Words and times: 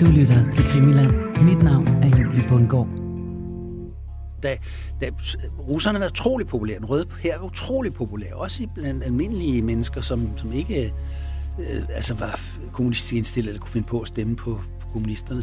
Du 0.00 0.06
lytter 0.06 0.52
til 0.52 0.64
Krimiland. 0.64 1.12
Mit 1.42 1.62
navn 1.62 1.86
er 1.86 2.18
Julie 2.18 2.44
Bundgaard. 2.48 2.88
Da, 4.42 4.56
da 5.00 5.10
russerne 5.58 6.00
var 6.00 6.06
utrolig 6.06 6.46
populære, 6.46 6.78
den 6.78 6.84
røde 6.84 7.06
her 7.20 7.38
var 7.38 7.46
utrolig 7.46 7.92
populær, 7.92 8.34
også 8.34 8.66
blandt 8.74 9.04
almindelige 9.04 9.62
mennesker, 9.62 10.00
som, 10.00 10.36
som 10.36 10.52
ikke 10.52 10.94
øh, 11.58 11.82
altså 11.88 12.14
var 12.14 12.40
kommunistisk 12.72 13.14
indstillet 13.14 13.48
eller 13.48 13.60
kunne 13.60 13.70
finde 13.70 13.86
på 13.86 14.00
at 14.00 14.08
stemme 14.08 14.36
på, 14.36 14.60
på 14.80 14.86
kommunisterne. 14.92 15.42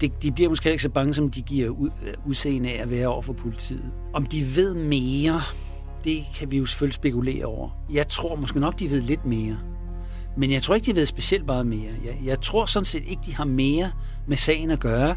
De, 0.00 0.10
de 0.22 0.32
bliver 0.32 0.48
måske 0.48 0.70
ikke 0.70 0.82
så 0.82 0.90
bange, 0.90 1.14
som 1.14 1.30
de 1.30 1.42
giver 1.42 1.68
ud, 1.68 1.90
øh, 2.06 2.14
udseende 2.26 2.70
af 2.70 2.82
at 2.82 2.90
være 2.90 3.08
over 3.08 3.22
for 3.22 3.32
politiet. 3.32 3.92
Om 4.12 4.26
de 4.26 4.40
ved 4.56 4.74
mere, 4.74 5.40
det 6.04 6.18
kan 6.38 6.50
vi 6.50 6.56
jo 6.56 6.66
selvfølgelig 6.66 6.94
spekulere 6.94 7.44
over. 7.44 7.70
Jeg 7.92 8.08
tror 8.08 8.36
måske 8.36 8.60
nok, 8.60 8.80
de 8.80 8.90
ved 8.90 9.00
lidt 9.00 9.24
mere. 9.24 9.73
Men 10.36 10.52
jeg 10.52 10.62
tror 10.62 10.74
ikke, 10.74 10.86
de 10.86 10.96
ved 10.96 11.06
specielt 11.06 11.46
meget 11.46 11.66
mere. 11.66 11.90
Jeg, 12.04 12.18
jeg 12.24 12.40
tror 12.40 12.64
sådan 12.64 12.84
set 12.84 13.02
ikke, 13.06 13.22
de 13.26 13.34
har 13.34 13.44
mere 13.44 13.90
med 14.26 14.36
sagen 14.36 14.70
at 14.70 14.80
gøre, 14.80 15.16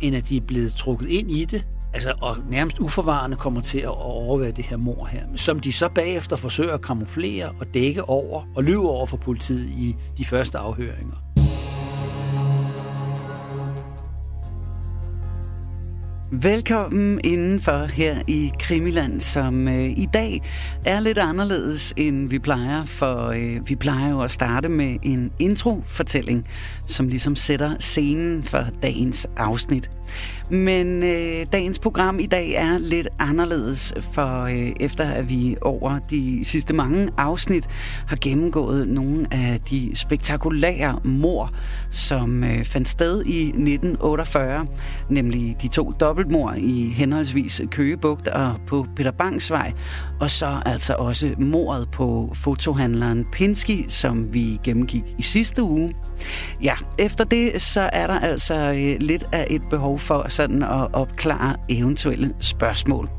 end 0.00 0.16
at 0.16 0.28
de 0.28 0.36
er 0.36 0.40
blevet 0.40 0.74
trukket 0.74 1.08
ind 1.08 1.30
i 1.30 1.44
det, 1.44 1.66
altså, 1.94 2.14
og 2.22 2.36
nærmest 2.50 2.78
uforvarende 2.78 3.36
kommer 3.36 3.60
til 3.60 3.78
at 3.78 3.88
overvære 3.88 4.50
det 4.50 4.64
her 4.64 4.76
mor 4.76 5.06
her, 5.06 5.22
som 5.34 5.60
de 5.60 5.72
så 5.72 5.88
bagefter 5.88 6.36
forsøger 6.36 6.74
at 6.74 6.82
kamuflere 6.82 7.48
og 7.60 7.74
dække 7.74 8.08
over 8.08 8.42
og 8.56 8.64
lyve 8.64 8.90
over 8.90 9.06
for 9.06 9.16
politiet 9.16 9.66
i 9.66 9.96
de 10.18 10.24
første 10.24 10.58
afhøringer. 10.58 11.25
Velkommen 16.42 17.20
indenfor 17.24 17.86
her 17.86 18.22
i 18.26 18.52
Krimiland, 18.60 19.20
som 19.20 19.68
øh, 19.68 19.84
i 19.84 20.08
dag 20.14 20.42
er 20.84 21.00
lidt 21.00 21.18
anderledes, 21.18 21.94
end 21.96 22.28
vi 22.28 22.38
plejer, 22.38 22.84
for 22.84 23.26
øh, 23.26 23.68
vi 23.68 23.76
plejer 23.76 24.10
jo 24.10 24.20
at 24.20 24.30
starte 24.30 24.68
med 24.68 24.96
en 25.02 25.32
introfortælling, 25.38 26.48
som 26.86 27.08
ligesom 27.08 27.36
sætter 27.36 27.74
scenen 27.78 28.42
for 28.42 28.66
dagens 28.82 29.26
afsnit. 29.36 29.90
Men 30.50 31.02
øh, 31.02 31.46
dagens 31.52 31.78
program 31.78 32.18
i 32.20 32.26
dag 32.26 32.52
er 32.52 32.78
lidt 32.78 33.08
anderledes, 33.18 33.94
for 34.12 34.42
øh, 34.42 34.72
efter 34.80 35.04
at 35.04 35.28
vi 35.28 35.56
over 35.62 35.98
de 36.10 36.44
sidste 36.44 36.74
mange 36.74 37.10
afsnit 37.16 37.68
har 38.06 38.18
gennemgået 38.20 38.88
nogle 38.88 39.26
af 39.30 39.60
de 39.70 39.90
spektakulære 39.94 41.00
mor, 41.04 41.52
som 41.90 42.44
øh, 42.44 42.64
fandt 42.64 42.88
sted 42.88 43.24
i 43.24 43.46
1948, 43.46 44.66
nemlig 45.08 45.56
de 45.62 45.68
to 45.68 45.92
dobbeltmor 46.26 46.52
i 46.56 46.88
henholdsvis 46.88 47.62
Køgebugt 47.70 48.28
og 48.28 48.54
på 48.66 48.86
Peter 48.96 49.10
Bangs 49.10 49.50
vej, 49.50 49.72
og 50.20 50.30
så 50.30 50.62
altså 50.66 50.94
også 50.94 51.34
mordet 51.38 51.88
på 51.90 52.30
fotohandleren 52.34 53.26
Pinsky, 53.32 53.84
som 53.88 54.34
vi 54.34 54.60
gennemgik 54.64 55.02
i 55.18 55.22
sidste 55.22 55.62
uge. 55.62 55.94
Ja, 56.62 56.74
efter 56.98 57.24
det 57.24 57.62
så 57.62 57.90
er 57.92 58.06
der 58.06 58.18
altså 58.18 58.54
øh, 58.54 58.96
lidt 59.00 59.24
af 59.32 59.46
et 59.50 59.62
behov 59.70 59.98
for 59.98 60.26
sådan 60.28 60.62
at 60.62 60.88
opklare 60.92 61.56
eventuelle 61.68 62.34
spørgsmål. 62.40 63.10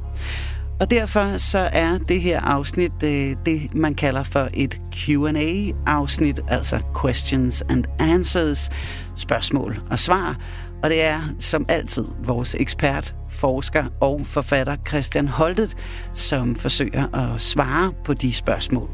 Og 0.79 0.91
derfor 0.91 1.37
så 1.37 1.69
er 1.73 1.97
det 1.97 2.21
her 2.21 2.41
afsnit 2.41 3.03
øh, 3.03 3.35
det, 3.45 3.75
man 3.75 3.95
kalder 3.95 4.23
for 4.23 4.47
et 4.53 4.81
Q&A-afsnit, 4.93 6.39
altså 6.47 6.79
questions 7.01 7.63
and 7.69 7.85
answers, 7.99 8.69
spørgsmål 9.15 9.79
og 9.89 9.99
svar. 9.99 10.37
Og 10.83 10.89
det 10.89 11.01
er 11.01 11.21
som 11.39 11.65
altid 11.69 12.05
vores 12.25 12.55
ekspert, 12.59 13.15
forsker 13.29 13.85
og 14.01 14.21
forfatter 14.25 14.75
Christian 14.87 15.27
Holtet, 15.27 15.77
som 16.13 16.55
forsøger 16.55 17.15
at 17.15 17.41
svare 17.41 17.93
på 18.05 18.13
de 18.13 18.33
spørgsmål. 18.33 18.89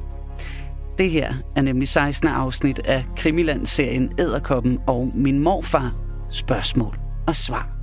Det 0.98 1.10
her 1.10 1.34
er 1.56 1.62
nemlig 1.62 1.88
16. 1.88 2.28
afsnit 2.28 2.80
af 2.80 3.06
Krimiland-serien 3.18 4.12
Æderkoppen 4.20 4.80
og 4.88 5.12
Min 5.16 5.40
Morfar. 5.40 5.92
Spørgsmål 6.30 7.00
og 7.28 7.36
svar. 7.36 7.83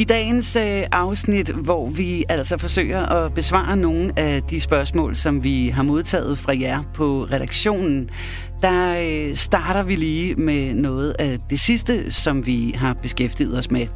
I 0.00 0.04
dagens 0.04 0.56
øh, 0.56 0.82
afsnit, 0.92 1.48
hvor 1.48 1.88
vi 1.90 2.24
altså 2.28 2.58
forsøger 2.58 3.06
at 3.06 3.34
besvare 3.34 3.76
nogle 3.76 4.12
af 4.16 4.42
de 4.42 4.60
spørgsmål, 4.60 5.16
som 5.16 5.44
vi 5.44 5.68
har 5.68 5.82
modtaget 5.82 6.38
fra 6.38 6.58
jer 6.60 6.82
på 6.94 7.26
redaktionen, 7.32 8.10
der 8.62 8.96
øh, 9.00 9.34
starter 9.34 9.82
vi 9.82 9.96
lige 9.96 10.34
med 10.34 10.74
noget 10.74 11.16
af 11.18 11.38
det 11.50 11.60
sidste, 11.60 12.12
som 12.12 12.46
vi 12.46 12.74
har 12.76 12.94
beskæftiget 12.94 13.58
os 13.58 13.70
med. 13.70 13.86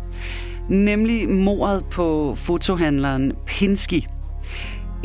Nemlig 0.68 1.28
mordet 1.28 1.84
på 1.90 2.34
fotohandleren 2.34 3.32
Pinsky. 3.46 4.02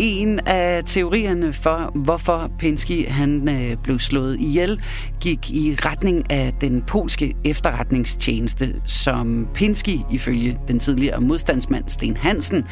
En 0.02 0.40
af 0.46 0.84
teorierne 0.86 1.54
for, 1.54 1.92
hvorfor 1.96 2.52
Pinsky 2.60 3.08
han 3.08 3.50
øh, 3.50 3.78
blev 3.84 4.00
slået 4.00 4.40
ihjel, 4.40 4.82
gik 5.20 5.52
i 5.52 5.76
retning 5.86 6.32
af 6.32 6.54
den 6.62 6.82
polske 6.82 7.34
efterretningstjeneste, 7.46 8.76
som 8.86 9.48
Pinsky 9.54 10.00
ifølge 10.12 10.60
den 10.68 10.80
tidligere 10.80 11.22
modstandsmand 11.22 11.84
Sten 11.88 12.18
Hansen 12.18 12.66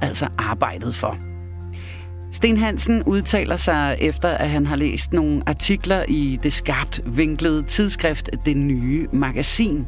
altså 0.00 0.28
arbejdede 0.38 0.92
for. 0.92 1.18
Sten 2.32 2.56
Hansen 2.56 3.02
udtaler 3.02 3.56
sig 3.56 3.96
efter, 4.00 4.28
at 4.28 4.50
han 4.50 4.66
har 4.66 4.76
læst 4.76 5.12
nogle 5.12 5.42
artikler 5.46 6.04
i 6.08 6.38
det 6.42 6.52
skarpt 6.52 7.00
vinklede 7.06 7.62
tidsskrift 7.62 8.30
Det 8.46 8.56
Nye 8.56 9.08
Magasin, 9.12 9.86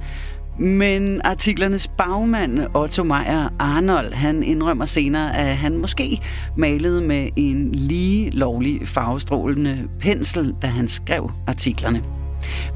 men 0.58 1.20
artiklernes 1.24 1.88
bagmand, 1.88 2.60
Otto 2.74 3.04
Meyer 3.04 3.48
Arnold, 3.58 4.12
han 4.12 4.42
indrømmer 4.42 4.86
senere, 4.86 5.36
at 5.36 5.56
han 5.56 5.78
måske 5.78 6.20
malede 6.56 7.00
med 7.00 7.28
en 7.36 7.72
lige 7.72 8.30
lovlig 8.30 8.88
farvestrålende 8.88 9.88
pensel, 10.00 10.54
da 10.62 10.66
han 10.66 10.88
skrev 10.88 11.30
artiklerne. 11.46 12.02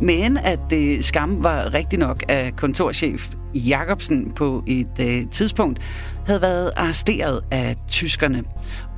Men 0.01 0.37
at 0.37 0.61
det 0.71 1.05
skam 1.05 1.43
var 1.43 1.75
rigtig 1.75 1.99
nok, 1.99 2.25
at 2.29 2.57
kontorchef 2.57 3.29
Jacobsen 3.55 4.33
på 4.37 4.65
et 4.67 4.89
øh, 5.01 5.31
tidspunkt 5.31 5.81
havde 6.27 6.41
været 6.41 6.71
arresteret 6.77 7.41
af 7.51 7.77
tyskerne, 7.89 8.43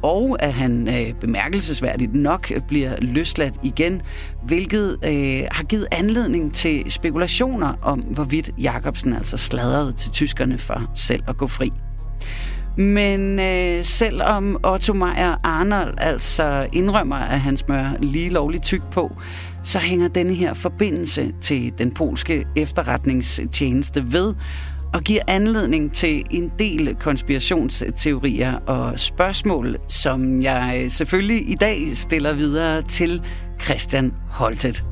og 0.03 0.37
at 0.41 0.53
han 0.53 0.89
øh, 0.89 1.15
bemærkelsesværdigt 1.21 2.15
nok 2.15 2.53
bliver 2.69 2.97
løsladt 3.01 3.55
igen, 3.63 4.03
hvilket 4.43 4.99
øh, 5.05 5.43
har 5.51 5.65
givet 5.65 5.87
anledning 5.93 6.55
til 6.55 6.91
spekulationer 6.91 7.75
om, 7.83 8.01
hvorvidt 8.01 8.51
Jacobsen 8.59 9.13
altså 9.13 9.37
sladrede 9.37 9.93
til 9.93 10.11
tyskerne 10.11 10.59
for 10.59 10.91
selv 10.95 11.23
at 11.29 11.37
gå 11.37 11.47
fri. 11.47 11.71
Men 12.77 13.41
øh, 13.41 13.85
selvom 13.85 14.61
Otto 14.65 14.95
Meyer 14.95 15.37
Arnold 15.43 15.95
altså 15.99 16.69
indrømmer, 16.73 17.17
at 17.17 17.41
han 17.41 17.57
smører 17.57 17.97
lige 18.01 18.31
lovligt 18.31 18.63
tyk 18.63 18.83
på, 18.93 19.17
så 19.63 19.79
hænger 19.79 20.09
denne 20.09 20.35
her 20.35 20.55
forbindelse 20.55 21.33
til 21.41 21.73
den 21.79 21.91
polske 21.91 22.47
efterretningstjeneste 22.57 24.13
ved, 24.13 24.35
og 24.95 25.03
giver 25.03 25.23
anledning 25.29 25.95
til 25.95 26.25
en 26.31 26.53
del 26.59 26.97
konspirationsteorier 27.01 28.55
og 28.55 29.01
spørgsmål, 29.01 29.79
som 29.89 30.43
jeg 30.43 30.81
øh, 30.85 30.91
selvfølgelig 30.91 31.51
i 31.51 31.55
dag 31.55 31.97
stiller 31.97 32.33
videre 32.33 32.83
til 32.83 33.23
Christian 33.61 34.13
Holtet. 34.31 34.85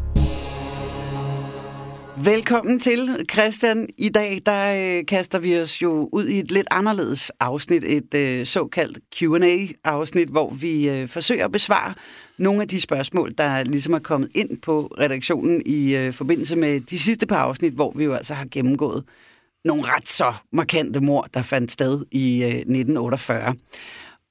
Velkommen 2.24 2.80
til, 2.80 3.26
Christian. 3.32 3.88
I 3.96 4.08
dag 4.08 4.38
der 4.46 4.98
øh, 4.98 5.06
kaster 5.06 5.38
vi 5.38 5.60
os 5.60 5.82
jo 5.82 6.08
ud 6.12 6.26
i 6.26 6.38
et 6.38 6.50
lidt 6.50 6.66
anderledes 6.70 7.30
afsnit, 7.40 7.84
et 7.84 8.14
øh, 8.14 8.46
såkaldt 8.46 8.98
Q&A-afsnit, 9.16 10.28
hvor 10.28 10.50
vi 10.50 10.88
øh, 10.88 11.08
forsøger 11.08 11.44
at 11.44 11.52
besvare 11.52 11.94
nogle 12.38 12.62
af 12.62 12.68
de 12.68 12.80
spørgsmål, 12.80 13.30
der 13.38 13.64
ligesom 13.64 13.92
er 13.92 13.98
kommet 13.98 14.30
ind 14.34 14.60
på 14.62 14.94
redaktionen 15.00 15.62
i 15.66 15.96
øh, 15.96 16.12
forbindelse 16.12 16.56
med 16.56 16.80
de 16.80 16.98
sidste 16.98 17.26
par 17.26 17.38
afsnit, 17.38 17.72
hvor 17.72 17.92
vi 17.96 18.04
jo 18.04 18.12
altså 18.12 18.34
har 18.34 18.46
gennemgået 18.50 19.04
nogle 19.64 19.82
ret 19.82 20.08
så 20.08 20.34
markante 20.52 21.00
mor, 21.00 21.22
der 21.34 21.42
fandt 21.42 21.72
sted 21.72 22.04
i 22.10 22.42
øh, 22.42 22.48
1948. 22.48 23.54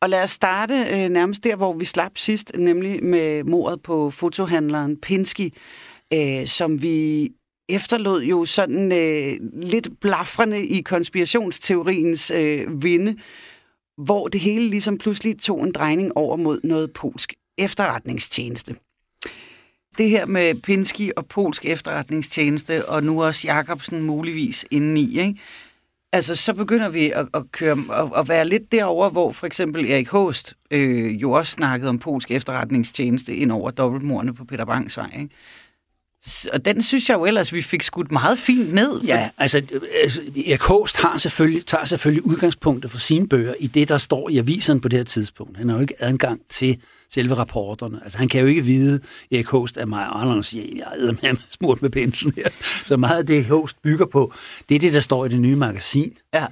Og 0.01 0.09
lad 0.09 0.23
os 0.23 0.31
starte 0.31 0.73
øh, 0.73 1.09
nærmest 1.09 1.43
der, 1.43 1.55
hvor 1.55 1.73
vi 1.73 1.85
slap 1.85 2.17
sidst, 2.17 2.51
nemlig 2.55 3.03
med 3.03 3.43
mordet 3.43 3.81
på 3.81 4.09
fotohandleren 4.09 4.97
Pinsky, 4.97 5.53
øh, 6.13 6.45
som 6.45 6.81
vi 6.81 7.29
efterlod 7.69 8.23
jo 8.23 8.45
sådan 8.45 8.91
øh, 8.91 9.61
lidt 9.61 9.99
blafrende 10.01 10.67
i 10.67 10.81
konspirationsteoriens 10.81 12.31
øh, 12.31 12.83
vinde, 12.83 13.17
hvor 13.97 14.27
det 14.27 14.41
hele 14.41 14.69
ligesom 14.69 14.97
pludselig 14.97 15.39
tog 15.39 15.63
en 15.63 15.71
drejning 15.71 16.17
over 16.17 16.35
mod 16.35 16.59
noget 16.63 16.93
polsk 16.93 17.33
efterretningstjeneste. 17.57 18.75
Det 19.97 20.09
her 20.09 20.25
med 20.25 20.61
Pinsky 20.61 21.11
og 21.15 21.25
polsk 21.25 21.65
efterretningstjeneste, 21.65 22.89
og 22.89 23.03
nu 23.03 23.23
også 23.23 23.47
Jacobsen 23.47 24.01
muligvis 24.01 24.65
indeni, 24.71 25.19
ikke? 25.19 25.35
Altså, 26.13 26.35
så 26.35 26.53
begynder 26.53 26.89
vi 26.89 27.11
at, 27.11 27.27
at 27.33 27.51
køre 27.51 27.77
at, 27.93 28.19
at 28.19 28.29
være 28.29 28.47
lidt 28.47 28.71
derover, 28.71 29.09
hvor 29.09 29.31
for 29.31 29.47
eksempel 29.47 29.91
Erik 29.91 30.07
Host 30.07 30.53
øh, 30.71 31.21
jo 31.21 31.31
også 31.31 31.51
snakkede 31.51 31.89
om 31.89 31.99
polsk 31.99 32.31
efterretningstjeneste 32.31 33.35
ind 33.35 33.51
over 33.51 33.71
dobbeltmordene 33.71 34.33
på 34.33 34.45
Peter 34.45 34.65
Bangs 34.65 34.97
vej. 34.97 35.09
Ikke? 35.19 35.29
Og 36.53 36.65
den 36.65 36.81
synes 36.81 37.09
jeg 37.09 37.15
jo 37.17 37.25
ellers, 37.25 37.53
vi 37.53 37.61
fik 37.61 37.81
skudt 37.81 38.11
meget 38.11 38.39
fint 38.39 38.73
ned. 38.73 39.01
Ja, 39.01 39.29
altså, 39.37 39.61
altså 40.03 40.21
Erik 40.47 40.61
Håst 40.61 40.97
har 41.01 41.17
selvfølgelig, 41.17 41.65
tager 41.65 41.85
selvfølgelig 41.85 42.25
udgangspunktet 42.25 42.91
for 42.91 42.97
sine 42.97 43.27
bøger 43.27 43.53
i 43.59 43.67
det, 43.67 43.89
der 43.89 43.97
står 43.97 44.29
i 44.29 44.37
avisen 44.37 44.79
på 44.79 44.87
det 44.87 44.99
her 44.99 45.03
tidspunkt. 45.03 45.57
Han 45.57 45.69
har 45.69 45.75
jo 45.75 45.81
ikke 45.81 45.95
adgang 45.99 46.41
til 46.49 46.77
selve 47.13 47.33
rapporterne. 47.33 47.99
Altså, 48.03 48.17
han 48.17 48.27
kan 48.27 48.41
jo 48.41 48.47
ikke 48.47 48.61
vide, 48.61 48.99
Erik 49.31 49.47
Håst 49.47 49.77
er 49.77 49.85
mig, 49.85 50.09
og 50.09 50.21
andre 50.21 50.43
siger, 50.43 50.65
jeg 50.75 51.07
er 51.07 51.11
med 51.11 51.37
smurt 51.59 51.81
med 51.81 51.89
penslen 51.89 52.33
her. 52.35 52.47
Så 52.85 52.97
meget 52.97 53.19
af 53.19 53.25
det, 53.25 53.45
Håst 53.45 53.81
bygger 53.81 54.05
på, 54.05 54.33
det 54.69 54.75
er 54.75 54.79
det, 54.79 54.93
der 54.93 54.99
står 54.99 55.25
i 55.25 55.29
det 55.29 55.39
nye 55.39 55.55
magasin. 55.55 56.13
Ja. 56.33 56.45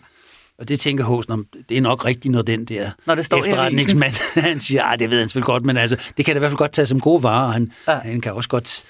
Og 0.60 0.68
det 0.68 0.80
tænker 0.80 1.04
Hås, 1.04 1.26
det 1.70 1.78
er 1.78 1.82
nok 1.82 2.06
rigtigt, 2.06 2.32
når 2.32 2.42
den 2.42 2.66
der 2.66 2.92
når 3.06 3.16
det 3.16 3.26
står 3.26 3.38
efterretningsmand, 3.38 4.14
han 4.42 4.60
siger, 4.60 4.96
det 4.96 5.10
ved 5.10 5.20
han 5.20 5.28
selvfølgelig 5.30 5.46
godt, 5.46 5.66
men 5.66 5.78
altså, 5.78 5.98
det 6.18 6.26
kan 6.26 6.36
da 6.36 6.38
i 6.38 6.40
hvert 6.40 6.52
fald 6.52 6.58
godt 6.58 6.72
tage 6.72 6.86
som 6.86 7.00
gode 7.00 7.24
varer, 7.24 7.52
han, 7.52 7.72
ja. 7.88 7.96
han 7.96 8.22
kan 8.22 8.34
også 8.34 8.50
godt 8.50 8.86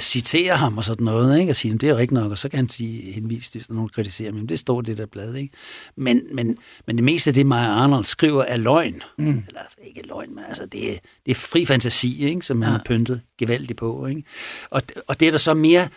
citere 0.00 0.56
ham 0.56 0.78
og 0.78 0.84
sådan 0.84 1.04
noget, 1.04 1.40
ikke? 1.40 1.52
og 1.52 1.56
sige, 1.56 1.78
det 1.78 1.88
er 1.88 1.96
rigtigt 1.96 2.12
nok, 2.12 2.30
og 2.30 2.38
så 2.38 2.48
kan 2.48 2.56
han 2.56 2.68
sige, 2.68 3.12
henvise, 3.12 3.52
hvis 3.52 3.66
der 3.66 3.74
nogen 3.74 3.88
kritiserer 3.88 4.32
ham, 4.32 4.46
det 4.46 4.58
står 4.58 4.80
det 4.80 4.98
der 4.98 5.06
blad. 5.06 5.34
Ikke? 5.34 5.54
Men, 5.96 6.22
men, 6.32 6.58
men 6.86 6.96
det 6.96 7.04
meste 7.04 7.30
af 7.30 7.34
det, 7.34 7.46
Maja 7.46 7.68
Arnold 7.68 8.04
skriver, 8.04 8.42
er 8.42 8.56
løgn. 8.56 9.02
Mm. 9.18 9.44
Eller 9.48 9.60
ikke 9.82 10.02
løgn, 10.08 10.34
men 10.34 10.44
altså, 10.48 10.66
det, 10.66 10.92
er, 10.92 10.96
det 11.26 11.30
er 11.30 11.34
fri 11.34 11.66
fantasi, 11.66 12.24
ikke? 12.24 12.42
som 12.42 12.58
ja. 12.58 12.64
han 12.64 12.72
har 12.72 12.82
pyntet 12.86 13.20
gevaldigt 13.38 13.78
på. 13.78 14.06
Ikke? 14.06 14.22
Og, 14.70 14.82
og 15.08 15.20
det 15.20 15.28
er 15.28 15.32
der 15.32 15.38
så 15.38 15.54
mere, 15.54 15.88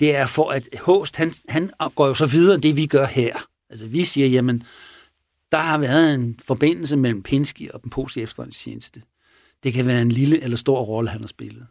det 0.00 0.16
er 0.16 0.26
for, 0.26 0.50
at 0.50 0.68
Håst, 0.80 1.16
han, 1.16 1.32
han 1.48 1.70
går 1.94 2.06
jo 2.06 2.14
så 2.14 2.26
videre 2.26 2.54
end 2.54 2.62
det, 2.62 2.76
vi 2.76 2.86
gør 2.86 3.06
her. 3.06 3.46
Altså 3.70 3.86
vi 3.86 4.04
siger, 4.04 4.26
jamen, 4.26 4.62
der 5.52 5.58
har 5.58 5.78
været 5.78 6.14
en 6.14 6.40
forbindelse 6.44 6.96
mellem 6.96 7.22
Pinsky 7.22 7.70
og 7.70 7.82
den 7.82 7.90
polske 7.90 8.22
efterretningstjeneste. 8.22 9.02
Det 9.62 9.72
kan 9.72 9.86
være 9.86 10.02
en 10.02 10.12
lille 10.12 10.42
eller 10.42 10.56
stor 10.56 10.80
rolle, 10.80 11.10
han 11.10 11.20
har 11.20 11.26
spillet. 11.26 11.66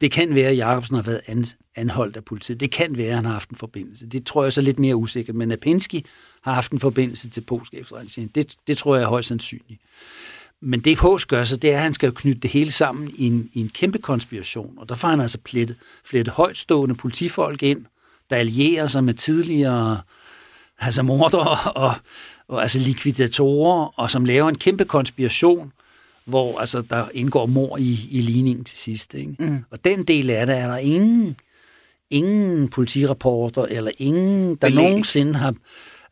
Det 0.00 0.12
kan 0.12 0.34
være, 0.34 0.48
at 0.48 0.56
Jacobsen 0.56 0.96
har 0.96 1.02
været 1.02 1.54
anholdt 1.76 2.16
af 2.16 2.24
politiet. 2.24 2.60
Det 2.60 2.70
kan 2.70 2.96
være, 2.96 3.08
at 3.08 3.14
han 3.14 3.24
har 3.24 3.32
haft 3.32 3.50
en 3.50 3.56
forbindelse. 3.56 4.06
Det 4.06 4.26
tror 4.26 4.42
jeg 4.42 4.52
så 4.52 4.60
lidt 4.60 4.78
mere 4.78 4.96
usikkert. 4.96 5.36
Men 5.36 5.52
at 5.52 5.60
Pinsky 5.60 6.06
har 6.42 6.52
haft 6.52 6.72
en 6.72 6.80
forbindelse 6.80 7.30
til 7.30 7.40
polsk 7.40 7.74
efterretningstjeneste, 7.74 8.40
det, 8.40 8.54
det 8.66 8.76
tror 8.76 8.96
jeg 8.96 9.04
er 9.04 9.08
højst 9.08 9.28
sandsynligt. 9.28 9.80
Men 10.60 10.80
det 10.80 10.98
Hås 10.98 11.26
gør 11.26 11.44
så, 11.44 11.56
det 11.56 11.72
er, 11.72 11.76
at 11.76 11.82
han 11.82 11.94
skal 11.94 12.12
knytte 12.12 12.40
det 12.40 12.50
hele 12.50 12.70
sammen 12.70 13.10
i 13.14 13.26
en, 13.26 13.50
i 13.52 13.60
en 13.60 13.68
kæmpe 13.68 13.98
konspiration. 13.98 14.78
Og 14.78 14.88
der 14.88 14.94
får 14.94 15.08
han 15.08 15.20
altså 15.20 15.38
plettet, 15.38 15.76
flettet 16.04 16.34
højtstående 16.34 16.94
politifolk 16.94 17.62
ind, 17.62 17.84
der 18.30 18.36
allierer 18.36 18.86
sig 18.86 19.04
med 19.04 19.14
tidligere 19.14 20.00
altså 20.78 21.02
morder 21.02 21.70
og, 21.76 21.94
og 22.48 22.62
altså 22.62 22.78
likvidatorer, 22.78 24.00
og 24.00 24.10
som 24.10 24.24
laver 24.24 24.48
en 24.48 24.58
kæmpe 24.58 24.84
konspiration, 24.84 25.72
hvor 26.28 26.58
altså, 26.58 26.82
der 26.82 27.04
indgår 27.14 27.46
mor 27.46 27.76
i, 27.76 28.08
i 28.10 28.20
ligningen 28.20 28.64
til 28.64 28.78
sidst. 28.78 29.14
Ikke? 29.14 29.36
Mm. 29.38 29.64
Og 29.70 29.84
den 29.84 30.04
del 30.04 30.30
af 30.30 30.46
det 30.46 30.58
er 30.58 30.66
der 30.66 30.76
ingen, 30.76 31.36
ingen 32.10 32.68
politirapporter, 32.68 33.62
eller 33.62 33.90
ingen, 33.98 34.48
der 34.48 34.68
Belæg. 34.68 34.84
nogensinde 34.84 35.34
har 35.34 35.54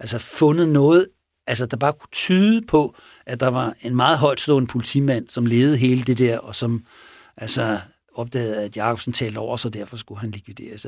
altså, 0.00 0.18
fundet 0.18 0.68
noget, 0.68 1.06
altså, 1.46 1.66
der 1.66 1.76
bare 1.76 1.92
kunne 1.92 2.10
tyde 2.12 2.62
på, 2.62 2.94
at 3.26 3.40
der 3.40 3.48
var 3.48 3.74
en 3.82 3.96
meget 3.96 4.18
højtstående 4.18 4.66
politimand, 4.66 5.28
som 5.28 5.46
ledede 5.46 5.76
hele 5.76 6.02
det 6.02 6.18
der, 6.18 6.38
og 6.38 6.54
som 6.54 6.84
altså, 7.36 7.78
opdagede, 8.14 8.64
at 8.64 8.76
Jacobsen 8.76 9.12
talte 9.12 9.38
over, 9.38 9.56
så 9.56 9.68
derfor 9.68 9.96
skulle 9.96 10.20
han 10.20 10.30
likvideres. 10.30 10.86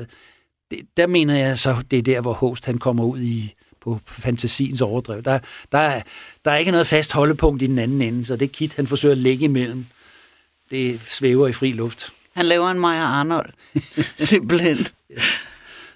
Det, 0.71 0.79
der 0.97 1.07
mener 1.07 1.37
jeg 1.37 1.59
så, 1.59 1.75
det 1.91 1.99
er 1.99 2.03
der, 2.03 2.21
hvor 2.21 2.33
Host 2.33 2.65
han 2.65 2.77
kommer 2.77 3.03
ud 3.03 3.19
i, 3.19 3.53
på 3.97 4.13
fantasiens 4.13 4.81
overdrev. 4.81 5.23
Der, 5.23 5.39
der, 5.71 5.77
er, 5.77 6.01
der 6.45 6.51
er 6.51 6.57
ikke 6.57 6.71
noget 6.71 6.87
fast 6.87 7.11
holdepunkt 7.11 7.61
i 7.61 7.67
den 7.67 7.79
anden 7.79 8.01
ende, 8.01 8.25
så 8.25 8.35
det 8.35 8.51
kit, 8.51 8.75
han 8.75 8.87
forsøger 8.87 9.15
at 9.15 9.17
lægge 9.17 9.45
imellem, 9.45 9.85
det 10.71 11.01
svæver 11.01 11.47
i 11.47 11.53
fri 11.53 11.71
luft. 11.71 12.13
Han 12.35 12.45
laver 12.45 12.71
en 12.71 12.79
Maja 12.79 13.01
Arnold, 13.01 13.49
simpelthen. 14.29 14.77
ja. 15.09 15.21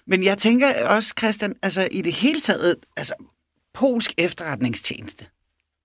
Men 0.08 0.24
jeg 0.24 0.38
tænker 0.38 0.88
også, 0.88 1.14
Christian, 1.18 1.54
altså 1.62 1.88
i 1.92 2.02
det 2.02 2.14
hele 2.14 2.42
taget, 2.42 2.76
altså 2.98 3.14
polsk 3.74 4.14
efterretningstjeneste, 4.18 5.26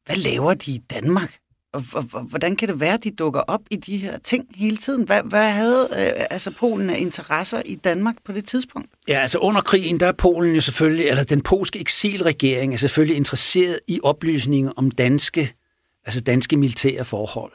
hvad 0.06 0.16
laver 0.16 0.54
de 0.54 0.72
i 0.72 0.78
Danmark? 0.78 1.38
Og, 1.72 1.84
og, 1.94 2.04
og 2.12 2.22
hvordan 2.22 2.56
kan 2.56 2.68
det 2.68 2.80
være, 2.80 2.94
at 2.94 3.04
de 3.04 3.10
dukker 3.10 3.40
op 3.40 3.60
i 3.70 3.76
de 3.76 3.96
her 3.96 4.18
ting 4.18 4.46
hele 4.54 4.76
tiden? 4.76 5.04
Hvad, 5.04 5.22
hvad 5.24 5.50
havde 5.50 5.88
øh, 5.92 6.26
altså 6.30 6.50
Polen 6.50 6.90
af 6.90 6.98
interesser 6.98 7.62
i 7.64 7.74
Danmark 7.74 8.14
på 8.24 8.32
det 8.32 8.44
tidspunkt? 8.44 8.88
Ja, 9.08 9.20
altså 9.20 9.38
under 9.38 9.60
krigen, 9.60 10.00
der 10.00 10.06
er 10.06 10.12
Polen 10.12 10.54
jo 10.54 10.60
selvfølgelig, 10.60 11.06
eller 11.06 11.24
den 11.24 11.40
polske 11.40 11.80
eksilregering 11.80 12.72
er 12.72 12.76
selvfølgelig 12.76 13.16
interesseret 13.16 13.80
i 13.88 14.00
oplysninger 14.02 14.72
om 14.76 14.90
danske, 14.90 15.54
altså 16.04 16.20
danske 16.20 16.56
militære 16.56 17.04
forhold. 17.04 17.52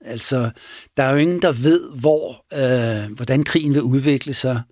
Altså, 0.00 0.50
der 0.96 1.02
er 1.02 1.10
jo 1.10 1.16
ingen, 1.16 1.42
der 1.42 1.52
ved, 1.52 1.90
hvor, 1.90 2.44
øh, 2.54 3.12
hvordan 3.12 3.42
krigen 3.42 3.74
vil 3.74 3.82
udvikle 3.82 4.34
sig. 4.34 4.62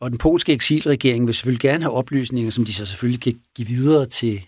Og 0.00 0.10
den 0.10 0.18
polske 0.18 0.52
eksilregering 0.52 1.26
vil 1.26 1.34
selvfølgelig 1.34 1.60
gerne 1.60 1.82
have 1.82 1.94
oplysninger, 1.94 2.50
som 2.50 2.64
de 2.64 2.74
så 2.74 2.86
selvfølgelig 2.86 3.20
kan 3.20 3.40
give 3.56 3.68
videre 3.68 4.06
til, 4.06 4.42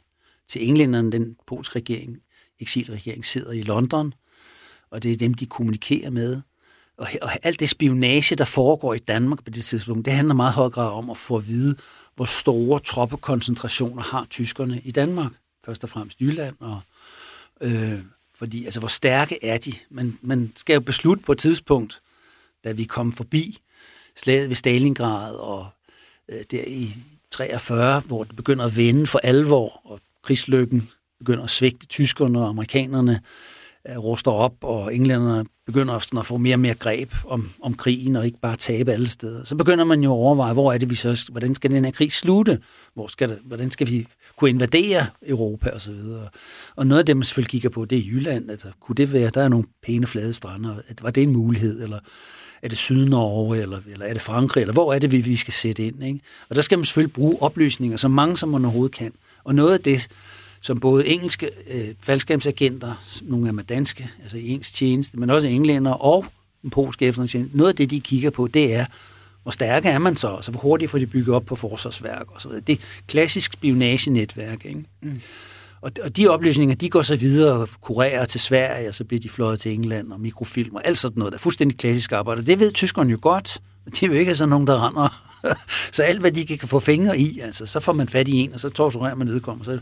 til 0.49 0.69
englænderne, 0.69 1.13
den 1.13 1.37
polske 1.47 1.77
regering 1.77 2.17
eksilregering 2.63 3.25
sidder 3.25 3.53
i 3.53 3.63
London, 3.63 4.15
og 4.91 5.03
det 5.03 5.13
er 5.13 5.17
dem, 5.17 5.35
de 5.35 5.47
kommunikerer 5.47 6.11
med. 6.11 6.41
Og, 6.97 7.09
og 7.23 7.31
alt 7.43 7.61
det 7.61 7.71
spionage, 7.71 8.37
der 8.37 8.45
foregår 8.45 8.95
i 8.95 8.99
Danmark 8.99 9.45
på 9.45 9.51
det 9.51 9.65
tidspunkt, 9.65 10.05
det 10.05 10.13
handler 10.13 10.35
meget 10.35 10.55
høj 10.55 10.69
grad 10.69 10.91
om 10.91 11.11
at 11.11 11.17
få 11.17 11.37
at 11.37 11.49
vide, 11.49 11.77
hvor 12.15 12.25
store 12.25 12.81
troppekoncentrationer 12.81 14.03
har 14.03 14.27
tyskerne 14.31 14.81
i 14.85 14.91
Danmark. 14.91 15.33
Først 15.65 15.85
og 15.85 15.91
fremmest 15.91 16.21
Jylland, 16.21 16.57
og, 16.61 16.81
øh, 17.61 17.99
fordi 18.39 18.65
altså, 18.65 18.81
hvor 18.81 18.89
stærke 18.89 19.45
er 19.45 19.59
de? 19.59 19.73
Man, 19.91 20.19
man 20.23 20.53
skal 20.57 20.75
jo 20.75 20.81
beslutte 20.81 21.25
på 21.25 21.33
et 21.33 21.39
tidspunkt, 21.39 22.03
da 22.65 22.73
vi 22.73 22.85
kom 22.85 23.13
forbi 23.13 23.59
slaget 24.17 24.49
ved 24.49 24.57
Stalingrad, 24.57 25.35
og 25.35 25.67
øh, 26.29 26.41
der 26.51 26.65
i 26.67 26.97
43, 27.31 28.01
hvor 28.01 28.25
det 28.25 28.37
begynder 28.37 28.65
at 28.65 28.77
vende 28.77 29.07
for 29.07 29.19
alvor, 29.19 29.81
og 29.85 30.01
krigslykken 30.23 30.91
begynder 31.25 31.45
at 31.45 31.51
svigte 31.51 31.87
tyskerne 31.87 32.41
og 32.41 32.49
amerikanerne 32.49 33.21
øh, 33.89 33.99
ruster 33.99 34.31
op, 34.31 34.55
og 34.63 34.95
englænderne 34.95 35.45
begynder 35.67 35.95
også 35.95 36.17
at 36.19 36.27
få 36.27 36.37
mere 36.37 36.55
og 36.55 36.61
mere 36.61 36.75
greb 36.75 37.15
om, 37.27 37.51
om 37.63 37.75
krigen, 37.75 38.17
og 38.17 38.27
ikke 38.27 38.39
bare 38.43 38.57
tabe 38.57 38.93
alle 38.93 39.09
steder. 39.09 39.45
Så 39.45 39.57
begynder 39.57 39.85
man 39.85 40.03
jo 40.03 40.11
at 40.11 40.17
overveje, 40.17 40.53
hvor 40.53 40.73
er 40.73 40.79
det 40.79 40.91
vi 40.91 40.95
så, 40.95 41.29
hvordan 41.31 41.55
skal 41.55 41.71
den 41.71 41.85
her 41.85 41.93
krig 41.93 42.13
slutte? 42.13 42.59
Hvor 42.95 43.07
skal 43.07 43.29
det, 43.29 43.39
hvordan 43.45 43.71
skal 43.71 43.89
vi 43.89 44.07
kunne 44.37 44.51
invadere 44.51 45.07
Europa 45.27 45.71
og 45.71 45.81
så 45.81 45.93
videre? 45.93 46.29
Og 46.77 46.87
noget 46.87 46.99
af 46.99 47.07
det, 47.07 47.17
man 47.17 47.25
selvfølgelig 47.25 47.51
kigger 47.51 47.71
på, 47.71 47.85
det 47.85 47.99
er 47.99 48.03
Jylland. 48.03 48.51
Altså, 48.51 48.69
kunne 48.81 48.97
det 48.97 49.13
være, 49.13 49.31
der 49.35 49.43
er 49.43 49.49
nogle 49.49 49.67
pæne 49.87 50.07
flade 50.07 50.33
strander, 50.33 50.77
var 51.03 51.11
det 51.11 51.23
en 51.23 51.33
mulighed, 51.33 51.83
eller 51.83 51.99
er 52.63 52.69
det 52.69 52.79
Sydnorge, 52.79 53.59
eller, 53.59 53.79
eller 53.87 54.07
er 54.07 54.13
det 54.13 54.23
Frankrig, 54.23 54.61
eller 54.61 54.73
hvor 54.73 54.95
er 54.95 54.99
det, 54.99 55.13
vi, 55.13 55.21
vi 55.21 55.37
skal 55.37 55.55
sætte 55.55 55.87
ind? 55.87 56.05
Ikke? 56.05 56.21
Og 56.49 56.57
der 56.57 56.63
skal 56.63 56.79
man 56.79 56.85
selvfølgelig 56.85 57.13
bruge 57.13 57.43
oplysninger, 57.43 57.97
så 57.97 58.09
mange 58.09 58.37
som 58.37 58.49
man 58.49 58.65
overhovedet 58.65 58.97
kan. 58.97 59.13
Og 59.45 59.55
noget 59.55 59.73
af 59.73 59.81
det, 59.81 60.09
som 60.63 60.81
både 60.81 61.07
engelske 61.07 61.51
øh, 61.71 61.89
faldskabsagenter, 62.01 62.95
nogle 63.23 63.47
af 63.47 63.53
dem 63.53 63.59
er 63.59 63.63
danske, 63.63 64.11
altså 64.23 64.37
i 64.37 64.49
engelsk 64.49 64.75
tjeneste, 64.75 65.19
men 65.19 65.31
også 65.31 65.49
englænder 65.49 65.93
og 65.93 66.27
den 66.63 66.71
polske 66.71 67.07
efterretningstjeneste, 67.07 67.57
noget 67.57 67.69
af 67.69 67.77
det, 67.77 67.91
de 67.91 68.01
kigger 68.01 68.31
på, 68.31 68.49
det 68.49 68.75
er, 68.75 68.87
hvor 69.43 69.51
stærke 69.51 69.89
er 69.89 69.99
man 69.99 70.17
så? 70.17 70.35
Altså, 70.35 70.51
hvor 70.51 70.61
hurtigt 70.61 70.91
får 70.91 70.99
de 70.99 71.07
bygget 71.07 71.37
op 71.37 71.45
på 71.45 71.57
forsvarsværk 71.57 72.27
og 72.29 72.41
så 72.41 72.49
videre. 72.49 72.63
Det 72.67 72.73
er 72.73 72.83
klassisk 73.07 73.53
spionagenetværk, 73.53 74.65
ikke? 74.65 74.85
Mm. 75.03 75.21
Og, 75.81 75.93
og 76.05 76.17
de 76.17 76.29
oplysninger, 76.29 76.75
de 76.75 76.91
går 76.91 77.03
så 77.03 77.17
videre 77.17 77.59
og 77.59 77.69
kurerer 77.81 78.25
til 78.25 78.41
Sverige, 78.41 78.89
og 78.89 78.95
så 78.95 79.05
bliver 79.05 79.21
de 79.21 79.29
fløjet 79.29 79.61
til 79.61 79.73
England 79.73 80.13
og 80.13 80.21
mikrofilm 80.21 80.75
og 80.75 80.87
alt 80.87 80.99
sådan 80.99 81.19
noget. 81.19 81.33
Der 81.33 81.37
er 81.37 81.41
fuldstændig 81.41 81.79
klassisk 81.79 82.13
arbejde. 82.13 82.47
Det 82.47 82.61
ved 82.61 82.73
tyskerne 82.73 83.11
jo 83.11 83.19
godt, 83.23 83.59
de 83.87 84.05
er 84.05 84.09
jo 84.09 84.15
ikke 84.15 84.35
sådan 84.35 84.49
nogen, 84.49 84.67
der 84.67 84.87
render. 84.87 85.25
så 85.97 86.03
alt, 86.03 86.21
hvad 86.21 86.33
de 86.33 86.59
kan 86.59 86.69
få 86.69 86.81
fingre 86.81 87.19
i, 87.19 87.39
altså, 87.39 87.67
så 87.67 87.81
får 87.81 87.93
man 87.93 88.09
fat 88.09 88.29
i 88.29 88.37
en, 88.37 88.55
og 88.55 88.61
så 88.61 88.69
torturerer 88.69 89.15
man 89.15 89.27
nedkommer. 89.27 89.65
Så 89.65 89.79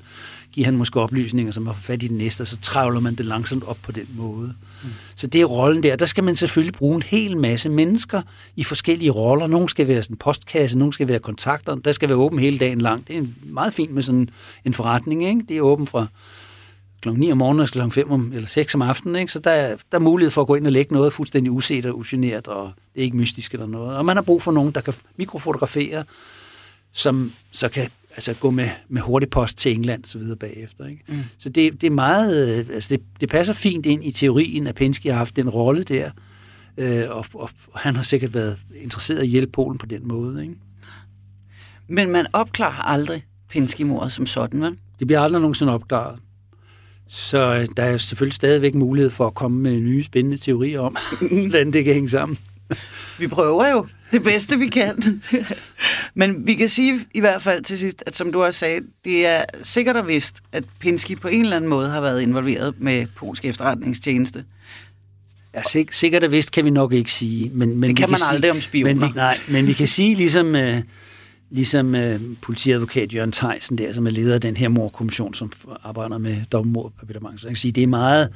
giver 0.53 0.65
han 0.65 0.77
måske 0.77 1.01
oplysninger, 1.01 1.53
som 1.53 1.63
man 1.63 1.75
får 1.75 1.81
fat 1.81 2.03
i 2.03 2.09
den 2.09 2.19
næste, 2.19 2.43
og 2.43 2.47
så 2.47 2.57
travler 2.63 3.01
man 3.01 3.15
det 3.15 3.27
langsomt 3.27 3.65
op 3.65 3.79
på 3.83 3.93
den 3.93 4.07
måde. 4.15 4.55
Mm. 4.83 4.89
Så 5.15 5.27
det 5.27 5.41
er 5.41 5.45
rollen 5.45 5.83
der. 5.83 5.97
Der 5.97 6.07
skal 6.07 6.25
man 6.25 6.37
selvfølgelig 6.37 6.75
bruge 6.75 6.97
en 6.97 7.03
hel 7.03 7.37
masse 7.37 7.69
mennesker 7.69 8.23
i 8.57 8.65
forskellige 8.65 9.11
roller. 9.11 9.47
Nogle 9.47 9.69
skal 9.69 9.89
være 9.89 10.03
sådan 10.03 10.17
postkasse, 10.17 10.79
nogle 10.79 10.93
skal 10.93 11.09
være 11.09 11.19
kontakter, 11.19 11.75
der 11.75 11.93
skal 11.93 12.09
være 12.09 12.19
åben 12.19 12.39
hele 12.39 12.59
dagen 12.59 12.81
lang. 12.81 13.09
Det 13.09 13.17
er 13.17 13.23
meget 13.43 13.75
fint 13.75 13.95
med 13.95 14.03
sådan 14.03 14.29
en 14.65 14.75
forretning, 14.75 15.25
ikke? 15.25 15.43
Det 15.49 15.57
er 15.57 15.61
åben 15.61 15.87
fra 15.87 16.07
kl. 17.01 17.09
9 17.09 17.33
om 17.33 17.39
morgenen 17.39 17.61
og 17.61 17.69
kl. 17.69 17.91
5 17.91 18.11
om, 18.11 18.33
eller 18.33 18.49
6 18.49 18.75
om 18.75 18.83
aftenen, 18.83 19.17
ikke? 19.17 19.33
så 19.33 19.39
der, 19.39 19.51
er, 19.51 19.77
der 19.93 19.99
er 19.99 20.03
mulighed 20.03 20.31
for 20.31 20.41
at 20.41 20.47
gå 20.47 20.55
ind 20.55 20.67
og 20.67 20.73
lægge 20.73 20.95
noget 20.95 21.13
fuldstændig 21.13 21.53
uset 21.53 21.87
og 21.87 21.99
ugeneret, 21.99 22.49
og 22.49 22.73
det 22.95 23.01
er 23.01 23.05
ikke 23.05 23.17
mystisk 23.17 23.53
eller 23.53 23.67
noget. 23.67 23.97
Og 23.97 24.05
man 24.05 24.17
har 24.17 24.23
brug 24.23 24.43
for 24.43 24.53
nogen, 24.53 24.73
der 24.73 24.81
kan 24.81 24.95
mikrofotografere, 25.17 26.05
som 26.93 27.33
så 27.51 27.69
kan 27.69 27.91
altså, 28.17 28.35
gå 28.35 28.51
med, 28.51 28.69
med 28.89 29.03
hurtig 29.03 29.31
post 29.31 29.59
til 29.59 29.73
England 29.73 30.03
og 30.03 30.09
så 30.09 30.19
videre 30.19 30.37
bagefter. 30.37 30.87
Ikke? 30.87 31.05
Mm. 31.09 31.23
Så 31.39 31.49
det, 31.49 31.81
det 31.81 31.87
er 31.87 31.91
meget, 31.91 32.71
altså 32.71 32.97
det, 32.97 33.05
det 33.21 33.29
passer 33.29 33.55
fint 33.55 33.87
ind 33.87 34.05
i 34.05 34.11
teorien, 34.11 34.67
at 34.67 34.75
Pensky 34.75 35.07
har 35.07 35.17
haft 35.17 35.37
den 35.37 35.49
rolle 35.49 35.83
der, 35.83 36.11
øh, 36.77 37.11
og, 37.11 37.25
og, 37.35 37.51
og 37.73 37.81
han 37.81 37.97
har 37.97 38.03
sikkert 38.03 38.35
været 38.35 38.59
interesseret 38.83 39.19
i 39.19 39.23
at 39.23 39.29
hjælpe 39.29 39.53
Polen 39.53 39.79
på 39.79 39.87
den 39.87 40.09
måde. 40.09 40.43
Ikke? 40.43 40.55
Men 41.89 42.11
man 42.11 42.27
opklarer 42.33 42.89
aldrig 42.89 43.25
Pensky-mordet 43.49 44.13
som 44.13 44.27
sådan, 44.27 44.61
vel? 44.63 44.79
Det 44.99 45.07
bliver 45.07 45.21
aldrig 45.21 45.41
nogensinde 45.41 45.75
opklaret. 45.75 46.19
Så 47.13 47.39
øh, 47.39 47.67
der 47.77 47.83
er 47.83 47.97
selvfølgelig 47.97 48.35
stadigvæk 48.35 48.75
mulighed 48.75 49.11
for 49.11 49.27
at 49.27 49.35
komme 49.35 49.59
med 49.59 49.81
nye 49.81 50.03
spændende 50.05 50.39
teorier 50.39 50.81
om, 50.81 50.97
hvordan 51.49 51.73
det 51.73 51.85
kan 51.85 51.95
hænge 51.95 52.09
sammen. 52.09 52.39
vi 53.19 53.27
prøver 53.29 53.69
jo 53.69 53.87
det 54.13 54.23
bedste, 54.23 54.59
vi 54.59 54.69
kan. 54.69 55.23
Men 56.15 56.47
vi 56.47 56.55
kan 56.55 56.69
sige 56.69 57.01
i 57.15 57.21
hvert 57.21 57.43
fald 57.43 57.65
til 57.65 57.79
sidst, 57.79 58.03
at 58.07 58.17
som 58.17 58.33
du 58.33 58.43
også 58.43 58.59
sagde, 58.61 58.81
det 59.05 59.27
er 59.27 59.45
sikkert 59.63 59.97
og 59.97 60.09
vist, 60.09 60.37
at 60.53 60.65
Pinsky 60.81 61.19
på 61.19 61.29
en 61.29 61.41
eller 61.41 61.57
anden 61.57 61.71
måde 61.71 61.89
har 61.89 62.01
været 62.01 62.23
involveret 62.23 62.75
med 62.79 63.07
polsk 63.17 63.45
efterretningstjeneste. 63.45 64.45
Ja, 65.55 65.63
sik- 65.63 65.93
sikkert 65.93 66.25
og 66.25 66.31
vist 66.33 66.53
kan 66.53 66.65
vi 66.65 66.71
nok 66.71 66.93
ikke 66.93 67.13
sige. 67.13 67.51
Men, 67.55 67.77
men 67.79 67.89
det 67.91 67.97
kan 67.97 68.09
vi 68.09 68.11
man 68.11 68.19
sige, 68.19 68.35
aldrig 68.35 68.51
om 68.51 68.61
spioner. 68.61 68.95
Men 68.95 69.03
vi, 69.03 69.07
nej, 69.15 69.39
men 69.49 69.67
vi 69.67 69.73
kan 69.73 69.89
sige 69.89 70.15
ligesom, 70.15 70.47
uh, 70.55 70.79
ligesom 71.51 71.95
uh, 71.95 72.37
politiadvokat 72.43 73.15
Jørgen 73.15 73.33
Theisen 73.33 73.79
der, 73.79 73.93
som 73.93 74.07
er 74.07 74.11
leder 74.11 74.35
af 74.35 74.41
den 74.41 74.57
her 74.57 74.69
morkommission, 74.69 75.35
som 75.35 75.53
arbejder 75.83 76.19
med 76.19 76.37
dobbeltmord 76.53 76.93
på 76.99 77.07
Peter 77.07 77.21
Mangs. 77.21 77.43
Jeg 77.43 77.49
kan 77.49 77.57
sige, 77.57 77.73
det 77.73 77.83
er 77.83 77.87
meget 77.87 78.29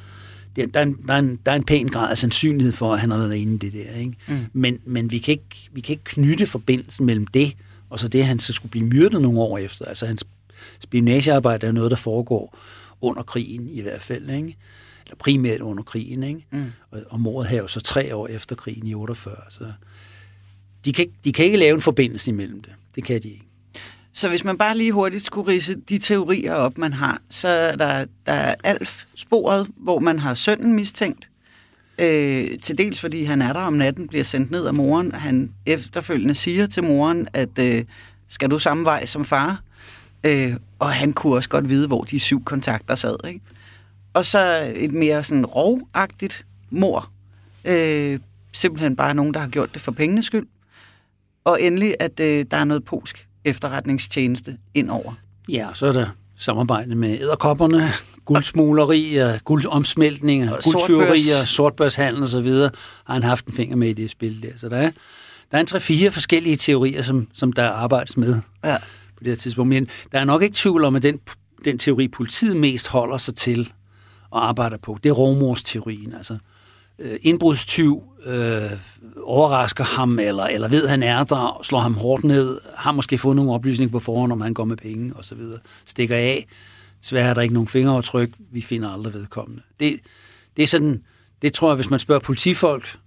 der, 0.57 0.67
der, 0.67 0.81
er 0.81 0.85
en, 0.85 0.97
der, 1.09 1.15
er 1.15 1.19
en, 1.19 1.39
der 1.47 1.53
er 1.53 1.57
en 1.57 1.65
pæn 1.65 1.89
grad 1.89 2.11
af 2.11 2.19
sandsynlighed 2.19 2.73
for, 2.73 2.95
at 2.95 3.01
han 3.01 3.11
har 3.11 3.19
været 3.19 3.35
inde 3.35 3.55
i 3.55 3.59
det 3.59 3.73
der. 3.73 3.95
Ikke? 3.99 4.17
Mm. 4.29 4.39
Men, 4.53 4.79
men 4.85 5.11
vi, 5.11 5.19
kan 5.19 5.33
ikke, 5.33 5.71
vi 5.73 5.81
kan 5.81 5.93
ikke 5.93 6.05
knytte 6.05 6.47
forbindelsen 6.47 7.07
mellem 7.07 7.27
det, 7.27 7.57
og 7.91 8.01
så 8.01 8.09
det, 8.09 8.21
at 8.21 8.27
han 8.27 8.39
så 8.39 8.53
skulle 8.53 8.71
blive 8.71 8.87
myrdet 8.87 9.23
nogle 9.23 9.41
år 9.41 9.59
efter. 9.59 9.85
Altså 9.85 10.07
hans 10.07 10.25
spionagearbejde 10.81 11.67
er 11.67 11.73
noget, 11.73 11.91
der 11.91 11.97
foregår 11.97 12.59
under 13.01 13.23
krigen 13.23 13.69
i 13.69 13.81
hvert 13.81 14.01
fald. 14.01 14.31
Ikke? 14.31 14.57
Eller 15.05 15.17
primært 15.19 15.61
under 15.61 15.83
krigen. 15.83 16.23
Ikke? 16.23 16.47
Mm. 16.51 16.65
Og, 16.91 17.01
og 17.11 17.21
mordet 17.21 17.51
her 17.51 17.59
jo 17.59 17.69
så 17.69 17.81
tre 17.81 18.15
år 18.17 18.29
efter 18.29 18.57
krigen 18.57 18.87
i 18.87 18.95
48. 18.95 19.37
Så 19.51 19.65
de 20.85 20.93
kan, 20.93 21.07
de 21.25 21.33
kan 21.33 21.45
ikke 21.45 21.57
lave 21.57 21.75
en 21.75 21.81
forbindelse 21.81 22.31
imellem 22.31 22.63
det. 22.63 22.73
Det 22.95 23.05
kan 23.05 23.23
de 23.23 23.29
ikke. 23.29 23.47
Så 24.13 24.29
hvis 24.29 24.45
man 24.45 24.59
bare 24.59 24.77
lige 24.77 24.93
hurtigt 24.93 25.27
skulle 25.27 25.53
rise 25.53 25.75
de 25.89 25.99
teorier 25.99 26.55
op, 26.55 26.79
man 26.79 26.93
har, 26.93 27.23
så 27.31 27.49
er 27.49 27.77
der, 27.77 28.05
der 28.27 28.33
er 28.33 28.55
Alf-sporet, 28.65 29.69
hvor 29.77 29.99
man 29.99 30.19
har 30.19 30.35
sønnen 30.35 30.73
mistænkt. 30.73 31.29
Øh, 31.99 32.59
til 32.63 32.79
dels 32.79 33.01
fordi 33.01 33.25
han 33.25 33.43
er 33.43 33.53
der 33.53 33.61
om 33.61 33.73
natten, 33.73 34.09
bliver 34.09 34.25
sendt 34.25 34.51
ned 34.51 34.67
af 34.67 34.75
moren. 34.75 35.15
Han 35.15 35.53
efterfølgende 35.67 36.35
siger 36.35 36.67
til 36.67 36.85
moren, 36.85 37.29
at 37.33 37.59
øh, 37.59 37.85
skal 38.29 38.51
du 38.51 38.59
samme 38.59 38.85
vej 38.85 39.07
som 39.07 39.25
far? 39.25 39.63
Øh, 40.27 40.57
og 40.79 40.91
han 40.91 41.13
kunne 41.13 41.35
også 41.35 41.49
godt 41.49 41.69
vide, 41.69 41.87
hvor 41.87 42.03
de 42.03 42.19
syv 42.19 42.45
kontakter 42.45 42.95
sad. 42.95 43.17
Ikke? 43.29 43.41
Og 44.15 44.27
så 44.27 44.73
et 44.77 44.93
mere 44.93 45.25
sådan 45.25 45.47
rovagtigt 45.47 46.47
mor. 46.71 47.11
Øh, 47.65 48.19
simpelthen 48.53 48.97
bare 48.97 49.15
nogen, 49.15 49.35
der 49.35 49.41
har 49.41 49.49
gjort 49.49 49.75
det 49.75 49.83
for 49.83 49.93
pengenes 49.93 50.27
skyld. 50.27 50.47
Og 51.45 51.63
endelig, 51.63 51.95
at 52.01 52.21
øh, 52.21 52.47
der 52.51 52.57
er 52.57 52.65
noget 52.65 52.85
polsk 52.85 53.27
efterretningstjeneste 53.45 54.57
indover. 54.75 55.13
Ja, 55.49 55.69
så 55.75 55.87
er 55.87 55.93
der 55.93 56.07
samarbejde 56.39 56.95
med 56.95 57.21
æderkopperne, 57.21 57.91
guldsmuglerier, 58.25 59.39
guldomsmeltninger, 59.39 60.51
guldtyverier, 60.65 61.45
sortbørshandel 61.45 62.23
og 62.23 62.29
så 62.29 62.41
videre, 62.41 62.71
har 63.05 63.15
han 63.15 63.23
haft 63.23 63.47
en 63.47 63.53
finger 63.53 63.77
med 63.77 63.89
i 63.89 63.93
det 63.93 64.11
spil 64.11 64.43
der. 64.43 64.49
Så 64.57 64.69
der 64.69 64.77
er, 64.77 64.91
der 65.51 65.57
er 65.57 65.61
en 65.61 65.67
tre-fire 65.67 66.11
forskellige 66.11 66.57
teorier, 66.57 67.03
som, 67.03 67.29
som 67.35 67.53
der 67.53 67.69
arbejdes 67.69 68.17
med 68.17 68.41
ja. 68.65 68.77
på 69.17 69.25
det 69.25 69.29
her 69.29 69.37
tidspunkt. 69.37 69.69
Men 69.69 69.89
der 70.13 70.21
er 70.21 70.25
nok 70.25 70.43
ikke 70.43 70.57
tvivl 70.57 70.85
om, 70.85 70.97
at 70.97 71.03
den, 71.03 71.19
den 71.65 71.79
teori, 71.79 72.09
politiet 72.09 72.57
mest 72.57 72.89
holder 72.89 73.19
sig 73.19 73.35
til 73.35 73.73
og 74.31 74.49
arbejder 74.49 74.77
på, 74.77 74.99
det 75.03 75.09
er 75.09 75.15
rovmorsteorien. 75.15 76.15
Altså, 76.15 76.35
øh, 76.35 76.54
Øh, 76.99 77.19
indbrudstyv 77.23 78.03
øh, 78.27 78.71
overrasker 79.23 79.85
ham, 79.85 80.19
eller, 80.19 80.45
eller 80.45 80.69
ved, 80.69 80.89
han 80.89 81.03
er 81.03 81.25
der, 81.25 81.61
slår 81.63 81.81
ham 81.81 81.95
hårdt 81.95 82.25
ned, 82.25 82.61
har 82.77 82.93
måske 82.93 83.19
fået 83.19 83.37
nogle 83.37 83.53
oplysninger 83.53 83.93
på 83.93 84.01
forhånd, 84.01 84.33
om 84.33 84.41
han 84.41 84.55
går 84.55 84.65
med 84.65 84.77
penge 84.77 85.17
osv., 85.17 85.41
stikker 85.87 86.17
af. 86.17 86.47
Desværre 87.01 87.31
er 87.31 87.35
der 87.35 87.43
ikke 87.43 87.55
nogen 87.55 87.69
fingeraftryk, 87.69 88.31
vi 88.53 88.61
finder 88.61 88.91
aldrig 88.91 89.15
vedkommende. 89.15 89.63
Det, 89.81 90.01
det 90.57 90.63
er 90.63 90.67
sådan, 90.67 91.03
det 91.43 91.53
tror 91.53 91.69
jeg, 91.69 91.75
hvis 91.75 91.91
man 91.91 91.99
spørger 91.99 92.21
politifolk, 92.21 92.99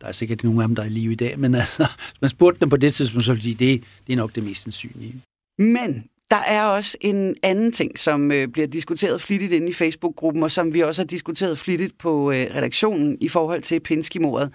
der 0.00 0.06
er 0.06 0.12
sikkert 0.12 0.44
nogle 0.44 0.62
af 0.62 0.68
dem, 0.68 0.74
der 0.74 0.82
er 0.82 0.86
i 0.86 0.90
live 0.90 1.12
i 1.12 1.16
dag, 1.16 1.38
men 1.38 1.54
altså, 1.54 1.88
hvis 2.12 2.20
man 2.20 2.30
spurgte 2.30 2.60
dem 2.60 2.68
på 2.68 2.76
det 2.76 2.94
tidspunkt, 2.94 3.24
så 3.24 3.32
ville 3.32 3.42
de 3.42 3.58
sige, 3.58 3.72
det, 3.72 3.84
det 4.06 4.12
er 4.12 4.16
nok 4.16 4.34
det 4.34 4.44
mest 4.44 4.62
sandsynlige. 4.62 5.14
Men 5.58 6.04
der 6.30 6.36
er 6.36 6.64
også 6.64 6.96
en 7.00 7.36
anden 7.42 7.72
ting, 7.72 7.98
som 7.98 8.32
øh, 8.32 8.48
bliver 8.48 8.66
diskuteret 8.66 9.20
flittigt 9.20 9.52
inde 9.52 9.68
i 9.68 9.72
Facebook-gruppen, 9.72 10.42
og 10.42 10.50
som 10.50 10.74
vi 10.74 10.80
også 10.80 11.02
har 11.02 11.06
diskuteret 11.06 11.58
flittigt 11.58 11.98
på 11.98 12.30
øh, 12.30 12.46
redaktionen 12.54 13.16
i 13.20 13.28
forhold 13.28 13.62
til 13.62 13.80
Pinsky-mordet. 13.80 14.52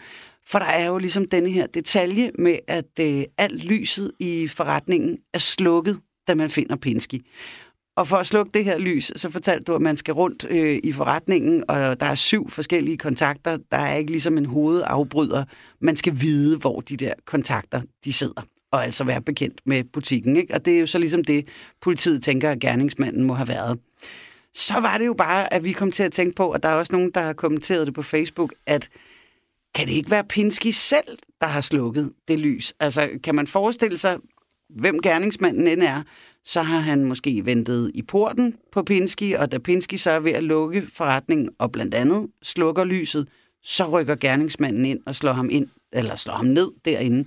For 0.47 0.59
der 0.59 0.65
er 0.65 0.87
jo 0.87 0.97
ligesom 0.97 1.25
denne 1.25 1.49
her 1.49 1.67
detalje 1.67 2.31
med, 2.39 2.57
at 2.67 2.99
øh, 2.99 3.23
alt 3.37 3.63
lyset 3.63 4.11
i 4.19 4.47
forretningen 4.47 5.17
er 5.33 5.39
slukket, 5.39 5.99
da 6.27 6.35
man 6.35 6.49
finder 6.49 6.75
Pinsky. 6.75 7.25
Og 7.97 8.07
for 8.07 8.17
at 8.17 8.27
slukke 8.27 8.51
det 8.53 8.65
her 8.65 8.77
lys, 8.77 9.11
så 9.15 9.29
fortalte 9.29 9.63
du, 9.63 9.75
at 9.75 9.81
man 9.81 9.97
skal 9.97 10.13
rundt 10.13 10.45
øh, 10.49 10.79
i 10.83 10.91
forretningen, 10.91 11.63
og 11.69 11.99
der 11.99 12.05
er 12.05 12.15
syv 12.15 12.49
forskellige 12.49 12.97
kontakter. 12.97 13.57
Der 13.71 13.77
er 13.77 13.95
ikke 13.95 14.11
ligesom 14.11 14.37
en 14.37 14.45
hovedafbryder. 14.45 15.45
Man 15.81 15.95
skal 15.95 16.21
vide, 16.21 16.57
hvor 16.57 16.81
de 16.81 16.97
der 16.97 17.13
kontakter 17.25 17.81
de 18.05 18.13
sidder 18.13 18.41
og 18.71 18.83
altså 18.83 19.03
være 19.03 19.21
bekendt 19.21 19.61
med 19.65 19.83
butikken. 19.83 20.35
Ikke? 20.35 20.53
Og 20.53 20.65
det 20.65 20.75
er 20.75 20.79
jo 20.79 20.87
så 20.87 20.97
ligesom 20.97 21.23
det, 21.23 21.47
politiet 21.81 22.23
tænker, 22.23 22.51
at 22.51 22.59
gerningsmanden 22.59 23.23
må 23.23 23.33
have 23.33 23.47
været. 23.47 23.79
Så 24.53 24.79
var 24.79 24.97
det 24.97 25.05
jo 25.05 25.13
bare, 25.13 25.53
at 25.53 25.63
vi 25.63 25.71
kom 25.71 25.91
til 25.91 26.03
at 26.03 26.11
tænke 26.11 26.35
på, 26.35 26.53
og 26.53 26.63
der 26.63 26.69
er 26.69 26.73
også 26.73 26.93
nogen, 26.93 27.11
der 27.11 27.21
har 27.21 27.33
kommenteret 27.33 27.87
det 27.87 27.93
på 27.93 28.01
Facebook, 28.01 28.53
at 28.65 28.89
kan 29.75 29.87
det 29.87 29.93
ikke 29.93 30.11
være 30.11 30.23
Pinsky 30.23 30.71
selv, 30.71 31.17
der 31.41 31.47
har 31.47 31.61
slukket 31.61 32.11
det 32.27 32.39
lys? 32.39 32.73
Altså, 32.79 33.09
kan 33.23 33.35
man 33.35 33.47
forestille 33.47 33.97
sig, 33.97 34.17
hvem 34.69 35.01
gerningsmanden 35.01 35.67
end 35.67 35.83
er, 35.83 36.03
så 36.45 36.61
har 36.61 36.79
han 36.79 37.05
måske 37.05 37.45
ventet 37.45 37.91
i 37.95 38.01
porten 38.01 38.55
på 38.71 38.83
Pinsky, 38.83 39.35
og 39.35 39.51
da 39.51 39.57
Pinsky 39.57 39.95
så 39.95 40.11
er 40.11 40.19
ved 40.19 40.31
at 40.31 40.43
lukke 40.43 40.87
forretningen 40.93 41.49
og 41.59 41.71
blandt 41.71 41.95
andet 41.95 42.27
slukker 42.41 42.83
lyset, 42.83 43.27
så 43.63 43.89
rykker 43.89 44.15
gerningsmanden 44.15 44.85
ind 44.85 44.99
og 45.05 45.15
slår 45.15 45.33
ham 45.33 45.49
ind, 45.51 45.67
eller 45.93 46.15
slår 46.15 46.33
ham 46.33 46.45
ned 46.45 46.71
derinde. 46.85 47.25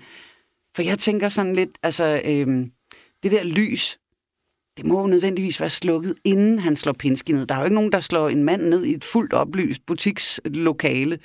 For 0.79 0.83
jeg 0.83 0.99
tænker 0.99 1.29
sådan 1.29 1.55
lidt, 1.55 1.71
altså, 1.83 2.23
øhm, 2.25 2.71
det 3.23 3.33
der 3.33 3.43
lys, 3.43 3.99
det 4.77 4.87
må 4.87 5.01
jo 5.01 5.07
nødvendigvis 5.07 5.61
være 5.61 5.71
slukket, 5.71 6.15
inden 6.25 6.59
han 6.59 6.77
slår 6.77 6.93
Pinsky 6.93 7.31
ned. 7.31 7.47
Der 7.47 7.55
er 7.55 7.59
jo 7.59 7.65
ikke 7.65 7.75
nogen, 7.75 7.93
der 7.93 8.01
slår 8.01 8.29
en 8.29 8.45
mand 8.45 8.63
ned 8.63 8.85
i 8.85 8.95
et 8.95 9.05
fuldt 9.05 9.33
oplyst 9.33 9.87
butikslokale, 9.87 11.19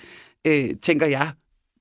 øh, 0.48 0.70
tænker 0.82 1.06
jeg. 1.06 1.32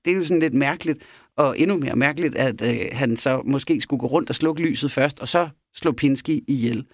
Det 0.05 0.13
er 0.13 0.17
jo 0.17 0.25
sådan 0.25 0.41
lidt 0.41 0.55
mærkeligt, 0.55 0.99
og 1.37 1.59
endnu 1.59 1.79
mere 1.79 1.97
mærkeligt, 1.97 2.37
at 2.37 2.63
øh, 2.63 2.89
han 2.93 3.17
så 3.17 3.43
måske 3.45 3.81
skulle 3.81 4.01
gå 4.01 4.07
rundt 4.07 4.31
og 4.31 4.37
slukke 4.37 4.63
lyset 4.63 4.91
først, 4.91 5.21
og 5.21 5.29
så 5.29 5.49
slå 5.75 5.93
Pinsky 5.93 6.45
ihjel. 6.49 6.87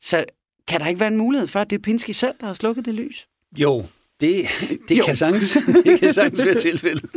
Så 0.00 0.24
kan 0.68 0.80
der 0.80 0.86
ikke 0.86 1.00
være 1.00 1.10
en 1.10 1.18
mulighed 1.18 1.46
for, 1.46 1.60
at 1.60 1.70
det 1.70 1.78
er 1.78 1.82
Pinsky 1.82 2.10
selv, 2.10 2.34
der 2.40 2.46
har 2.46 2.54
slukket 2.54 2.84
det 2.84 2.94
lys? 2.94 3.28
Jo, 3.58 3.84
det, 4.24 4.46
det, 4.88 4.98
jo. 4.98 5.04
Kan 5.04 5.16
sagtens, 5.16 5.58
det 5.84 6.00
kan 6.00 6.12
sagtens 6.12 6.44
være 6.44 6.58
tilfældet. 6.58 7.10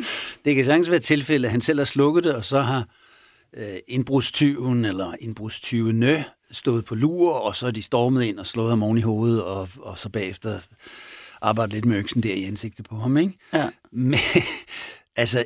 Det 0.45 0.55
kan 0.55 0.65
sagtens 0.65 0.89
være 0.89 0.99
tilfældet, 0.99 1.45
at 1.45 1.51
han 1.51 1.61
selv 1.61 1.79
har 1.79 1.85
slukket 1.85 2.23
det, 2.23 2.35
og 2.35 2.45
så 2.45 2.61
har 2.61 2.87
øh, 3.57 3.77
indbrudstyven 3.87 4.85
eller 4.85 5.13
indbrudstyvene 5.19 6.25
stået 6.51 6.85
på 6.85 6.95
lur, 6.95 7.33
og 7.33 7.55
så 7.55 7.67
er 7.67 7.71
de 7.71 7.81
stormet 7.81 8.23
ind 8.23 8.39
og 8.39 8.47
slået 8.47 8.69
ham 8.69 8.83
oven 8.83 8.97
i 8.97 9.01
hovedet, 9.01 9.43
og, 9.43 9.69
og 9.77 9.97
så 9.97 10.09
bagefter 10.09 10.59
arbejdet 11.41 11.73
lidt 11.73 11.85
med 11.85 11.97
øksen 11.97 12.23
der 12.23 12.33
i 12.33 12.43
ansigtet 12.43 12.85
på 12.89 12.95
ham. 12.95 13.17
Ikke? 13.17 13.37
Ja. 13.53 13.69
Men 13.91 14.19
altså, 15.15 15.45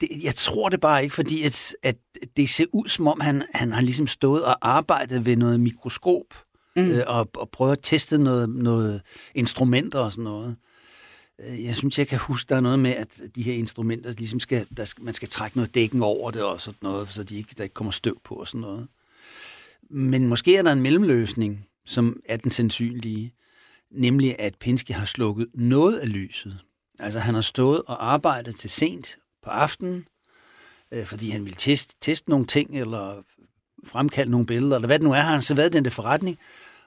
det, 0.00 0.08
jeg 0.22 0.34
tror 0.34 0.68
det 0.68 0.80
bare 0.80 1.02
ikke, 1.02 1.14
fordi 1.14 1.42
at, 1.42 1.74
at 1.82 1.96
det 2.36 2.50
ser 2.50 2.66
ud 2.72 2.88
som 2.88 3.06
om, 3.06 3.20
han, 3.20 3.42
han 3.54 3.72
har 3.72 3.80
ligesom 3.82 4.06
stået 4.06 4.44
og 4.44 4.56
arbejdet 4.62 5.26
ved 5.26 5.36
noget 5.36 5.60
mikroskop, 5.60 6.24
mm. 6.76 6.82
øh, 6.82 7.02
og, 7.06 7.28
og 7.36 7.48
prøvet 7.50 7.72
at 7.72 7.78
teste 7.82 8.18
noget, 8.18 8.48
noget 8.48 9.02
instrumenter 9.34 9.98
og 9.98 10.12
sådan 10.12 10.24
noget. 10.24 10.56
Øh, 11.44 11.64
jeg 11.64 11.76
synes, 11.76 11.98
jeg 11.98 12.08
kan 12.08 12.18
huske, 12.18 12.48
der 12.48 12.56
er 12.56 12.60
noget 12.60 12.78
med, 12.78 12.90
at 12.90 13.20
de 13.34 13.42
her 13.42 13.54
instrumenter, 13.54 14.12
ligesom 14.12 14.40
skal, 14.40 14.66
der 14.76 14.84
skal, 14.84 15.04
man 15.04 15.14
skal 15.14 15.28
trække 15.28 15.56
noget 15.56 15.74
dækken 15.74 16.02
over 16.02 16.30
det 16.30 16.42
og 16.42 16.60
sådan 16.60 16.78
noget, 16.82 17.08
så 17.08 17.22
de 17.22 17.36
ikke, 17.36 17.54
der 17.58 17.64
ikke 17.64 17.74
kommer 17.74 17.90
støv 17.90 18.20
på 18.24 18.34
og 18.34 18.46
sådan 18.46 18.60
noget. 18.60 18.88
Men 19.90 20.28
måske 20.28 20.56
er 20.56 20.62
der 20.62 20.72
en 20.72 20.82
mellemløsning, 20.82 21.66
som 21.86 22.20
er 22.24 22.36
den 22.36 22.50
sandsynlige, 22.50 23.34
nemlig 23.90 24.36
at 24.38 24.54
Pinsky 24.54 24.92
har 24.92 25.04
slukket 25.04 25.46
noget 25.54 25.98
af 25.98 26.12
lyset. 26.12 26.58
Altså 26.98 27.18
han 27.18 27.34
har 27.34 27.40
stået 27.40 27.82
og 27.86 28.12
arbejdet 28.12 28.56
til 28.56 28.70
sent 28.70 29.18
på 29.42 29.50
aftenen, 29.50 30.04
øh, 30.92 31.04
fordi 31.04 31.30
han 31.30 31.44
ville 31.44 31.56
teste, 31.58 31.96
teste 32.00 32.30
nogle 32.30 32.46
ting, 32.46 32.80
eller 32.80 33.22
fremkalde 33.84 34.30
nogle 34.30 34.46
billeder, 34.46 34.76
eller 34.76 34.86
hvad 34.86 34.98
det 34.98 35.04
nu 35.04 35.12
er, 35.12 35.20
har 35.20 35.32
han 35.32 35.42
så 35.42 35.54
været 35.54 35.72
den 35.72 35.84
der 35.84 35.90
forretning, 35.90 36.38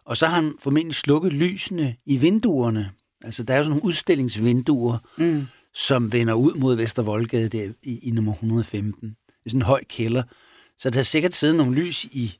og 0.05 0.17
så 0.17 0.27
har 0.27 0.35
han 0.35 0.53
formentlig 0.59 0.95
slukket 0.95 1.33
lysene 1.33 1.95
i 2.05 2.17
vinduerne. 2.17 2.91
Altså, 3.23 3.43
der 3.43 3.53
er 3.53 3.57
jo 3.57 3.63
sådan 3.63 3.71
nogle 3.71 3.85
udstillingsvinduer, 3.85 4.97
mm. 5.17 5.47
som 5.73 6.11
vender 6.11 6.33
ud 6.33 6.53
mod 6.53 6.75
Vestervoldgade 6.75 7.49
der 7.49 7.71
i, 7.83 7.99
i 7.99 8.11
nummer 8.11 8.33
115. 8.33 9.09
Det 9.09 9.15
er 9.45 9.49
sådan 9.49 9.57
en 9.57 9.65
høj 9.65 9.83
kælder. 9.89 10.23
Så 10.79 10.89
der 10.89 10.97
har 10.97 11.03
sikkert 11.03 11.33
siddet 11.33 11.55
nogle 11.55 11.75
lys 11.75 12.03
i, 12.03 12.37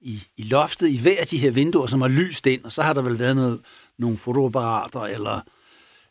i, 0.00 0.22
i 0.36 0.42
loftet 0.42 0.88
i 0.88 1.00
hver 1.02 1.20
af 1.20 1.26
de 1.26 1.38
her 1.38 1.50
vinduer, 1.50 1.86
som 1.86 2.00
har 2.00 2.08
lyst 2.08 2.46
ind, 2.46 2.64
og 2.64 2.72
så 2.72 2.82
har 2.82 2.92
der 2.92 3.02
vel 3.02 3.18
været 3.18 3.36
noget, 3.36 3.60
nogle 3.98 4.16
fotoapparater, 4.16 5.00
eller, 5.00 5.40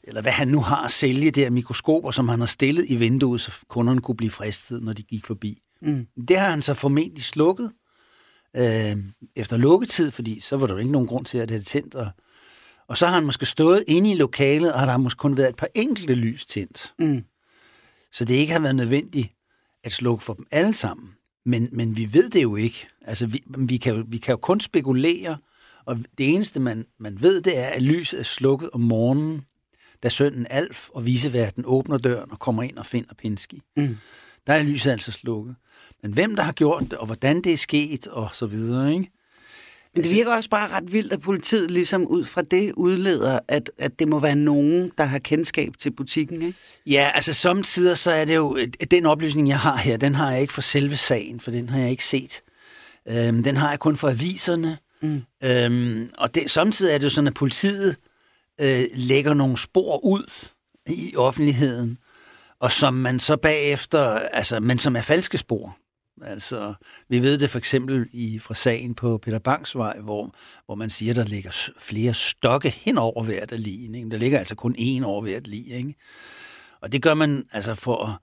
eller 0.03 0.21
hvad 0.21 0.31
han 0.31 0.47
nu 0.47 0.59
har 0.61 0.83
at 0.85 0.91
sælge 0.91 1.31
der, 1.31 1.49
mikroskoper, 1.49 2.11
som 2.11 2.29
han 2.29 2.39
har 2.39 2.47
stillet 2.47 2.85
i 2.89 2.95
vinduet, 2.95 3.41
så 3.41 3.51
kunderne 3.67 4.01
kunne 4.01 4.17
blive 4.17 4.31
fristet, 4.31 4.83
når 4.83 4.93
de 4.93 5.03
gik 5.03 5.25
forbi. 5.25 5.61
Mm. 5.81 6.07
Det 6.27 6.37
har 6.37 6.49
han 6.49 6.61
så 6.61 6.73
formentlig 6.73 7.23
slukket, 7.23 7.71
øh, 8.55 8.97
efter 9.35 9.57
lukketid, 9.57 10.11
fordi 10.11 10.39
så 10.39 10.57
var 10.57 10.67
der 10.67 10.73
jo 10.73 10.79
ikke 10.79 10.91
nogen 10.91 11.07
grund 11.07 11.25
til, 11.25 11.37
at 11.37 11.49
det 11.49 11.55
havde 11.55 11.65
tændt. 11.65 11.95
Og, 11.95 12.07
og 12.87 12.97
så 12.97 13.05
har 13.05 13.13
han 13.13 13.25
måske 13.25 13.45
stået 13.45 13.83
inde 13.87 14.11
i 14.11 14.15
lokalet, 14.15 14.73
og 14.73 14.79
der 14.79 14.91
har 14.91 14.97
måske 14.97 15.17
kun 15.17 15.37
været 15.37 15.49
et 15.49 15.55
par 15.55 15.67
enkelte 15.75 16.13
lys 16.13 16.45
tændt. 16.45 16.93
Mm. 16.99 17.23
Så 18.11 18.25
det 18.25 18.33
ikke 18.33 18.53
har 18.53 18.59
været 18.59 18.75
nødvendigt 18.75 19.29
at 19.83 19.91
slukke 19.91 20.23
for 20.23 20.33
dem 20.33 20.45
alle 20.51 20.73
sammen. 20.73 21.09
Men, 21.45 21.69
men 21.71 21.97
vi 21.97 22.13
ved 22.13 22.29
det 22.29 22.43
jo 22.43 22.55
ikke. 22.55 22.87
Altså, 23.01 23.27
vi, 23.27 23.43
vi, 23.57 23.77
kan 23.77 23.95
jo, 23.95 24.03
vi 24.07 24.17
kan 24.17 24.33
jo 24.33 24.37
kun 24.37 24.59
spekulere, 24.59 25.37
og 25.85 25.97
det 26.17 26.33
eneste, 26.33 26.59
man, 26.59 26.85
man 26.99 27.21
ved, 27.21 27.41
det 27.41 27.57
er, 27.57 27.67
at 27.67 27.81
lyset 27.81 28.19
er 28.19 28.23
slukket 28.23 28.69
om 28.73 28.79
morgenen, 28.79 29.45
da 30.03 30.09
sønnen 30.09 30.47
Alf 30.49 30.89
og 30.89 31.05
viseverden 31.05 31.63
åbner 31.67 31.97
døren 31.97 32.31
og 32.31 32.39
kommer 32.39 32.63
ind 32.63 32.77
og 32.77 32.85
finder 32.85 33.13
Pinsky. 33.13 33.55
Mm. 33.77 33.97
Der 34.47 34.53
er 34.53 34.63
lyset 34.63 34.91
altså 34.91 35.11
slukket. 35.11 35.55
Men 36.01 36.13
hvem 36.13 36.35
der 36.35 36.43
har 36.43 36.51
gjort 36.51 36.83
det, 36.83 36.93
og 36.93 37.05
hvordan 37.05 37.41
det 37.41 37.53
er 37.53 37.57
sket, 37.57 38.07
og 38.07 38.29
så 38.33 38.45
videre, 38.45 38.93
ikke? 38.93 39.11
Men 39.95 40.03
det 40.03 40.11
virker 40.11 40.31
også 40.31 40.49
bare 40.49 40.67
ret 40.67 40.93
vildt, 40.93 41.13
at 41.13 41.21
politiet 41.21 41.71
ligesom 41.71 42.07
ud 42.07 42.25
fra 42.25 42.41
det 42.41 42.73
udleder, 42.73 43.39
at, 43.47 43.71
at 43.77 43.99
det 43.99 44.09
må 44.09 44.19
være 44.19 44.35
nogen, 44.35 44.91
der 44.97 45.03
har 45.03 45.19
kendskab 45.19 45.73
til 45.79 45.91
butikken, 45.91 46.41
ikke? 46.41 46.57
Ja, 46.85 47.11
altså 47.13 47.33
samtidig 47.33 47.97
så 47.97 48.11
er 48.11 48.25
det 48.25 48.35
jo, 48.35 48.57
den 48.91 49.05
oplysning, 49.05 49.47
jeg 49.47 49.59
har 49.59 49.77
her, 49.77 49.97
den 49.97 50.15
har 50.15 50.31
jeg 50.31 50.41
ikke 50.41 50.53
for 50.53 50.61
selve 50.61 50.95
sagen, 50.95 51.39
for 51.39 51.51
den 51.51 51.69
har 51.69 51.79
jeg 51.79 51.91
ikke 51.91 52.05
set. 52.05 52.41
Øhm, 53.07 53.43
den 53.43 53.57
har 53.57 53.69
jeg 53.69 53.79
kun 53.79 53.95
for 53.95 54.09
aviserne. 54.09 54.77
Mm. 55.01 55.21
Øhm, 55.43 56.09
og 56.17 56.35
det, 56.35 56.51
samtidig 56.51 56.93
er 56.93 56.97
det 56.97 57.05
jo 57.05 57.09
sådan, 57.09 57.27
at 57.27 57.33
politiet 57.33 57.95
øh, 58.61 58.83
lægger 58.93 59.33
nogle 59.33 59.57
spor 59.57 60.05
ud 60.05 60.31
i 60.89 61.13
offentligheden, 61.17 61.97
og 62.59 62.71
som 62.71 62.93
man 62.93 63.19
så 63.19 63.37
bagefter, 63.37 63.99
altså, 64.09 64.59
men 64.59 64.79
som 64.79 64.95
er 64.95 65.01
falske 65.01 65.37
spor. 65.37 65.77
Altså, 66.21 66.73
vi 67.09 67.19
ved 67.19 67.37
det 67.37 67.49
for 67.49 67.57
eksempel 67.57 68.07
i, 68.11 68.39
fra 68.39 68.53
sagen 68.53 68.95
på 68.95 69.17
Peter 69.17 69.39
Bangs 69.39 69.75
vej, 69.75 69.99
hvor, 69.99 70.35
hvor 70.65 70.75
man 70.75 70.89
siger, 70.89 71.13
der 71.13 71.23
ligger 71.23 71.69
flere 71.79 72.13
stokke 72.13 72.69
hen 72.69 72.97
over 72.97 73.23
hvert 73.23 73.51
af 73.51 73.63
lige. 73.63 74.09
Der 74.11 74.17
ligger 74.17 74.39
altså 74.39 74.55
kun 74.55 74.75
én 74.79 75.03
over 75.03 75.21
hvert 75.21 75.47
lige. 75.47 75.77
Ikke? 75.77 75.95
Og 76.81 76.91
det 76.91 77.01
gør 77.01 77.13
man 77.13 77.45
altså 77.51 77.75
for 77.75 78.05
at, 78.05 78.13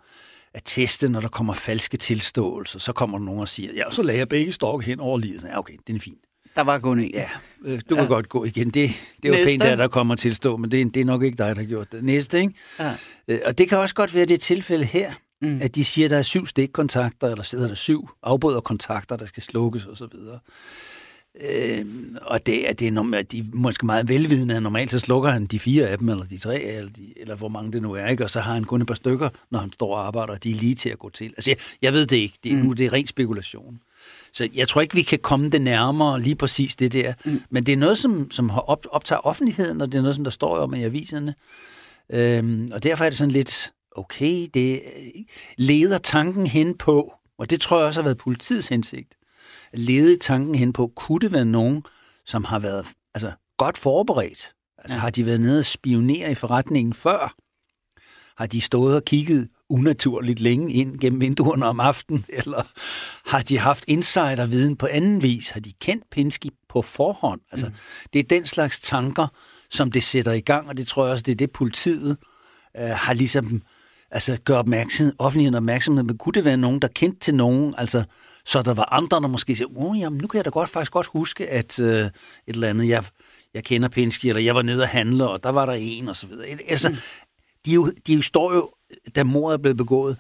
at 0.55 0.63
teste, 0.65 1.09
når 1.09 1.21
der 1.21 1.29
kommer 1.29 1.53
falske 1.53 1.97
tilståelser. 1.97 2.79
Så 2.79 2.93
kommer 2.93 3.19
der 3.19 3.25
nogen 3.25 3.41
og 3.41 3.49
siger, 3.49 3.73
ja, 3.77 3.91
så 3.91 4.03
lagde 4.03 4.19
jeg 4.19 4.29
begge 4.29 4.53
stokke 4.53 4.87
hen 4.87 5.01
over 5.01 5.19
livet. 5.19 5.43
Ja, 5.43 5.59
okay, 5.59 5.75
det 5.87 5.97
er 5.97 6.01
fint. 6.01 6.19
Der 6.57 6.63
var 6.63 6.79
kun 6.79 7.01
en. 7.01 7.11
Ja, 7.15 7.29
øh, 7.65 7.81
du 7.89 7.95
kan 7.95 8.05
ja. 8.05 8.09
godt 8.09 8.29
gå 8.29 8.45
igen. 8.45 8.71
Det, 8.71 8.91
det 9.23 9.35
er 9.35 9.39
jo 9.39 9.45
pænt, 9.45 9.63
der, 9.63 9.77
der 9.77 9.89
kommer 9.89 10.15
til 10.15 10.29
at 10.29 10.37
stå, 10.37 10.57
men 10.57 10.71
det, 10.71 10.95
det 10.95 11.01
er 11.01 11.05
nok 11.05 11.23
ikke 11.23 11.37
dig, 11.37 11.57
der 11.57 11.63
har 11.63 11.69
gjort 11.69 11.93
det. 11.93 12.05
Næste, 12.05 12.41
ikke? 12.41 12.55
Ja. 12.79 12.95
Øh, 13.29 13.41
og 13.47 13.59
det 13.59 13.69
kan 13.69 13.79
også 13.79 13.95
godt 13.95 14.15
være 14.15 14.25
det 14.25 14.41
tilfælde 14.41 14.85
her, 14.85 15.13
mm. 15.43 15.59
at 15.63 15.75
de 15.75 15.85
siger, 15.85 16.07
at 16.07 16.11
der 16.11 16.19
er 16.19 16.23
syv 16.23 16.47
stikkontakter, 16.47 17.29
eller 17.29 17.43
sidder 17.43 17.69
der 17.69 17.75
syv 17.75 18.09
afbryderkontakter, 18.23 19.17
der 19.17 19.27
skal 19.27 19.43
slukkes 19.43 19.87
osv. 19.87 20.05
Øh, 21.41 21.87
og 22.23 22.47
det 22.47 22.69
er, 22.69 22.73
det 22.73 22.89
er 22.89 23.23
de 23.23 23.39
er 23.39 23.43
måske 23.53 23.87
meget 23.87 24.09
velvidende, 24.09 24.57
at 24.57 24.63
normalt 24.63 24.91
så 24.91 24.99
slukker 24.99 25.31
han 25.31 25.47
de 25.47 25.59
fire 25.59 25.89
af 25.89 25.99
dem, 25.99 26.09
eller 26.09 26.25
de 26.25 26.39
tre, 26.39 26.63
eller, 26.63 26.91
de, 26.91 27.15
eller 27.17 27.35
hvor 27.35 27.49
mange 27.49 27.73
det 27.73 27.83
nu 27.83 27.93
er, 27.93 28.07
ikke? 28.07 28.25
og 28.25 28.31
så 28.31 28.41
har 28.41 28.55
han 28.55 28.65
kun 28.65 28.81
et 28.81 28.87
par 28.87 28.95
stykker, 28.95 29.29
når 29.51 29.59
han 29.59 29.73
står 29.73 29.97
og 29.97 30.07
arbejder, 30.07 30.33
og 30.33 30.45
de 30.45 30.51
er 30.51 30.55
lige 30.55 30.75
til 30.75 30.89
at 30.89 30.99
gå 30.99 31.11
til. 31.11 31.25
Altså, 31.27 31.51
jeg, 31.51 31.57
jeg 31.83 31.93
ved 31.93 32.07
det 32.07 32.17
ikke. 32.17 32.39
Det, 32.45 32.55
mm. 32.55 32.59
Nu 32.59 32.73
det 32.73 32.87
er 32.87 32.93
ren 32.93 33.07
spekulation. 33.07 33.81
Så 34.33 34.49
jeg 34.55 34.69
tror 34.69 34.81
ikke, 34.81 34.95
vi 34.95 35.03
kan 35.03 35.19
komme 35.19 35.51
det 35.51 35.63
nærmere 35.63 36.21
lige 36.21 36.35
præcis 36.35 36.77
det 36.77 36.93
der. 36.93 37.13
Mm. 37.25 37.43
Men 37.51 37.67
det 37.67 37.73
er 37.73 37.77
noget, 37.77 37.99
som, 37.99 38.31
som 38.31 38.51
har 38.51 38.61
op, 38.61 38.87
optager 38.91 39.27
offentligheden, 39.27 39.81
og 39.81 39.93
det 39.93 39.99
er 39.99 40.03
noget, 40.03 40.15
som 40.15 40.25
der 40.25 40.31
står 40.31 40.57
om 40.57 40.75
i 40.75 40.85
aviserne. 40.85 41.35
Øhm, 42.11 42.69
og 42.73 42.83
derfor 42.83 43.05
er 43.05 43.09
det 43.09 43.19
sådan 43.19 43.31
lidt, 43.31 43.73
okay, 43.97 44.49
det 44.55 44.83
leder 45.57 45.99
tanken 45.99 46.47
hen 46.47 46.79
på, 46.79 47.15
og 47.39 47.51
det 47.51 47.61
tror 47.61 47.79
jeg 47.79 47.87
også 47.87 48.01
har 48.01 48.05
været 48.05 48.19
politiets 48.19 48.69
hensigt, 48.69 49.15
at 49.73 49.79
lede 49.79 50.17
tanken 50.17 50.55
hen 50.55 50.73
på, 50.73 50.93
kunne 50.97 51.21
det 51.21 51.33
være 51.33 51.45
nogen, 51.45 51.83
som 52.27 52.45
har 52.45 52.59
været 52.59 52.87
altså, 53.15 53.33
godt 53.59 53.79
forberedt? 53.79 54.55
Altså 54.79 54.97
ja. 54.97 55.01
har 55.01 55.11
de 55.11 55.27
været 55.27 55.41
nede 55.41 55.59
og 55.59 55.65
spionere 55.65 56.31
i 56.31 56.35
forretningen 56.35 56.93
før? 56.93 57.35
Har 58.37 58.47
de 58.47 58.61
stået 58.61 58.97
og 58.97 59.05
kigget 59.05 59.49
unaturligt 59.69 60.41
længe 60.41 60.73
ind 60.73 60.99
gennem 60.99 61.21
vinduerne 61.21 61.67
om 61.67 61.81
aftenen, 61.81 62.25
eller 62.29 62.63
har 63.31 63.43
de 63.43 63.59
haft 63.59 63.85
insiderviden 63.89 64.77
på 64.77 64.87
anden 64.91 65.23
vis? 65.23 65.51
Har 65.51 65.61
de 65.61 65.73
kendt 65.73 66.05
Pinsky 66.11 66.47
på 66.69 66.83
forhånd? 66.83 67.41
Altså, 67.51 67.67
mm. 67.67 67.75
Det 68.13 68.19
er 68.19 68.23
den 68.23 68.47
slags 68.47 68.81
tanker, 68.81 69.27
som 69.71 69.93
det 69.93 70.03
sætter 70.03 70.33
i 70.33 70.41
gang, 70.41 70.69
og 70.69 70.77
det 70.77 70.87
tror 70.87 71.05
jeg 71.05 71.13
også, 71.13 71.23
det 71.23 71.33
er 71.33 71.37
det, 71.37 71.53
politiet 71.53 72.17
øh, 72.77 72.89
har 72.89 73.13
ligesom 73.13 73.63
altså 74.13 74.39
gør 74.45 74.59
opmærksom, 74.59 75.13
offentligheden 75.19 75.55
opmærksomhed, 75.55 76.05
men 76.05 76.19
kunne 76.19 76.33
det 76.33 76.45
være 76.45 76.57
nogen, 76.57 76.81
der 76.81 76.89
kendte 76.89 77.21
til 77.21 77.35
nogen, 77.35 77.75
altså 77.79 78.05
så 78.45 78.63
der 78.63 78.75
var 78.75 78.93
andre, 78.93 79.21
der 79.21 79.29
måske 79.29 79.57
siger, 79.57 79.69
oh, 79.77 79.99
jamen, 79.99 80.21
nu 80.21 80.27
kan 80.27 80.39
jeg 80.39 80.45
da 80.45 80.51
godt, 80.51 80.71
faktisk 80.71 80.93
godt 80.93 81.07
huske, 81.07 81.49
at 81.49 81.79
øh, 81.79 82.05
et 82.05 82.13
eller 82.47 82.69
andet, 82.69 82.89
jeg, 82.89 83.05
jeg 83.55 83.65
kender 83.65 83.89
Pinsky, 83.89 84.27
eller 84.27 84.43
jeg 84.43 84.55
var 84.55 84.63
nede 84.63 84.83
og 84.83 84.89
handle, 84.89 85.29
og 85.29 85.43
der 85.43 85.51
var 85.51 85.67
der 85.67 85.73
en, 85.73 86.09
og 86.09 86.17
så 86.17 86.27
videre. 86.27 86.47
Altså, 86.69 86.89
mm. 86.89 86.97
de, 87.67 87.73
jo, 87.73 87.93
de 88.07 88.15
jo 88.15 88.23
står 88.23 88.55
jo 88.55 88.71
da 89.17 89.25
mordet 89.25 89.55
er 89.55 89.63
blevet 89.63 89.77
begået, 89.77 90.17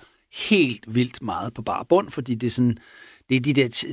helt 0.48 0.94
vildt 0.94 1.22
meget 1.22 1.54
på 1.54 1.62
bar 1.62 1.86
bund, 1.88 2.10
fordi 2.10 2.34
det 2.34 2.46
er, 2.46 2.50
sådan, 2.50 2.78
det 3.28 3.36
er 3.36 3.40
de 3.40 3.52
der 3.52 3.84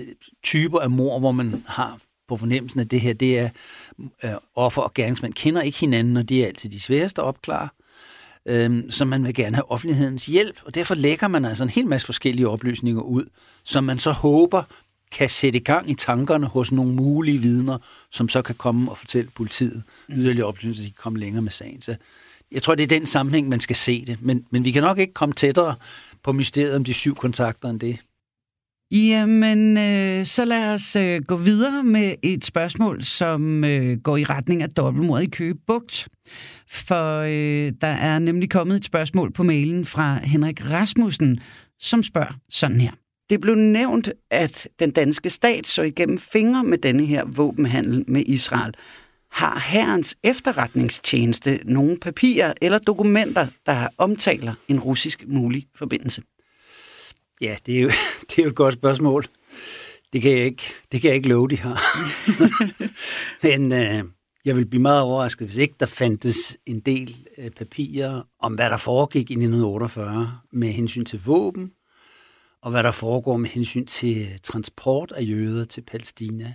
typer 0.43 0.79
af 0.79 0.89
mor, 0.89 1.19
hvor 1.19 1.31
man 1.31 1.63
har 1.67 1.99
på 2.27 2.37
fornemmelsen, 2.37 2.79
at 2.79 2.91
det 2.91 3.01
her, 3.01 3.13
det 3.13 3.39
er 3.39 3.49
øh, 4.23 4.31
offer 4.55 4.81
og 4.81 4.93
gerningsmand 4.93 5.33
kender 5.33 5.61
ikke 5.61 5.79
hinanden, 5.79 6.17
og 6.17 6.29
det 6.29 6.43
er 6.43 6.47
altid 6.47 6.69
de 6.69 6.79
sværeste 6.79 7.21
at 7.21 7.25
opklare. 7.25 7.69
Øhm, 8.49 8.91
så 8.91 9.05
man 9.05 9.23
vil 9.25 9.33
gerne 9.33 9.55
have 9.55 9.71
offentlighedens 9.71 10.25
hjælp, 10.25 10.61
og 10.65 10.75
derfor 10.75 10.95
lægger 10.95 11.27
man 11.27 11.45
altså 11.45 11.63
en 11.63 11.69
hel 11.69 11.87
masse 11.87 12.05
forskellige 12.05 12.47
oplysninger 12.47 13.01
ud, 13.01 13.25
som 13.63 13.83
man 13.83 13.99
så 13.99 14.11
håber 14.11 14.63
kan 15.11 15.29
sætte 15.29 15.59
i 15.59 15.63
gang 15.63 15.89
i 15.89 15.93
tankerne 15.93 16.45
hos 16.45 16.71
nogle 16.71 16.93
mulige 16.93 17.37
vidner, 17.37 17.77
som 18.11 18.29
så 18.29 18.41
kan 18.41 18.55
komme 18.55 18.91
og 18.91 18.97
fortælle 18.97 19.29
politiet 19.35 19.83
yderligere 20.09 20.47
oplysninger, 20.47 20.75
så 20.75 20.81
de 20.81 20.87
kan 20.87 20.97
komme 20.97 21.19
længere 21.19 21.41
med 21.41 21.51
sagen. 21.51 21.81
Så 21.81 21.95
jeg 22.51 22.63
tror, 22.63 22.75
det 22.75 22.83
er 22.83 22.87
den 22.87 23.05
sammenhæng, 23.05 23.49
man 23.49 23.59
skal 23.59 23.75
se 23.75 24.05
det. 24.05 24.17
Men, 24.21 24.45
men 24.51 24.65
vi 24.65 24.71
kan 24.71 24.83
nok 24.83 24.97
ikke 24.99 25.13
komme 25.13 25.33
tættere 25.33 25.75
på 26.23 26.31
mysteriet 26.31 26.75
om 26.75 26.83
de 26.83 26.93
syv 26.93 27.15
kontakter 27.15 27.69
end 27.69 27.79
det. 27.79 27.97
Jamen, 28.91 29.77
øh, 29.77 30.25
så 30.25 30.45
lad 30.45 30.73
os 30.73 30.95
øh, 30.95 31.21
gå 31.27 31.35
videre 31.35 31.83
med 31.83 32.15
et 32.23 32.45
spørgsmål, 32.45 33.03
som 33.03 33.63
øh, 33.63 33.97
går 33.97 34.17
i 34.17 34.23
retning 34.23 34.63
af 34.63 34.69
dobbeltmord 34.69 35.21
i 35.21 35.25
Køge 35.29 35.55
Bugt. 35.67 36.07
For 36.69 37.19
øh, 37.19 37.73
der 37.81 37.87
er 37.87 38.19
nemlig 38.19 38.49
kommet 38.49 38.75
et 38.75 38.85
spørgsmål 38.85 39.31
på 39.31 39.43
mailen 39.43 39.85
fra 39.85 40.19
Henrik 40.23 40.71
Rasmussen, 40.71 41.39
som 41.79 42.03
spørger 42.03 42.33
sådan 42.49 42.81
her. 42.81 42.91
Det 43.29 43.41
blev 43.41 43.55
nævnt, 43.55 44.09
at 44.31 44.67
den 44.79 44.91
danske 44.91 45.29
stat 45.29 45.67
så 45.67 45.81
igennem 45.81 46.17
fingre 46.17 46.63
med 46.63 46.77
denne 46.77 47.05
her 47.05 47.25
våbenhandel 47.25 48.05
med 48.07 48.23
Israel. 48.27 48.73
Har 49.31 49.59
herrens 49.59 50.15
efterretningstjeneste 50.23 51.59
nogle 51.65 51.97
papirer 51.97 52.53
eller 52.61 52.79
dokumenter, 52.79 53.47
der 53.65 53.87
omtaler 53.97 54.53
en 54.67 54.79
russisk 54.79 55.23
mulig 55.27 55.65
forbindelse? 55.75 56.21
Ja, 57.41 57.57
det 57.65 57.77
er 57.77 57.81
jo, 57.81 57.87
det 58.29 58.39
er 58.39 58.43
jo 58.43 58.49
et 58.49 58.55
godt 58.55 58.73
spørgsmål. 58.73 59.25
Det 60.13 60.21
kan 60.21 60.31
jeg 60.31 60.45
ikke, 60.45 60.63
det 60.91 61.01
kan 61.01 61.07
jeg 61.07 61.15
ikke 61.15 61.29
love, 61.29 61.47
de 61.47 61.57
har. 61.57 61.81
Men 63.47 63.71
øh, 63.71 64.03
jeg 64.45 64.55
vil 64.55 64.65
blive 64.65 64.81
meget 64.81 65.01
overrasket, 65.01 65.47
hvis 65.47 65.57
ikke 65.57 65.75
der 65.79 65.85
fandtes 65.85 66.57
en 66.65 66.79
del 66.79 67.15
øh, 67.37 67.51
papirer 67.51 68.21
om, 68.39 68.53
hvad 68.53 68.69
der 68.69 68.77
foregik 68.77 69.29
i 69.29 69.33
1948 69.33 70.39
med 70.51 70.69
hensyn 70.69 71.05
til 71.05 71.21
våben, 71.25 71.71
og 72.61 72.71
hvad 72.71 72.83
der 72.83 72.91
foregår 72.91 73.37
med 73.37 73.49
hensyn 73.49 73.85
til 73.85 74.39
transport 74.43 75.11
af 75.11 75.23
jøder 75.23 75.63
til 75.63 75.81
Palæstina. 75.81 76.53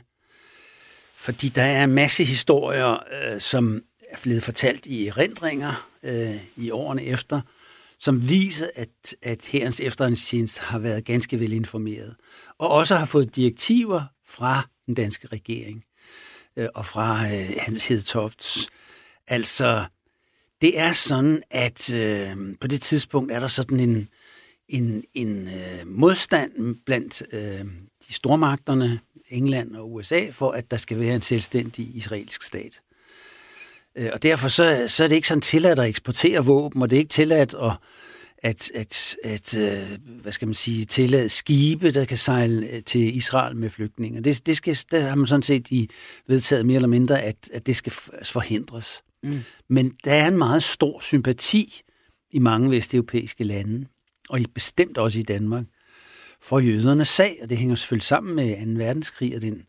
Fordi 1.14 1.48
der 1.48 1.62
er 1.62 1.84
en 1.84 1.94
masse 1.94 2.24
historier, 2.24 2.92
øh, 2.92 3.40
som 3.40 3.82
er 4.10 4.16
blevet 4.22 4.42
fortalt 4.42 4.86
i 4.86 5.06
erindringer 5.06 5.88
øh, 6.02 6.36
i 6.56 6.70
årene 6.70 7.04
efter, 7.04 7.40
som 8.04 8.28
viser, 8.28 8.70
at, 8.74 9.16
at 9.22 9.44
herrens 9.44 9.80
efterretningstjeneste 9.80 10.60
har 10.62 10.78
været 10.78 11.04
ganske 11.04 11.40
velinformeret, 11.40 12.14
og 12.58 12.68
også 12.70 12.96
har 12.96 13.06
fået 13.06 13.36
direktiver 13.36 14.02
fra 14.26 14.68
den 14.86 14.94
danske 14.94 15.26
regering 15.26 15.84
øh, 16.56 16.68
og 16.74 16.86
fra 16.86 17.26
øh, 17.26 17.50
Hans 17.58 17.88
Hedtofts. 17.88 18.68
Altså, 19.26 19.84
det 20.60 20.80
er 20.80 20.92
sådan, 20.92 21.42
at 21.50 21.92
øh, 21.94 22.36
på 22.60 22.66
det 22.66 22.82
tidspunkt 22.82 23.32
er 23.32 23.40
der 23.40 23.46
sådan 23.46 23.80
en, 23.80 24.08
en, 24.68 25.04
en 25.14 25.48
øh, 25.48 25.86
modstand 25.86 26.76
blandt 26.86 27.22
øh, 27.32 27.64
de 28.08 28.14
stormagterne, 28.14 29.00
England 29.28 29.76
og 29.76 29.92
USA, 29.92 30.30
for 30.30 30.50
at 30.50 30.70
der 30.70 30.76
skal 30.76 31.00
være 31.00 31.14
en 31.14 31.22
selvstændig 31.22 31.96
israelsk 31.96 32.42
stat. 32.42 32.80
Øh, 33.98 34.10
og 34.12 34.22
derfor 34.22 34.48
så, 34.48 34.84
så 34.88 35.04
er 35.04 35.08
det 35.08 35.14
ikke 35.14 35.28
sådan 35.28 35.40
tilladt 35.40 35.78
at 35.78 35.88
eksportere 35.88 36.44
våben, 36.44 36.82
og 36.82 36.90
det 36.90 36.96
er 36.96 37.00
ikke 37.00 37.08
tilladt 37.08 37.54
at, 37.54 37.72
at, 38.38 38.70
at, 38.74 39.16
at 39.24 39.56
øh, 39.56 39.98
hvad 40.22 40.32
skal 40.32 40.48
man 40.48 40.54
sige, 40.54 40.84
tillade 40.84 41.28
skibe, 41.28 41.90
der 41.90 42.04
kan 42.04 42.18
sejle 42.18 42.70
øh, 42.70 42.82
til 42.82 43.16
Israel 43.16 43.56
med 43.56 43.70
flygtninge. 43.70 44.20
Det, 44.20 44.46
det 44.46 44.56
skal, 44.56 44.78
der 44.90 45.00
har 45.00 45.14
man 45.14 45.26
sådan 45.26 45.42
set 45.42 45.70
i 45.70 45.90
vedtaget 46.28 46.66
mere 46.66 46.76
eller 46.76 46.88
mindre, 46.88 47.22
at, 47.22 47.36
at 47.52 47.66
det 47.66 47.76
skal 47.76 47.92
forhindres. 48.22 49.02
Mm. 49.22 49.40
Men 49.68 49.96
der 50.04 50.12
er 50.12 50.28
en 50.28 50.38
meget 50.38 50.62
stor 50.62 51.00
sympati 51.00 51.80
i 52.30 52.38
mange 52.38 52.70
vesteuropæiske 52.70 53.44
lande, 53.44 53.86
og 54.28 54.40
i 54.40 54.46
bestemt 54.54 54.98
også 54.98 55.18
i 55.18 55.22
Danmark, 55.22 55.64
for 56.40 56.58
jødernes 56.58 57.08
sag, 57.08 57.38
og 57.42 57.48
det 57.48 57.58
hænger 57.58 57.74
selvfølgelig 57.76 58.06
sammen 58.06 58.36
med 58.36 58.76
2. 58.76 58.84
verdenskrig 58.84 59.36
og 59.36 59.42
den, 59.42 59.62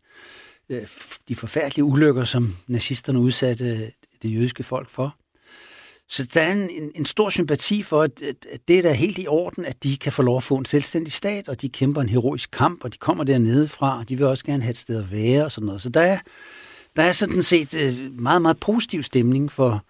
de 1.28 1.36
forfærdelige 1.36 1.84
ulykker, 1.84 2.24
som 2.24 2.56
nazisterne 2.68 3.20
udsatte 3.20 3.92
det 4.26 4.34
jødiske 4.34 4.64
folk 4.64 4.90
for. 4.90 5.16
Så 6.10 6.30
der 6.34 6.42
er 6.42 6.52
en, 6.52 6.70
en, 6.70 6.92
en 6.96 7.06
stor 7.06 7.30
sympati 7.30 7.84
for, 7.84 8.02
at, 8.02 8.22
at 8.22 8.68
det 8.68 8.78
er 8.78 8.82
da 8.82 8.94
helt 8.94 9.18
i 9.18 9.28
orden, 9.28 9.66
at 9.66 9.84
de 9.84 9.98
kan 9.98 10.12
få 10.12 10.22
lov 10.22 10.38
at 10.38 10.44
få 10.44 10.56
en 10.56 10.66
selvstændig 10.66 11.14
stat, 11.14 11.50
og 11.50 11.62
de 11.62 11.70
kæmper 11.70 12.02
en 12.02 12.10
heroisk 12.10 12.52
kamp, 12.52 12.84
og 12.84 12.94
de 12.94 12.98
kommer 12.98 13.24
dernede 13.24 13.68
fra, 13.68 14.00
og 14.00 14.10
de 14.10 14.18
vil 14.18 14.26
også 14.26 14.46
gerne 14.46 14.64
have 14.64 14.72
et 14.72 14.78
sted 14.78 15.00
at 15.00 15.12
være 15.12 15.46
og 15.46 15.52
sådan 15.52 15.66
noget. 15.66 15.82
Så 15.82 15.90
der 15.90 16.02
er, 16.02 16.20
der 16.96 17.04
er 17.04 17.12
sådan 17.12 17.42
set 17.42 17.76
øh, 17.76 18.22
meget, 18.22 18.42
meget 18.42 18.60
positiv 18.60 19.04
stemning 19.04 19.52
for, 19.52 19.86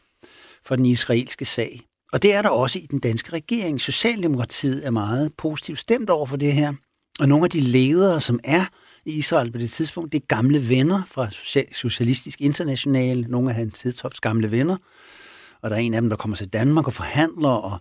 for 0.65 0.75
den 0.75 0.85
israelske 0.85 1.45
sag. 1.45 1.81
Og 2.13 2.21
det 2.21 2.33
er 2.33 2.41
der 2.41 2.49
også 2.49 2.79
i 2.79 2.85
den 2.91 2.99
danske 2.99 3.33
regering. 3.33 3.81
Socialdemokratiet 3.81 4.85
er 4.85 4.91
meget 4.91 5.33
positivt 5.37 5.79
stemt 5.79 6.09
over 6.09 6.25
for 6.25 6.37
det 6.37 6.53
her. 6.53 6.73
Og 7.19 7.29
nogle 7.29 7.45
af 7.45 7.49
de 7.49 7.61
ledere, 7.61 8.21
som 8.21 8.39
er 8.43 8.65
i 9.05 9.11
Israel 9.11 9.51
på 9.51 9.57
det 9.57 9.69
tidspunkt, 9.69 10.11
det 10.11 10.21
er 10.21 10.25
gamle 10.35 10.69
venner 10.69 11.01
fra 11.07 11.27
Socialistisk 11.71 12.41
International, 12.41 13.25
nogle 13.29 13.49
af 13.49 13.55
hans 13.55 13.81
Hedtofts 13.81 14.19
gamle 14.19 14.51
venner. 14.51 14.77
Og 15.61 15.69
der 15.69 15.75
er 15.75 15.79
en 15.79 15.93
af 15.93 16.01
dem, 16.01 16.09
der 16.09 16.15
kommer 16.15 16.37
til 16.37 16.47
Danmark 16.47 16.87
og 16.87 16.93
forhandler 16.93 17.49
og 17.49 17.79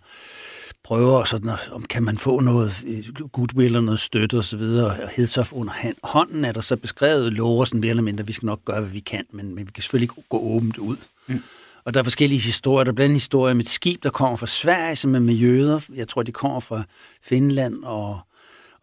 prøver 0.85 1.25
sådan, 1.25 1.51
om 1.73 1.83
kan 1.83 2.03
man 2.03 2.19
få 2.19 2.41
noget 2.41 2.85
øh, 2.87 3.29
goodwill 3.33 3.67
eller 3.67 3.81
noget 3.81 4.01
støtte 4.01 4.39
osv. 4.39 4.63
Og 4.63 5.09
Hedtoft 5.17 5.53
under 5.53 5.73
hånden 6.03 6.45
er 6.45 6.53
der 6.53 6.61
så 6.61 6.77
beskrevet, 6.77 7.33
lover 7.33 7.65
sådan 7.65 7.81
mere 7.81 7.91
eller 7.91 8.03
mindre, 8.03 8.23
at 8.23 8.29
vi 8.29 8.33
skal 8.33 8.47
nok 8.47 8.65
gøre, 8.65 8.81
hvad 8.81 8.91
vi 8.91 9.01
kan, 9.01 9.25
men, 9.31 9.55
men 9.55 9.67
vi 9.67 9.73
kan 9.73 9.83
selvfølgelig 9.83 10.05
ikke 10.05 10.29
gå 10.29 10.39
åbent 10.39 10.79
ud. 10.79 10.97
Mm. 11.27 11.43
Og 11.85 11.95
der 11.95 12.01
er 12.01 12.05
forskellige 12.05 12.41
historier. 12.41 12.85
Der 12.85 12.93
er 12.93 12.95
blandt 12.95 13.11
andet 13.11 13.23
historier 13.23 13.55
med 13.55 13.65
et 13.65 13.71
skib, 13.71 14.03
der 14.03 14.11
kommer 14.11 14.37
fra 14.37 14.47
Sverige, 14.47 14.97
som 14.97 15.15
er 15.15 15.19
med 15.19 15.35
jøder. 15.35 15.81
Jeg 15.95 16.09
tror, 16.09 16.23
de 16.23 16.33
kommer 16.33 16.61
fra 16.61 16.83
Finland 17.23 17.85
og, 17.85 18.21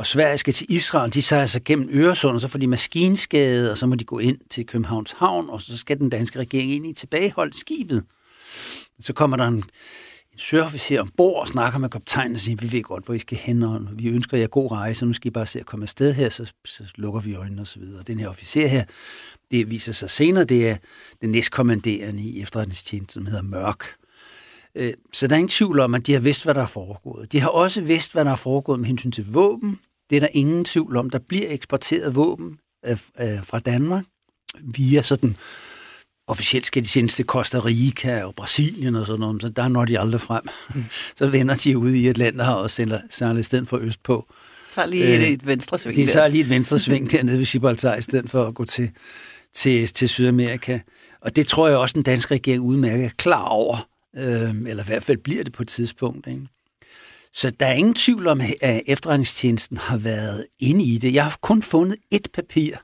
og 0.01 0.07
Sverige 0.07 0.37
skal 0.37 0.53
til 0.53 0.67
Israel. 0.69 1.13
De 1.13 1.21
sejler 1.21 1.45
sig 1.45 1.63
gennem 1.63 1.89
Øresund, 1.91 2.35
og 2.35 2.41
så 2.41 2.47
får 2.47 2.59
de 2.59 2.67
maskinskade, 2.67 3.71
og 3.71 3.77
så 3.77 3.87
må 3.87 3.95
de 3.95 4.03
gå 4.03 4.19
ind 4.19 4.37
til 4.49 4.65
Københavns 4.65 5.11
Havn, 5.11 5.49
og 5.49 5.61
så 5.61 5.77
skal 5.77 5.99
den 5.99 6.09
danske 6.09 6.39
regering 6.39 6.71
ind 6.71 6.87
i 6.87 6.93
tilbageholdt 6.93 7.55
skibet. 7.55 8.03
Så 8.99 9.13
kommer 9.13 9.37
der 9.37 9.47
en, 9.47 9.55
en 10.33 10.37
søofficer 10.37 11.01
ombord 11.01 11.41
og 11.41 11.47
snakker 11.47 11.79
med 11.79 11.89
kaptajnen 11.89 12.33
og 12.33 12.39
siger, 12.39 12.55
vi 12.55 12.71
ved 12.71 12.83
godt, 12.83 13.05
hvor 13.05 13.13
I 13.13 13.19
skal 13.19 13.37
hen, 13.37 13.63
og 13.63 13.87
vi 13.91 14.07
ønsker 14.07 14.37
jer 14.37 14.47
god 14.47 14.71
rejse, 14.71 15.05
nu 15.05 15.13
skal 15.13 15.27
I 15.27 15.31
bare 15.31 15.47
se 15.47 15.59
at 15.59 15.65
komme 15.65 15.83
afsted 15.83 16.13
her, 16.13 16.29
så, 16.29 16.51
så 16.65 16.83
lukker 16.95 17.21
vi 17.21 17.35
øjnene 17.35 17.61
og 17.61 17.67
så 17.67 17.79
videre. 17.79 18.03
Den 18.07 18.19
her 18.19 18.29
officer 18.29 18.67
her, 18.67 18.83
det 19.51 19.69
viser 19.69 19.93
sig 19.93 20.09
senere, 20.09 20.43
det 20.43 20.69
er 20.69 20.77
den 21.21 21.29
næstkommanderende 21.29 22.23
i 22.23 22.41
efterretningstjenesten, 22.41 23.13
som 23.13 23.25
hedder 23.25 23.43
Mørk. 23.43 23.85
Øh, 24.75 24.93
så 25.13 25.27
der 25.27 25.33
er 25.33 25.37
ingen 25.37 25.49
tvivl 25.49 25.79
om, 25.79 25.95
at 25.95 26.07
de 26.07 26.13
har 26.13 26.19
vidst, 26.19 26.43
hvad 26.43 26.53
der 26.53 26.61
er 26.61 26.65
foregået. 26.65 27.31
De 27.31 27.39
har 27.39 27.49
også 27.49 27.81
vidst, 27.81 28.13
hvad 28.13 28.25
der 28.25 28.31
er 28.31 28.35
foregået 28.35 28.79
med 28.79 28.87
hensyn 28.87 29.11
til 29.11 29.31
våben. 29.31 29.79
Det 30.11 30.15
er 30.15 30.19
der 30.19 30.27
ingen 30.31 30.65
tvivl 30.65 30.97
om. 30.97 31.09
Der 31.09 31.19
bliver 31.19 31.45
eksporteret 31.49 32.15
våben 32.15 32.57
fra 33.43 33.59
Danmark 33.59 34.05
via 34.61 35.01
sådan 35.01 35.35
officielt 36.27 36.65
skal 36.65 36.83
de 36.83 36.87
sendes 36.87 37.15
til 37.15 37.25
Costa 37.25 37.59
Rica 37.59 38.23
og 38.23 38.35
Brasilien 38.35 38.95
og 38.95 39.05
sådan 39.05 39.19
noget, 39.19 39.41
så 39.41 39.49
der 39.49 39.67
når 39.67 39.85
de 39.85 39.99
aldrig 39.99 40.21
frem. 40.21 40.43
Mm. 40.75 40.83
så 41.17 41.27
vender 41.27 41.55
de 41.55 41.77
ud 41.77 41.91
i 41.91 42.07
Atlanterhavet 42.07 42.63
og 42.63 42.71
sender, 42.71 42.99
sender 43.09 43.37
i 43.37 43.43
stedet 43.43 43.69
for 43.69 43.77
øst 43.77 44.03
på. 44.03 44.27
Tager 44.71 44.85
lige 44.85 45.17
øh, 45.17 45.23
et 45.23 45.47
venstre 45.47 45.77
sving 45.77 45.95
De 45.97 46.05
tager 46.05 46.27
lige 46.27 46.41
et 46.41 46.49
venstre 46.49 46.79
sving 46.79 47.11
dernede 47.11 47.37
ved 47.39 47.45
Gibraltar, 47.45 47.95
i 47.95 48.01
stedet 48.01 48.29
for 48.29 48.43
at 48.43 48.55
gå 48.55 48.65
til, 48.65 48.91
til, 49.53 49.87
til 49.87 50.09
Sydamerika. 50.09 50.79
Og 51.21 51.35
det 51.35 51.47
tror 51.47 51.67
jeg 51.67 51.77
også, 51.77 51.93
den 51.93 52.03
danske 52.03 52.33
regering 52.33 52.61
udmærket 52.61 53.05
er 53.05 53.09
klar 53.17 53.43
over, 53.43 53.87
øh, 54.17 54.55
eller 54.67 54.83
i 54.83 54.85
hvert 54.85 55.03
fald 55.03 55.17
bliver 55.17 55.43
det 55.43 55.53
på 55.53 55.63
et 55.63 55.67
tidspunkt. 55.67 56.27
Ikke? 56.27 56.47
Så 57.33 57.49
der 57.49 57.65
er 57.65 57.73
ingen 57.73 57.93
tvivl 57.93 58.27
om, 58.27 58.41
at 58.61 58.81
efterretningstjenesten 58.87 59.77
har 59.77 59.97
været 59.97 60.45
inde 60.59 60.83
i 60.83 60.97
det. 60.97 61.13
Jeg 61.13 61.23
har 61.23 61.37
kun 61.41 61.61
fundet 61.61 61.97
et 62.11 62.27
papir, 62.33 62.75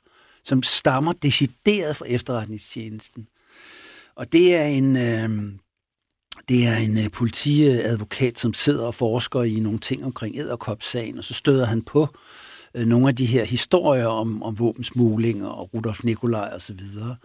som 0.44 0.64
stammer 0.64 1.14
decideret 1.14 1.96
fra 1.96 2.06
efterretningstjenesten. 2.08 3.28
Og 4.16 4.34
det 4.34 4.56
er 4.56 4.64
en, 4.64 4.96
øh, 4.96 5.30
det 6.50 6.68
er 6.68 6.76
en 6.76 6.98
øh, 6.98 7.12
politiadvokat, 7.12 8.40
som 8.40 8.54
sidder 8.54 8.86
og 8.86 8.94
forsker 8.94 9.44
i 9.44 9.60
nogle 9.60 9.80
ting 9.80 10.06
omkring 10.06 10.38
æderkopssagen, 10.38 11.18
og 11.18 11.24
så 11.24 11.34
støder 11.34 11.66
han 11.66 11.82
på 11.82 12.08
øh, 12.76 12.86
nogle 12.86 13.08
af 13.08 13.16
de 13.16 13.26
her 13.26 13.44
historier 13.44 14.08
om, 14.08 14.44
om 14.44 14.60
våbensmugling 14.60 15.48
og 15.48 15.74
Rudolf 15.74 16.04
Nikolaj 16.04 16.50
og 16.54 16.62
så 16.62 16.74
videre. 16.74 17.16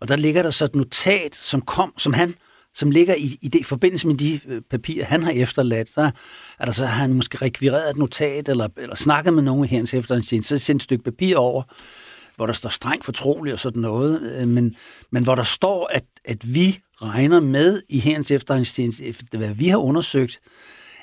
Og 0.00 0.08
der 0.08 0.16
ligger 0.16 0.42
der 0.42 0.50
så 0.50 0.64
et 0.64 0.74
notat, 0.74 1.34
som 1.34 1.60
kom, 1.60 1.94
som 1.98 2.12
han 2.12 2.34
som 2.80 2.90
ligger 2.90 3.14
i, 3.14 3.38
i 3.42 3.48
det 3.48 3.66
forbindelse 3.66 4.06
med 4.06 4.14
de 4.14 4.40
øh, 4.46 4.62
papirer, 4.70 5.04
han 5.04 5.22
har 5.22 5.30
efterladt, 5.30 5.90
så 5.90 6.10
er 6.58 6.64
der 6.64 6.72
så, 6.72 6.86
har 6.86 7.02
han 7.02 7.12
måske 7.12 7.38
rekvireret 7.38 7.90
et 7.90 7.96
notat, 7.96 8.48
eller, 8.48 8.68
eller 8.76 8.96
snakket 8.96 9.34
med 9.34 9.42
nogen 9.42 9.64
her 9.64 9.78
hans 9.78 10.28
tjeneste, 10.28 10.58
så 10.58 10.58
sendt 10.58 10.80
et 10.80 10.84
stykke 10.84 11.04
papir 11.04 11.36
over, 11.36 11.62
hvor 12.36 12.46
der 12.46 12.52
står 12.52 12.68
strengt 12.68 13.04
fortroligt 13.04 13.54
og 13.54 13.60
sådan 13.60 13.82
noget, 13.82 14.36
øh, 14.40 14.48
men, 14.48 14.76
men 15.10 15.24
hvor 15.24 15.34
der 15.34 15.42
står, 15.42 15.90
at, 15.92 16.04
at 16.24 16.54
vi 16.54 16.78
regner 17.02 17.40
med 17.40 17.82
i 17.88 17.98
herrens 17.98 18.30
efterretningstjeneste, 18.30 19.04
efter 19.04 19.38
hvad 19.38 19.54
vi 19.54 19.68
har 19.68 19.78
undersøgt, 19.78 20.40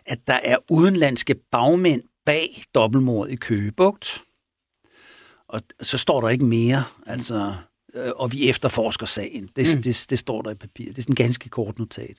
at 0.05 0.19
der 0.27 0.39
er 0.43 0.57
udenlandske 0.69 1.35
bagmænd 1.51 2.01
bag 2.25 2.63
dobbeltmordet 2.75 3.31
i 3.31 3.35
Køgebugt. 3.35 4.21
Og 5.49 5.61
så 5.81 5.97
står 5.97 6.21
der 6.21 6.29
ikke 6.29 6.45
mere, 6.45 6.83
altså, 7.05 7.53
og 8.15 8.31
vi 8.31 8.49
efterforsker 8.49 9.05
sagen. 9.05 9.49
Det, 9.55 9.75
mm. 9.75 9.81
det, 9.83 10.05
det 10.09 10.19
står 10.19 10.41
der 10.41 10.51
i 10.51 10.55
papir. 10.55 10.85
Det 10.85 10.97
er 10.97 11.01
sådan 11.01 11.11
en 11.11 11.15
ganske 11.15 11.49
kort 11.49 11.79
notat. 11.79 12.17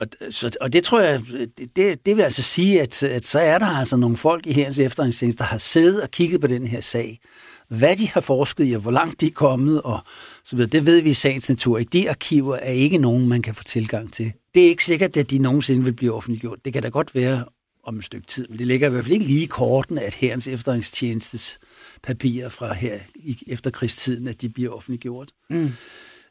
Og, 0.00 0.06
så, 0.30 0.56
og 0.60 0.72
det 0.72 0.84
tror 0.84 1.00
jeg, 1.00 1.22
det, 1.76 2.06
det 2.06 2.16
vil 2.16 2.22
altså 2.22 2.42
sige, 2.42 2.82
at, 2.82 3.02
at 3.02 3.24
så 3.24 3.38
er 3.38 3.58
der 3.58 3.66
altså 3.66 3.96
nogle 3.96 4.16
folk 4.16 4.46
i 4.46 4.52
herrens 4.52 4.78
efterretningstjeneste, 4.78 5.38
der 5.38 5.44
har 5.44 5.58
siddet 5.58 6.02
og 6.02 6.10
kigget 6.10 6.40
på 6.40 6.46
den 6.46 6.66
her 6.66 6.80
sag, 6.80 7.20
hvad 7.68 7.96
de 7.96 8.08
har 8.08 8.20
forsket 8.20 8.66
i, 8.66 8.72
og 8.72 8.80
hvor 8.80 8.90
langt 8.90 9.20
de 9.20 9.26
er 9.26 9.30
kommet, 9.30 9.82
og 9.82 9.98
så 10.44 10.56
videre. 10.56 10.70
Det 10.70 10.86
ved 10.86 11.02
vi 11.02 11.10
i 11.10 11.14
sagens 11.14 11.48
natur. 11.48 11.78
I 11.78 11.84
de 11.84 12.10
arkiver 12.10 12.56
er 12.56 12.72
ikke 12.72 12.98
nogen, 12.98 13.28
man 13.28 13.42
kan 13.42 13.54
få 13.54 13.64
tilgang 13.64 14.12
til. 14.12 14.32
Det 14.54 14.64
er 14.64 14.68
ikke 14.68 14.84
sikkert, 14.84 15.16
at 15.16 15.30
de 15.30 15.38
nogensinde 15.38 15.84
vil 15.84 15.92
blive 15.92 16.14
offentliggjort. 16.14 16.58
Det 16.64 16.72
kan 16.72 16.82
da 16.82 16.88
godt 16.88 17.14
være 17.14 17.44
om 17.84 17.98
et 17.98 18.04
stykke 18.04 18.26
tid, 18.26 18.48
men 18.48 18.58
det 18.58 18.66
ligger 18.66 18.86
i 18.86 18.90
hvert 18.90 19.04
fald 19.04 19.12
ikke 19.12 19.26
lige 19.26 19.42
i 19.42 19.46
korten, 19.46 19.98
at 19.98 20.14
herrens 20.14 20.48
efterretningstjenestes 20.48 21.58
papirer 22.02 22.48
fra 22.48 22.74
her 22.74 22.98
i 23.14 23.38
efterkrigstiden, 23.46 24.28
at 24.28 24.40
de 24.40 24.48
bliver 24.48 24.72
offentliggjort. 24.72 25.28
Mm. 25.50 25.72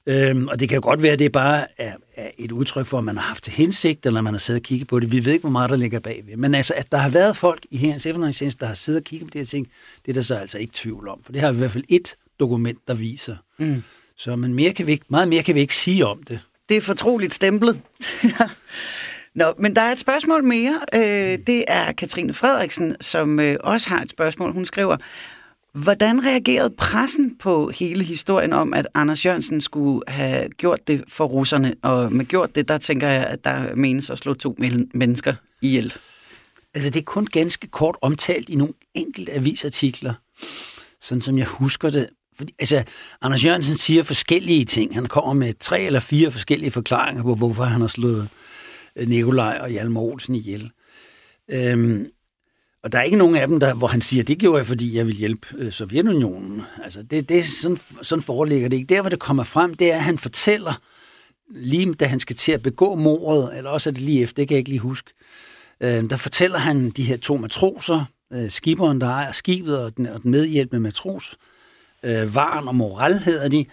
Øhm, 0.05 0.47
og 0.47 0.59
det 0.59 0.69
kan 0.69 0.75
jo 0.75 0.81
godt 0.83 1.03
være, 1.03 1.13
at 1.13 1.19
det 1.19 1.31
bare 1.31 1.65
er, 1.77 1.93
er 2.15 2.29
et 2.37 2.51
udtryk 2.51 2.85
for, 2.85 2.97
at 2.97 3.03
man 3.03 3.17
har 3.17 3.23
haft 3.23 3.43
til 3.43 3.53
hensigt, 3.53 4.05
eller 4.05 4.21
man 4.21 4.33
har 4.33 4.39
siddet 4.39 4.61
og 4.61 4.63
kigget 4.63 4.87
på 4.87 4.99
det. 4.99 5.11
Vi 5.11 5.25
ved 5.25 5.33
ikke, 5.33 5.43
hvor 5.43 5.49
meget 5.49 5.69
der 5.69 5.75
ligger 5.75 5.99
bagved. 5.99 6.37
Men 6.37 6.55
altså, 6.55 6.73
at 6.77 6.91
der 6.91 6.97
har 6.97 7.09
været 7.09 7.37
folk 7.37 7.65
i 7.71 7.77
herrens 7.77 8.05
efterretningstjeneste, 8.05 8.59
der 8.59 8.65
har 8.65 8.73
siddet 8.73 8.99
og 8.99 9.03
kigget 9.03 9.27
på 9.27 9.33
de 9.33 9.37
her 9.37 9.45
ting, 9.45 9.67
det 10.05 10.11
er 10.11 10.13
der 10.13 10.21
så 10.21 10.35
altså 10.35 10.57
ikke 10.57 10.73
tvivl 10.75 11.07
om. 11.07 11.19
For 11.23 11.31
det 11.31 11.41
har 11.41 11.51
i 11.51 11.55
hvert 11.55 11.71
fald 11.71 11.83
et 11.89 12.15
dokument, 12.39 12.79
der 12.87 12.93
viser. 12.93 13.35
Mm. 13.57 13.83
Så 14.17 14.35
men 14.35 14.53
mere 14.53 14.73
kan 14.73 14.87
vi 14.87 14.91
ikke, 14.91 15.05
meget 15.09 15.27
mere 15.27 15.43
kan 15.43 15.55
vi 15.55 15.59
ikke 15.59 15.75
sige 15.75 16.05
om 16.05 16.23
det. 16.23 16.39
Det 16.69 16.77
er 16.77 16.81
fortroligt 16.81 17.33
stemplet. 17.33 17.79
Nå, 19.35 19.53
men 19.57 19.75
der 19.75 19.81
er 19.81 19.91
et 19.91 19.99
spørgsmål 19.99 20.43
mere. 20.43 20.79
Øh, 20.93 21.39
det 21.47 21.65
er 21.67 21.91
Katrine 21.91 22.33
Frederiksen, 22.33 22.95
som 23.01 23.39
øh, 23.39 23.57
også 23.63 23.89
har 23.89 24.01
et 24.01 24.09
spørgsmål. 24.09 24.51
Hun 24.51 24.65
skriver, 24.65 24.97
Hvordan 25.73 26.25
reagerede 26.25 26.69
pressen 26.69 27.35
på 27.37 27.69
hele 27.69 28.03
historien 28.03 28.53
om, 28.53 28.73
at 28.73 28.87
Anders 28.93 29.25
Jørgensen 29.25 29.61
skulle 29.61 30.01
have 30.07 30.49
gjort 30.49 30.87
det 30.87 31.03
for 31.07 31.25
russerne? 31.25 31.75
Og 31.81 32.13
med 32.13 32.25
gjort 32.25 32.55
det, 32.55 32.67
der 32.67 32.77
tænker 32.77 33.07
jeg, 33.07 33.25
at 33.25 33.43
der 33.43 33.75
menes 33.75 34.09
at 34.09 34.17
slå 34.17 34.33
to 34.33 34.55
mennesker 34.93 35.33
ihjel. 35.61 35.93
Altså, 36.73 36.89
det 36.89 36.99
er 36.99 37.03
kun 37.03 37.25
ganske 37.25 37.67
kort 37.67 37.95
omtalt 38.01 38.49
i 38.49 38.55
nogle 38.55 38.73
enkelte 38.93 39.31
avisartikler, 39.31 40.13
sådan 41.01 41.21
som 41.21 41.37
jeg 41.37 41.45
husker 41.45 41.89
det. 41.89 42.07
Fordi, 42.37 42.53
altså, 42.59 42.83
Anders 43.21 43.45
Jørgensen 43.45 43.75
siger 43.75 44.03
forskellige 44.03 44.65
ting. 44.65 44.95
Han 44.95 45.05
kommer 45.05 45.33
med 45.33 45.53
tre 45.59 45.81
eller 45.81 45.99
fire 45.99 46.31
forskellige 46.31 46.71
forklaringer 46.71 47.23
på, 47.23 47.35
hvorfor 47.35 47.63
han 47.63 47.81
har 47.81 47.87
slået 47.87 48.29
Øh, 48.95 49.07
Nikolaj 49.07 49.59
og 49.61 49.69
Hjalmar 49.69 50.01
Olsen 50.01 50.35
ihjel. 50.35 50.71
Øhm, 51.47 52.05
og 52.83 52.91
der 52.91 52.99
er 52.99 53.03
ikke 53.03 53.17
nogen 53.17 53.35
af 53.35 53.47
dem, 53.47 53.59
der, 53.59 53.73
hvor 53.73 53.87
han 53.87 54.01
siger, 54.01 54.23
det 54.23 54.37
gjorde 54.37 54.57
jeg, 54.57 54.67
fordi 54.67 54.97
jeg 54.97 55.07
vil 55.07 55.15
hjælpe 55.15 55.47
øh, 55.57 55.71
Sovjetunionen. 55.71 56.61
Altså, 56.83 57.03
det, 57.03 57.29
det, 57.29 57.45
sådan, 57.45 57.77
sådan 58.01 58.21
foreligger 58.21 58.69
det 58.69 58.77
ikke. 58.77 58.95
Der, 58.95 59.01
hvor 59.01 59.09
det 59.09 59.19
kommer 59.19 59.43
frem, 59.43 59.73
det 59.73 59.91
er, 59.91 59.95
at 59.95 60.03
han 60.03 60.17
fortæller, 60.17 60.81
lige 61.49 61.93
da 61.93 62.05
han 62.05 62.19
skal 62.19 62.35
til 62.35 62.51
at 62.51 62.61
begå 62.61 62.95
mordet, 62.95 63.57
eller 63.57 63.69
også 63.69 63.89
er 63.89 63.91
det 63.91 64.01
lige 64.01 64.23
efter, 64.23 64.35
det 64.35 64.47
kan 64.47 64.55
jeg 64.55 64.59
ikke 64.59 64.69
lige 64.69 64.79
huske, 64.79 65.11
øh, 65.81 66.09
der 66.09 66.17
fortæller 66.17 66.57
han 66.57 66.89
de 66.89 67.03
her 67.03 67.17
to 67.17 67.37
matroser, 67.37 68.05
øh, 68.33 68.49
skiberen, 68.49 69.01
der 69.01 69.07
ejer 69.07 69.31
skibet, 69.31 69.79
og 69.79 69.97
den, 69.97 70.07
og 70.07 70.23
den 70.23 70.31
medhjælpende 70.31 70.79
matros, 70.79 71.37
øh, 72.03 72.35
Varen 72.35 72.67
og 72.67 72.75
Moral 72.75 73.19
hedder 73.19 73.47
de, 73.47 73.65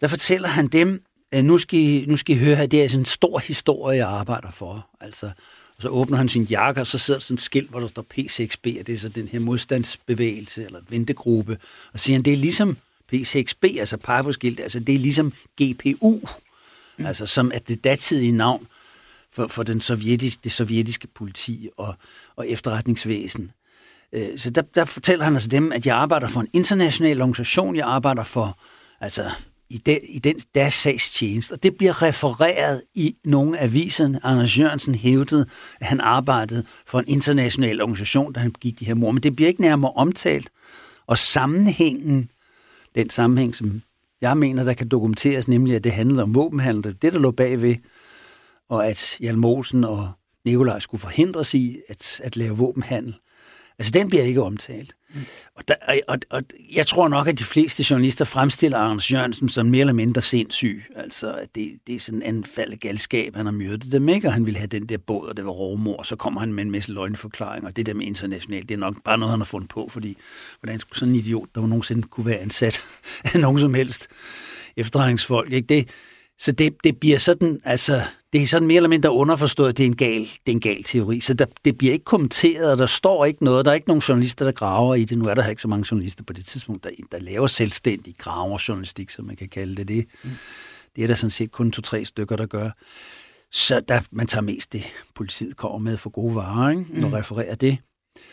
der 0.00 0.06
fortæller 0.06 0.48
han 0.48 0.66
dem, 0.66 1.02
nu 1.40 1.58
skal 1.58 1.80
I, 1.80 2.04
nu 2.08 2.16
skal 2.16 2.36
I 2.36 2.38
høre 2.38 2.56
her, 2.56 2.66
det 2.66 2.84
er 2.84 2.88
sådan 2.88 3.00
en 3.00 3.04
stor 3.04 3.38
historie, 3.38 3.98
jeg 3.98 4.08
arbejder 4.08 4.50
for. 4.50 4.86
Altså, 5.00 5.30
så 5.78 5.88
åbner 5.88 6.16
han 6.16 6.28
sin 6.28 6.44
jakke, 6.44 6.80
og 6.80 6.86
så 6.86 6.98
sidder 6.98 7.18
der 7.18 7.22
sådan 7.22 7.34
et 7.34 7.40
skilt, 7.40 7.70
hvor 7.70 7.80
der 7.80 7.88
står 7.88 8.06
P6B, 8.14 8.80
og 8.80 8.86
det 8.86 8.88
er 8.88 8.98
så 8.98 9.08
den 9.08 9.28
her 9.28 9.40
modstandsbevægelse, 9.40 10.64
eller 10.64 10.80
ventegruppe. 10.88 11.58
Og 11.92 12.00
siger 12.00 12.16
han, 12.16 12.22
det 12.22 12.32
er 12.32 12.36
ligesom 12.36 12.76
P6B, 13.14 13.78
altså 13.78 13.96
pegeposkilt, 13.96 14.60
altså 14.60 14.80
det 14.80 14.94
er 14.94 14.98
ligesom 14.98 15.32
GPU, 15.62 16.20
mm. 16.98 17.06
altså 17.06 17.26
som 17.26 17.50
er 17.54 17.58
det 17.58 17.84
datidige 17.84 18.32
navn 18.32 18.66
for, 19.30 19.46
for 19.46 19.62
den 19.62 19.80
sovjetiske, 19.80 20.40
det 20.44 20.52
sovjetiske 20.52 21.06
politi 21.06 21.68
og, 21.76 21.94
og 22.36 22.48
efterretningsvæsen. 22.48 23.50
Øh, 24.12 24.38
så 24.38 24.50
der, 24.50 24.62
der 24.62 24.84
fortæller 24.84 25.24
han 25.24 25.34
altså 25.34 25.48
dem, 25.48 25.72
at 25.72 25.86
jeg 25.86 25.96
arbejder 25.96 26.28
for 26.28 26.40
en 26.40 26.48
international 26.52 27.20
organisation, 27.20 27.76
jeg 27.76 27.86
arbejder 27.86 28.22
for 28.22 28.58
altså 29.00 29.30
i, 29.72 29.78
den, 29.86 29.98
i 30.08 30.18
den, 30.18 30.36
deres 30.54 30.74
sagstjeneste, 30.74 31.52
og 31.52 31.62
det 31.62 31.76
bliver 31.76 32.02
refereret 32.02 32.82
i 32.94 33.16
nogle 33.24 33.58
af 33.58 33.64
aviserne. 33.64 34.20
Anders 34.22 34.58
Jørgensen 34.58 34.94
hævdede, 34.94 35.46
at 35.80 35.86
han 35.86 36.00
arbejdede 36.00 36.64
for 36.86 36.98
en 36.98 37.04
international 37.08 37.82
organisation, 37.82 38.32
da 38.32 38.40
han 38.40 38.50
gik 38.60 38.80
de 38.80 38.84
her 38.84 38.94
mor, 38.94 39.10
men 39.10 39.22
det 39.22 39.36
bliver 39.36 39.48
ikke 39.48 39.60
nærmere 39.60 39.92
omtalt. 39.92 40.50
Og 41.06 41.18
sammenhængen, 41.18 42.30
den 42.94 43.10
sammenhæng, 43.10 43.54
som 43.54 43.82
jeg 44.20 44.36
mener, 44.36 44.64
der 44.64 44.72
kan 44.72 44.88
dokumenteres, 44.88 45.48
nemlig 45.48 45.76
at 45.76 45.84
det 45.84 45.92
handlede 45.92 46.22
om 46.22 46.34
våbenhandel, 46.34 46.96
det 47.02 47.12
der 47.12 47.18
lå 47.18 47.30
bagved, 47.30 47.76
og 48.68 48.88
at 48.88 49.16
Hjalm 49.20 49.44
Olsen 49.44 49.84
og 49.84 50.10
Nikolaj 50.44 50.78
skulle 50.78 51.00
forhindres 51.00 51.54
i 51.54 51.76
at, 51.88 52.20
at 52.24 52.36
lave 52.36 52.56
våbenhandel. 52.56 53.14
Altså, 53.78 53.92
den 53.92 54.08
bliver 54.08 54.22
ikke 54.22 54.42
omtalt. 54.42 54.94
Mm. 55.14 55.20
Og, 55.56 55.68
der, 55.68 55.74
og, 55.88 56.00
og, 56.08 56.18
og 56.30 56.42
jeg 56.76 56.86
tror 56.86 57.08
nok, 57.08 57.28
at 57.28 57.38
de 57.38 57.44
fleste 57.44 57.84
journalister 57.90 58.24
fremstiller 58.24 58.78
Anders 58.78 59.12
Jørgensen 59.12 59.48
som 59.48 59.66
mere 59.66 59.80
eller 59.80 59.92
mindre 59.92 60.22
sindssyg. 60.22 60.84
Altså, 60.96 61.32
at 61.34 61.54
det, 61.54 61.72
det 61.86 61.94
er 61.94 62.00
sådan 62.00 62.22
en 62.22 62.36
anfald 62.36 62.72
af 62.72 62.80
galskab, 62.80 63.36
han 63.36 63.46
har 63.46 63.52
myrdet 63.52 63.92
dem, 63.92 64.08
ikke? 64.08 64.28
Og 64.28 64.32
han 64.32 64.46
ville 64.46 64.58
have 64.58 64.66
den 64.66 64.86
der 64.86 64.98
båd, 64.98 65.28
og 65.28 65.36
det 65.36 65.44
var 65.44 65.50
rovmor, 65.50 65.96
og 65.96 66.06
så 66.06 66.16
kommer 66.16 66.40
han 66.40 66.52
med 66.52 66.64
en 66.64 66.70
masse 66.70 66.92
løgnforklaringer. 66.92 67.68
Og 67.68 67.76
det 67.76 67.86
der 67.86 67.94
med 67.94 68.06
internationalt, 68.06 68.68
det 68.68 68.74
er 68.74 68.78
nok 68.78 68.96
bare 69.04 69.18
noget, 69.18 69.30
han 69.30 69.40
har 69.40 69.44
fundet 69.44 69.70
på, 69.70 69.88
fordi 69.88 70.16
hvordan 70.60 70.80
skulle 70.80 70.98
sådan 70.98 71.14
en 71.14 71.20
idiot, 71.20 71.48
der 71.54 71.60
nogensinde 71.60 72.02
kunne 72.02 72.26
være 72.26 72.38
ansat 72.38 72.82
af 73.34 73.40
nogen 73.40 73.58
som 73.58 73.74
helst 73.74 74.08
efterretningsfolk, 74.76 75.52
ikke? 75.52 75.66
Det, 75.66 75.88
så 76.42 76.52
det, 76.52 76.74
det 76.84 77.00
bliver 77.00 77.18
sådan, 77.18 77.60
altså, 77.64 78.02
det 78.32 78.42
er 78.42 78.46
sådan 78.46 78.68
mere 78.68 78.76
eller 78.76 78.88
mindre 78.88 79.12
underforstået, 79.12 79.68
at 79.68 79.76
det 79.76 79.82
er 79.82 79.88
en 79.88 79.96
gal, 79.96 80.20
det 80.20 80.48
er 80.48 80.52
en 80.52 80.60
gal 80.60 80.82
teori. 80.84 81.20
Så 81.20 81.34
der, 81.34 81.46
det 81.64 81.78
bliver 81.78 81.92
ikke 81.92 82.04
kommenteret, 82.04 82.72
og 82.72 82.78
der 82.78 82.86
står 82.86 83.24
ikke 83.24 83.44
noget. 83.44 83.64
Der 83.64 83.70
er 83.70 83.74
ikke 83.74 83.88
nogen 83.88 84.00
journalister, 84.00 84.44
der 84.44 84.52
graver 84.52 84.94
i 84.94 85.04
det. 85.04 85.18
Nu 85.18 85.24
er 85.24 85.34
der 85.34 85.48
ikke 85.48 85.62
så 85.62 85.68
mange 85.68 85.86
journalister 85.90 86.24
på 86.24 86.32
det 86.32 86.44
tidspunkt, 86.44 86.84
der, 86.84 86.90
der 87.12 87.18
laver 87.18 87.46
selvstændig 87.46 88.14
graverjournalistik, 88.18 89.10
som 89.10 89.24
man 89.24 89.36
kan 89.36 89.48
kalde 89.48 89.76
det. 89.76 89.88
Det, 89.88 90.04
mm. 90.24 90.30
det 90.96 91.04
er 91.04 91.08
der 91.08 91.14
sådan 91.14 91.30
set 91.30 91.52
kun 91.52 91.72
to-tre 91.72 92.04
stykker, 92.04 92.36
der 92.36 92.46
gør. 92.46 92.70
Så 93.52 93.80
der, 93.88 94.00
man 94.10 94.26
tager 94.26 94.42
mest 94.42 94.72
det, 94.72 94.84
politiet 95.14 95.56
kommer 95.56 95.78
med 95.78 95.96
for 95.96 96.10
gode 96.10 96.34
varer, 96.34 96.70
ikke? 96.70 96.84
når 97.00 97.08
mm. 97.08 97.14
refererer 97.14 97.54
det. 97.54 97.78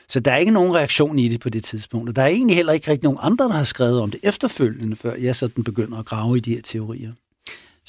Så 0.10 0.20
der 0.20 0.32
er 0.32 0.38
ikke 0.38 0.52
nogen 0.52 0.76
reaktion 0.76 1.20
i 1.20 1.28
det 1.28 1.40
på 1.40 1.50
det 1.50 1.64
tidspunkt. 1.64 2.10
Og 2.10 2.16
der 2.16 2.22
er 2.22 2.28
egentlig 2.28 2.56
heller 2.56 2.74
ikke 2.74 2.92
rigtig 2.92 3.04
nogen 3.04 3.20
andre, 3.22 3.46
der 3.46 3.54
har 3.54 3.64
skrevet 3.64 4.02
om 4.02 4.12
det 4.12 4.20
efterfølgende, 4.24 4.96
før 4.96 5.16
jeg 5.16 5.36
sådan 5.36 5.64
begynder 5.64 5.98
at 5.98 6.06
grave 6.06 6.38
i 6.38 6.40
de 6.40 6.54
her 6.54 6.62
teorier. 6.62 7.12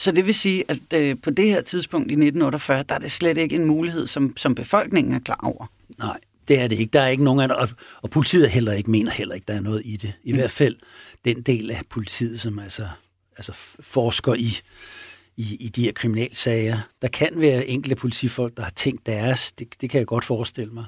Så 0.00 0.12
det 0.12 0.26
vil 0.26 0.34
sige, 0.34 0.64
at 0.68 0.78
øh, 0.94 1.16
på 1.22 1.30
det 1.30 1.44
her 1.44 1.60
tidspunkt 1.60 2.10
i 2.10 2.14
1948, 2.14 2.84
der 2.88 2.94
er 2.94 2.98
det 2.98 3.12
slet 3.12 3.38
ikke 3.38 3.56
en 3.56 3.64
mulighed, 3.64 4.06
som, 4.06 4.36
som 4.36 4.54
befolkningen 4.54 5.14
er 5.14 5.18
klar 5.18 5.40
over. 5.42 5.66
Nej, 5.98 6.18
det 6.48 6.60
er 6.60 6.68
det 6.68 6.78
ikke. 6.78 6.90
Der 6.90 7.00
er 7.00 7.08
ikke 7.08 7.24
nogen 7.24 7.40
af 7.40 7.48
det, 7.48 7.56
og, 7.56 7.68
og 8.02 8.10
politiet 8.10 8.50
heller 8.50 8.72
ikke 8.72 8.90
mener 8.90 9.10
heller 9.10 9.34
ikke, 9.34 9.44
der 9.48 9.54
er 9.54 9.60
noget 9.60 9.82
i 9.84 9.96
det. 9.96 10.12
I 10.24 10.32
mm. 10.32 10.38
hvert 10.38 10.50
fald 10.50 10.76
den 11.24 11.42
del 11.42 11.70
af 11.70 11.82
politiet, 11.90 12.40
som 12.40 12.58
altså, 12.58 12.88
altså 13.36 13.52
forsker 13.80 14.34
i, 14.34 14.58
i, 15.36 15.56
i 15.60 15.68
de 15.68 15.82
her 15.82 15.92
kriminalsager. 15.92 16.78
Der 17.02 17.08
kan 17.08 17.32
være 17.36 17.66
enkelte 17.66 17.96
politifolk, 17.96 18.56
der 18.56 18.62
har 18.62 18.72
tænkt 18.76 19.06
deres. 19.06 19.52
Det, 19.52 19.68
det 19.80 19.90
kan 19.90 19.98
jeg 19.98 20.06
godt 20.06 20.24
forestille 20.24 20.72
mig. 20.72 20.84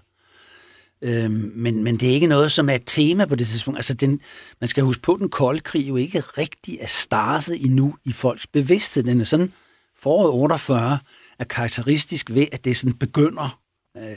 Øhm, 1.03 1.53
men, 1.55 1.85
men 1.85 1.97
det 1.97 2.11
er 2.11 2.15
ikke 2.15 2.27
noget, 2.27 2.53
som 2.53 2.69
er 2.69 2.75
et 2.75 2.83
tema 2.87 3.25
på 3.25 3.35
det 3.35 3.47
tidspunkt. 3.47 3.79
Altså, 3.79 3.95
den, 3.95 4.21
man 4.61 4.69
skal 4.69 4.85
huske 4.85 5.03
på, 5.03 5.15
at 5.15 5.21
den 5.21 5.29
kolde 5.29 5.61
krig 5.61 5.89
jo 5.89 5.97
ikke 5.97 6.21
rigtig 6.21 6.79
er 6.81 6.87
startet 6.87 7.65
endnu 7.65 7.95
i 8.05 8.13
folks 8.13 8.47
bevidsthed. 8.47 9.03
Den 9.03 9.21
er 9.21 9.25
sådan, 9.25 9.53
foråret 9.99 10.31
48 10.31 10.99
er 11.39 11.45
karakteristisk 11.45 12.31
ved, 12.31 12.47
at 12.53 12.65
det 12.65 12.77
sådan 12.77 12.99
begynder. 12.99 13.59
Øh, 13.97 14.17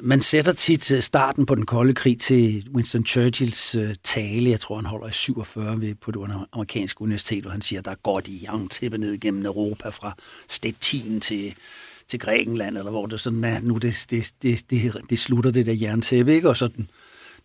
man 0.00 0.22
sætter 0.22 0.52
tit 0.52 0.92
øh, 0.92 1.02
starten 1.02 1.46
på 1.46 1.54
den 1.54 1.66
kolde 1.66 1.94
krig 1.94 2.20
til 2.20 2.68
Winston 2.74 3.06
Churchills 3.06 3.74
øh, 3.74 3.94
tale, 4.04 4.50
jeg 4.50 4.60
tror 4.60 4.76
han 4.76 4.86
holder 4.86 5.08
i 5.08 5.12
47 5.12 5.80
ved, 5.80 5.94
på 5.94 6.10
det 6.10 6.46
amerikanske 6.52 7.02
universitet, 7.02 7.44
hvor 7.44 7.50
han 7.50 7.62
siger, 7.62 7.82
der 7.82 7.94
går 7.94 8.20
de 8.20 8.38
jerntippe 8.42 8.98
ned 8.98 9.18
gennem 9.18 9.46
Europa 9.46 9.88
fra 9.88 10.16
Stettin 10.48 11.20
til 11.20 11.54
til 12.08 12.18
Grækenland, 12.18 12.78
eller 12.78 12.90
hvor 12.90 13.06
det 13.06 13.20
sådan 13.20 13.44
er, 13.44 13.60
nu 13.60 13.76
det, 13.76 14.06
det, 14.10 14.32
det, 14.42 14.70
det, 14.70 14.92
det 15.10 15.18
slutter 15.18 15.50
det 15.50 15.66
der 15.66 15.74
jerntæppe, 15.80 16.34
ikke? 16.34 16.48
Og 16.48 16.56
sådan, 16.56 16.88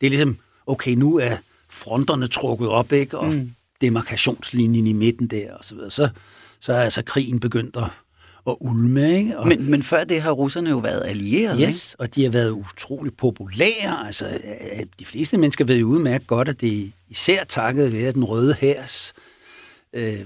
det 0.01 0.07
er 0.07 0.09
ligesom, 0.09 0.37
okay, 0.67 0.91
nu 0.91 1.19
er 1.19 1.37
fronterne 1.69 2.27
trukket 2.27 2.67
op, 2.67 2.91
ikke? 2.91 3.17
Og 3.17 3.33
mm. 3.33 3.53
demarkationslinjen 3.81 4.87
i 4.87 4.93
midten 4.93 5.27
der, 5.27 5.53
og 5.53 5.65
så 5.65 5.75
videre. 5.75 5.91
Så, 5.91 6.09
så 6.59 6.73
er 6.73 6.83
altså 6.83 7.03
krigen 7.03 7.39
begyndt 7.39 7.77
at, 7.77 7.89
at 8.47 8.55
ulme, 8.59 9.17
ikke? 9.17 9.39
Og, 9.39 9.47
men, 9.47 9.71
men 9.71 9.83
før 9.83 10.03
det 10.03 10.21
har 10.21 10.31
russerne 10.31 10.69
jo 10.69 10.77
været 10.77 11.05
allierede, 11.05 11.61
yes, 11.61 11.91
ikke? 11.91 12.01
og 12.01 12.15
de 12.15 12.23
har 12.23 12.31
været 12.31 12.49
utrolig 12.51 13.13
populære. 13.17 14.05
Altså, 14.05 14.39
de 14.99 15.05
fleste 15.05 15.37
mennesker 15.37 15.65
ved 15.65 15.77
jo 15.77 15.87
udmærket 15.87 16.27
godt, 16.27 16.49
at 16.49 16.61
det 16.61 16.91
især 17.09 17.43
takket 17.43 17.93
være 17.93 18.11
den 18.11 18.23
røde 18.23 18.53
hærs 18.59 19.13
øh, 19.93 20.19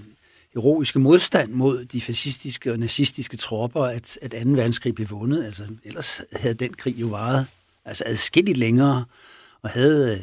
heroiske 0.61 0.99
modstand 0.99 1.51
mod 1.51 1.85
de 1.85 2.01
fascistiske 2.01 2.71
og 2.71 2.79
nazistiske 2.79 3.37
tropper, 3.37 3.83
at, 3.83 4.19
at 4.21 4.31
2. 4.31 4.37
verdenskrig 4.49 4.95
blev 4.95 5.09
vundet. 5.09 5.45
Altså, 5.45 5.63
ellers 5.83 6.21
havde 6.31 6.53
den 6.53 6.73
krig 6.73 6.95
jo 6.97 7.07
varet 7.07 7.45
altså 7.85 8.03
adskilligt 8.07 8.57
længere, 8.57 9.05
og 9.61 9.69
havde, 9.69 10.13
øh, 10.13 10.19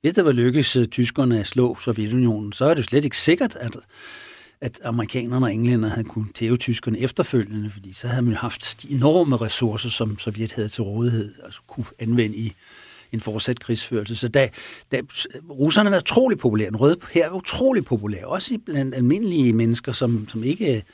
hvis 0.00 0.14
det 0.14 0.24
var 0.24 0.32
lykkedes 0.32 0.76
øh, 0.76 0.86
tyskerne 0.86 1.40
at 1.40 1.46
slå 1.46 1.76
Sovjetunionen, 1.76 2.52
så 2.52 2.64
er 2.64 2.68
det 2.68 2.78
jo 2.78 2.82
slet 2.82 3.04
ikke 3.04 3.18
sikkert, 3.18 3.56
at, 3.56 3.76
at 4.60 4.80
amerikanerne 4.84 5.46
og 5.46 5.52
englænderne 5.52 5.94
havde 5.94 6.08
kunnet 6.08 6.34
tæve 6.34 6.56
tyskerne 6.56 6.98
efterfølgende, 6.98 7.70
fordi 7.70 7.92
så 7.92 8.08
havde 8.08 8.22
man 8.22 8.32
jo 8.32 8.38
haft 8.38 8.82
de 8.82 8.90
enorme 8.90 9.36
ressourcer, 9.36 9.90
som 9.90 10.18
Sovjet 10.18 10.52
havde 10.52 10.68
til 10.68 10.82
rådighed, 10.82 11.34
altså 11.44 11.60
kunne 11.66 11.86
anvende 11.98 12.36
i 12.36 12.52
en 13.12 13.20
fortsat 13.20 13.60
krigsførelse. 13.60 14.16
Så 14.16 14.28
da, 14.28 14.48
da 14.92 15.00
russerne 15.50 15.90
var 15.90 15.98
utrolig 15.98 16.38
populære, 16.38 16.68
den 16.68 16.76
røde 16.76 16.96
her 17.12 17.28
var 17.28 17.36
utrolig 17.36 17.84
populær, 17.84 18.24
også 18.24 18.58
blandt 18.66 18.94
almindelige 18.94 19.52
mennesker, 19.52 19.92
som, 19.92 20.28
som 20.28 20.44
ikke 20.44 20.84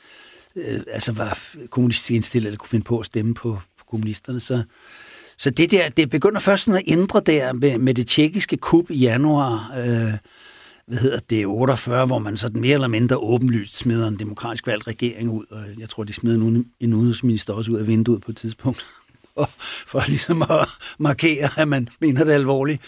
øh, 0.55 0.79
altså 0.91 1.11
var 1.11 1.39
kommunistisk 1.69 2.11
indstillet 2.11 2.47
eller 2.47 2.57
kunne 2.57 2.69
finde 2.69 2.85
på 2.85 2.99
at 2.99 3.05
stemme 3.05 3.33
på, 3.33 3.59
på 3.77 3.85
kommunisterne. 3.89 4.39
Så, 4.39 4.63
så 5.37 5.49
det 5.49 5.71
der, 5.71 5.89
det 5.89 6.09
begynder 6.09 6.39
først 6.39 6.63
sådan 6.63 6.77
at 6.77 6.93
ændre 6.93 7.21
der 7.25 7.53
med, 7.53 7.77
med 7.77 7.93
det 7.93 8.07
tjekkiske 8.07 8.57
kup 8.57 8.91
i 8.91 8.95
januar, 8.97 9.73
øh, 9.77 10.13
hvad 10.87 10.97
hedder 10.97 11.19
det, 11.29 11.45
48, 11.45 12.05
hvor 12.05 12.19
man 12.19 12.37
sådan 12.37 12.61
mere 12.61 12.73
eller 12.73 12.87
mindre 12.87 13.17
åbenlyst 13.17 13.77
smider 13.77 14.07
en 14.07 14.19
demokratisk 14.19 14.67
valgt 14.67 14.87
regering 14.87 15.29
ud, 15.29 15.45
og 15.51 15.63
jeg 15.79 15.89
tror, 15.89 16.03
de 16.03 16.13
smider 16.13 16.47
en, 16.47 16.65
en 16.79 16.93
udenrigsminister 16.93 17.53
også 17.53 17.71
ud 17.71 17.77
af 17.77 17.87
vinduet 17.87 18.21
på 18.21 18.31
et 18.31 18.37
tidspunkt 18.37 18.85
for, 19.37 19.49
for 19.87 20.03
ligesom 20.07 20.41
at 20.41 20.67
markere, 20.99 21.49
at 21.57 21.67
man 21.67 21.89
mener 22.01 22.23
det 22.23 22.31
alvorligt. 22.31 22.81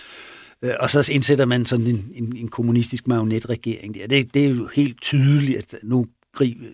Øh, 0.62 0.72
og 0.80 0.90
så 0.90 1.12
indsætter 1.12 1.46
man 1.46 1.66
sådan 1.66 1.88
en, 1.88 2.12
en, 2.14 2.36
en 2.36 2.48
kommunistisk 2.48 3.08
marionetregering 3.08 3.96
der. 3.96 4.08
Det, 4.08 4.34
det 4.34 4.46
er 4.46 4.50
jo 4.50 4.70
helt 4.76 5.02
tydeligt, 5.02 5.58
at 5.58 5.76
nu 5.84 6.06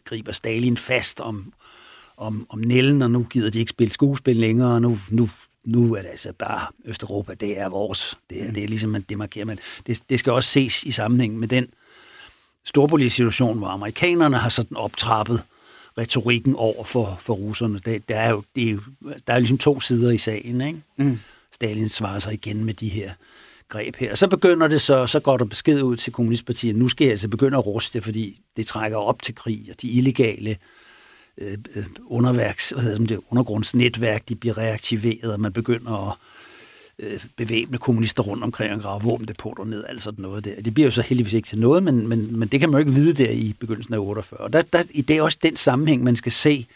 griber 0.06 0.32
Stalin 0.32 0.78
fast 0.78 1.20
om, 1.20 1.54
om, 2.18 2.46
om 2.50 2.60
Nellen, 2.60 3.02
og 3.02 3.12
nu 3.12 3.24
gider 3.24 3.50
de 3.50 3.60
ikke 3.60 3.70
spille 3.70 3.94
skuespil 3.94 4.36
længere, 4.36 4.74
og 4.74 4.82
nu, 4.82 5.00
nu, 5.10 5.30
nu 5.66 5.96
er 5.96 6.02
det 6.02 6.10
altså 6.10 6.34
bare 6.40 6.68
Østeuropa, 6.86 7.34
det 7.34 7.60
er 7.60 7.70
vores. 7.70 8.18
Det 8.30 8.44
er, 8.44 8.52
det 8.52 8.64
er 8.64 8.68
ligesom, 8.68 8.96
at 8.96 9.10
det 9.10 9.18
markerer 9.18 9.46
man. 9.46 9.58
Det, 9.88 10.00
det 10.10 10.20
skal 10.20 10.34
også 10.34 10.50
ses 10.50 10.84
i 10.84 10.92
sammenhæng 10.92 11.40
med 11.40 11.48
den 11.48 11.68
storpolitiske 12.66 13.16
situation, 13.16 13.58
hvor 13.58 13.68
amerikanerne 13.68 14.38
har 14.38 14.50
sådan 14.50 14.78
optrappet 14.78 15.44
retorikken 15.97 16.56
over 16.56 16.84
for, 16.84 17.17
for 17.21 17.34
russerne. 17.34 17.79
Det, 17.86 18.10
der, 18.10 18.15
er 18.15 18.29
jo, 18.29 18.43
det 18.56 18.67
er 18.67 18.71
jo, 18.71 18.79
der 19.27 19.34
er 19.34 19.39
ligesom 19.39 19.58
to 19.58 19.79
sider 19.79 20.12
i 20.12 20.17
sagen. 20.17 20.62
Ikke? 20.62 20.82
Mm. 20.97 21.19
Stalin 21.51 21.89
svarer 21.89 22.19
sig 22.19 22.34
igen 22.34 22.65
med 22.65 22.73
de 22.73 22.88
her 22.88 23.12
greb 23.69 23.95
her. 23.95 24.12
Og 24.12 24.17
så 24.17 24.27
begynder 24.27 24.67
det 24.67 24.82
så, 24.82 25.08
så 25.08 25.19
går 25.19 25.38
der 25.38 25.45
besked 25.45 25.82
ud 25.82 25.95
til 25.95 26.13
kommunistpartiet, 26.13 26.75
nu 26.75 26.89
skal 26.89 27.06
jeg 27.06 27.12
altså 27.12 27.27
begynde 27.27 27.58
at 27.58 27.65
ruste, 27.65 28.01
fordi 28.01 28.39
det 28.58 28.67
trækker 28.67 28.97
op 28.97 29.21
til 29.21 29.36
krig, 29.36 29.67
og 29.69 29.82
de 29.82 29.89
illegale 29.89 30.58
øh, 31.38 31.58
øh 31.75 31.86
underværks, 32.06 32.69
hvad 32.69 32.84
hedder 32.84 33.06
det, 33.06 33.19
undergrundsnetværk, 33.29 34.29
de 34.29 34.36
bliver 34.36 34.58
reaktiveret, 34.58 35.34
og 35.34 35.39
man 35.39 35.53
begynder 35.53 36.10
at 36.10 36.17
øh, 36.99 37.19
bevæbne 37.38 37.77
kommunister 37.77 38.23
rundt 38.23 38.43
omkring 38.43 38.73
og 38.73 38.82
grave 38.82 39.01
våbendepoter 39.01 39.63
ned, 39.63 39.84
altså 39.89 40.03
sådan 40.03 40.21
noget 40.21 40.45
der. 40.45 40.62
Det 40.62 40.73
bliver 40.73 40.88
jo 40.88 40.91
så 40.91 41.01
heldigvis 41.01 41.34
ikke 41.34 41.47
til 41.47 41.60
noget, 41.60 41.84
men, 41.84 42.08
men, 42.08 42.39
men 42.39 42.47
det 42.47 42.60
kan 42.60 42.69
man 42.69 42.82
jo 42.82 42.88
ikke 42.88 42.99
vide 42.99 43.23
der 43.23 43.29
i 43.29 43.56
begyndelsen 43.60 43.93
af 43.93 43.99
48. 43.99 44.39
Og 44.39 44.53
der, 44.53 44.62
der, 44.62 44.84
det 44.84 45.10
er 45.10 45.21
også 45.21 45.38
den 45.43 45.56
sammenhæng, 45.56 46.03
man 46.03 46.15
skal 46.15 46.32
se 46.32 46.67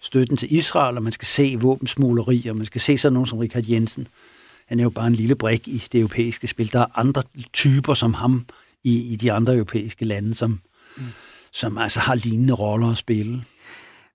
støtten 0.00 0.36
til 0.36 0.54
Israel, 0.56 0.96
og 0.96 1.02
man 1.02 1.12
skal 1.12 1.26
se 1.26 1.56
våbensmugleri, 1.60 2.46
og 2.48 2.56
man 2.56 2.66
skal 2.66 2.80
se 2.80 2.98
sådan 2.98 3.12
nogen 3.12 3.26
som 3.26 3.38
Richard 3.38 3.64
Jensen. 3.66 4.08
Han 4.66 4.78
er 4.80 4.82
jo 4.82 4.90
bare 4.90 5.06
en 5.06 5.14
lille 5.14 5.34
brik 5.34 5.68
i 5.68 5.84
det 5.92 6.00
europæiske 6.00 6.46
spil. 6.46 6.72
Der 6.72 6.80
er 6.80 6.98
andre 6.98 7.22
typer 7.52 7.94
som 7.94 8.14
ham 8.14 8.46
i, 8.84 9.12
i 9.12 9.16
de 9.16 9.32
andre 9.32 9.54
europæiske 9.54 10.04
lande, 10.04 10.34
som, 10.34 10.60
mm. 10.96 11.02
som 11.52 11.78
altså 11.78 12.00
har 12.00 12.14
lignende 12.14 12.54
roller 12.54 12.90
at 12.90 12.98
spille. 12.98 13.44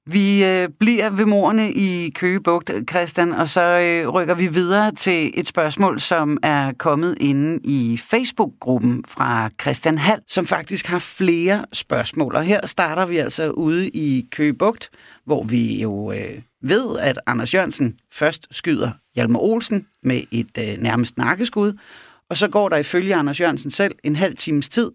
Vi 0.10 0.46
øh, 0.46 0.70
bliver 0.80 1.10
ved 1.10 1.26
morerne 1.26 1.72
i 1.72 2.10
Køgebugt, 2.16 2.72
Christian, 2.90 3.32
og 3.32 3.50
så 3.50 3.62
øh, 3.62 4.10
rykker 4.10 4.36
vi 4.36 4.48
videre 4.48 4.92
til 4.92 5.32
et 5.40 5.48
spørgsmål, 5.48 6.00
som 6.00 6.38
er 6.44 6.72
kommet 6.78 7.18
inde 7.22 7.60
i 7.64 7.98
Facebook-gruppen 7.98 9.04
fra 9.08 9.50
Christian 9.62 9.98
Hall, 9.98 10.22
som 10.28 10.48
faktisk 10.48 10.88
har 10.88 11.00
flere 11.00 11.66
spørgsmål. 11.74 12.36
Og 12.36 12.44
her 12.44 12.68
starter 12.68 13.06
vi 13.06 13.18
altså 13.18 13.50
ude 13.50 13.90
i 13.90 14.28
Køgebugt, 14.32 14.90
hvor 15.26 15.44
vi 15.44 15.82
jo 15.82 16.12
øh, 16.12 16.42
ved, 16.64 17.00
at 17.00 17.20
Anders 17.26 17.54
Jørgensen 17.54 18.00
først 18.14 18.48
skyder 18.52 18.92
Hjalmar 19.16 19.40
Olsen 19.40 19.86
med 20.04 20.22
et 20.32 20.58
øh, 20.60 20.78
nærmest 20.78 21.18
nakkeskud, 21.18 21.74
og 22.30 22.38
så 22.38 22.48
går 22.48 22.70
der 22.70 22.78
ifølge 22.78 23.16
Anders 23.16 23.40
Jørgensen 23.40 23.72
selv 23.72 23.96
en 24.04 24.16
halv 24.16 24.38
times 24.38 24.70
tid, 24.70 24.92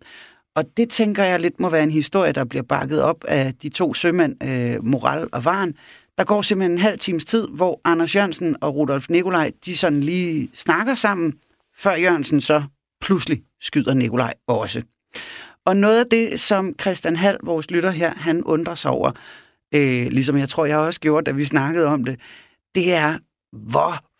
og 0.57 0.65
det 0.77 0.91
tænker 0.91 1.25
jeg 1.25 1.41
lidt 1.41 1.61
må 1.61 1.69
være 1.69 1.83
en 1.83 1.91
historie, 1.91 2.33
der 2.33 2.45
bliver 2.45 2.62
bakket 2.62 3.03
op 3.03 3.25
af 3.25 3.55
de 3.55 3.69
to 3.69 3.95
sømænd, 3.95 4.45
øh, 4.45 4.85
Moral 4.85 5.29
og 5.33 5.45
Varen. 5.45 5.75
Der 6.19 6.25
går 6.25 6.43
simpelthen 6.43 6.73
en 6.73 6.79
halv 6.79 6.99
times 6.99 7.25
tid, 7.25 7.49
hvor 7.49 7.81
Anders 7.85 8.17
Jørgensen 8.17 8.57
og 8.61 8.75
Rudolf 8.75 9.09
Nikolaj, 9.09 9.51
de 9.65 9.77
sådan 9.77 10.01
lige 10.01 10.51
snakker 10.55 10.95
sammen, 10.95 11.33
før 11.77 11.95
Jørgensen 11.95 12.41
så 12.41 12.62
pludselig 13.01 13.43
skyder 13.61 13.95
Nikolaj 13.95 14.35
også. 14.47 14.83
Og 15.67 15.77
noget 15.77 15.99
af 15.99 16.07
det, 16.11 16.41
som 16.41 16.75
Christian 16.81 17.17
Hall, 17.17 17.38
vores 17.43 17.71
lytter 17.71 17.91
her, 17.91 18.15
han 18.15 18.45
undrer 18.45 18.75
sig 18.75 18.91
over, 18.91 19.12
øh, 19.75 20.07
ligesom 20.11 20.37
jeg 20.37 20.49
tror, 20.49 20.65
jeg 20.65 20.79
også 20.79 21.01
gjorde, 21.01 21.25
da 21.25 21.31
vi 21.31 21.45
snakkede 21.45 21.87
om 21.87 22.05
det, 22.05 22.21
det 22.75 22.93
er, 22.93 23.19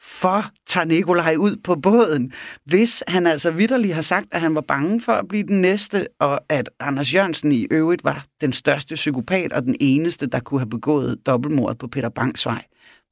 hvorfor 0.03 0.51
tager 0.67 0.85
Nikolaj 0.85 1.37
ud 1.37 1.57
på 1.65 1.75
båden, 1.75 2.33
hvis 2.65 3.03
han 3.09 3.27
altså 3.27 3.51
vidderligt 3.51 3.95
har 3.95 4.03
sagt, 4.03 4.27
at 4.31 4.41
han 4.41 4.55
var 4.55 4.61
bange 4.61 5.01
for 5.01 5.13
at 5.13 5.29
blive 5.29 5.47
den 5.47 5.61
næste, 5.61 6.09
og 6.19 6.41
at 6.49 6.71
Anders 6.81 7.15
Jørgensen 7.15 7.53
i 7.53 7.67
øvrigt 7.71 8.05
var 8.05 8.25
den 8.41 8.53
største 8.53 8.95
psykopat 8.95 9.53
og 9.53 9.63
den 9.63 9.77
eneste, 9.81 10.27
der 10.27 10.41
kunne 10.41 10.61
have 10.61 10.71
begået 10.71 11.27
dobbeltmordet 11.27 11.79
på 11.79 11.87
Peter 11.87 12.09
Bangs 12.09 12.47
vej. 12.47 12.65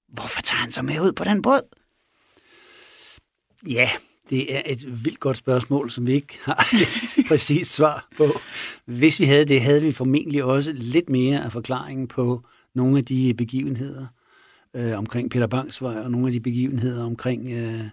Hvorfor 0.08 0.42
tager 0.42 0.60
han 0.60 0.72
så 0.72 0.82
med 0.82 1.00
ud 1.00 1.12
på 1.12 1.24
den 1.24 1.42
båd? 1.42 1.76
Ja, 3.68 3.90
det 4.30 4.56
er 4.56 4.62
et 4.66 5.04
vildt 5.04 5.20
godt 5.20 5.36
spørgsmål, 5.36 5.90
som 5.90 6.06
vi 6.06 6.12
ikke 6.12 6.38
har 6.42 6.66
et 7.18 7.24
præcist 7.28 7.72
svar 7.72 8.08
på. 8.16 8.40
Hvis 8.84 9.20
vi 9.20 9.24
havde 9.24 9.44
det, 9.44 9.60
havde 9.60 9.82
vi 9.82 9.92
formentlig 9.92 10.44
også 10.44 10.72
lidt 10.74 11.08
mere 11.10 11.44
af 11.44 11.52
forklaringen 11.52 12.08
på 12.08 12.44
nogle 12.74 12.98
af 12.98 13.04
de 13.04 13.34
begivenheder 13.34 14.06
øh, 14.76 14.98
omkring 14.98 15.30
Peter 15.30 15.46
Bangs 15.46 15.82
vej, 15.82 15.96
og 15.96 16.10
nogle 16.10 16.26
af 16.26 16.32
de 16.32 16.40
begivenheder 16.40 17.04
omkring 17.04 17.52
øh, 17.52 17.84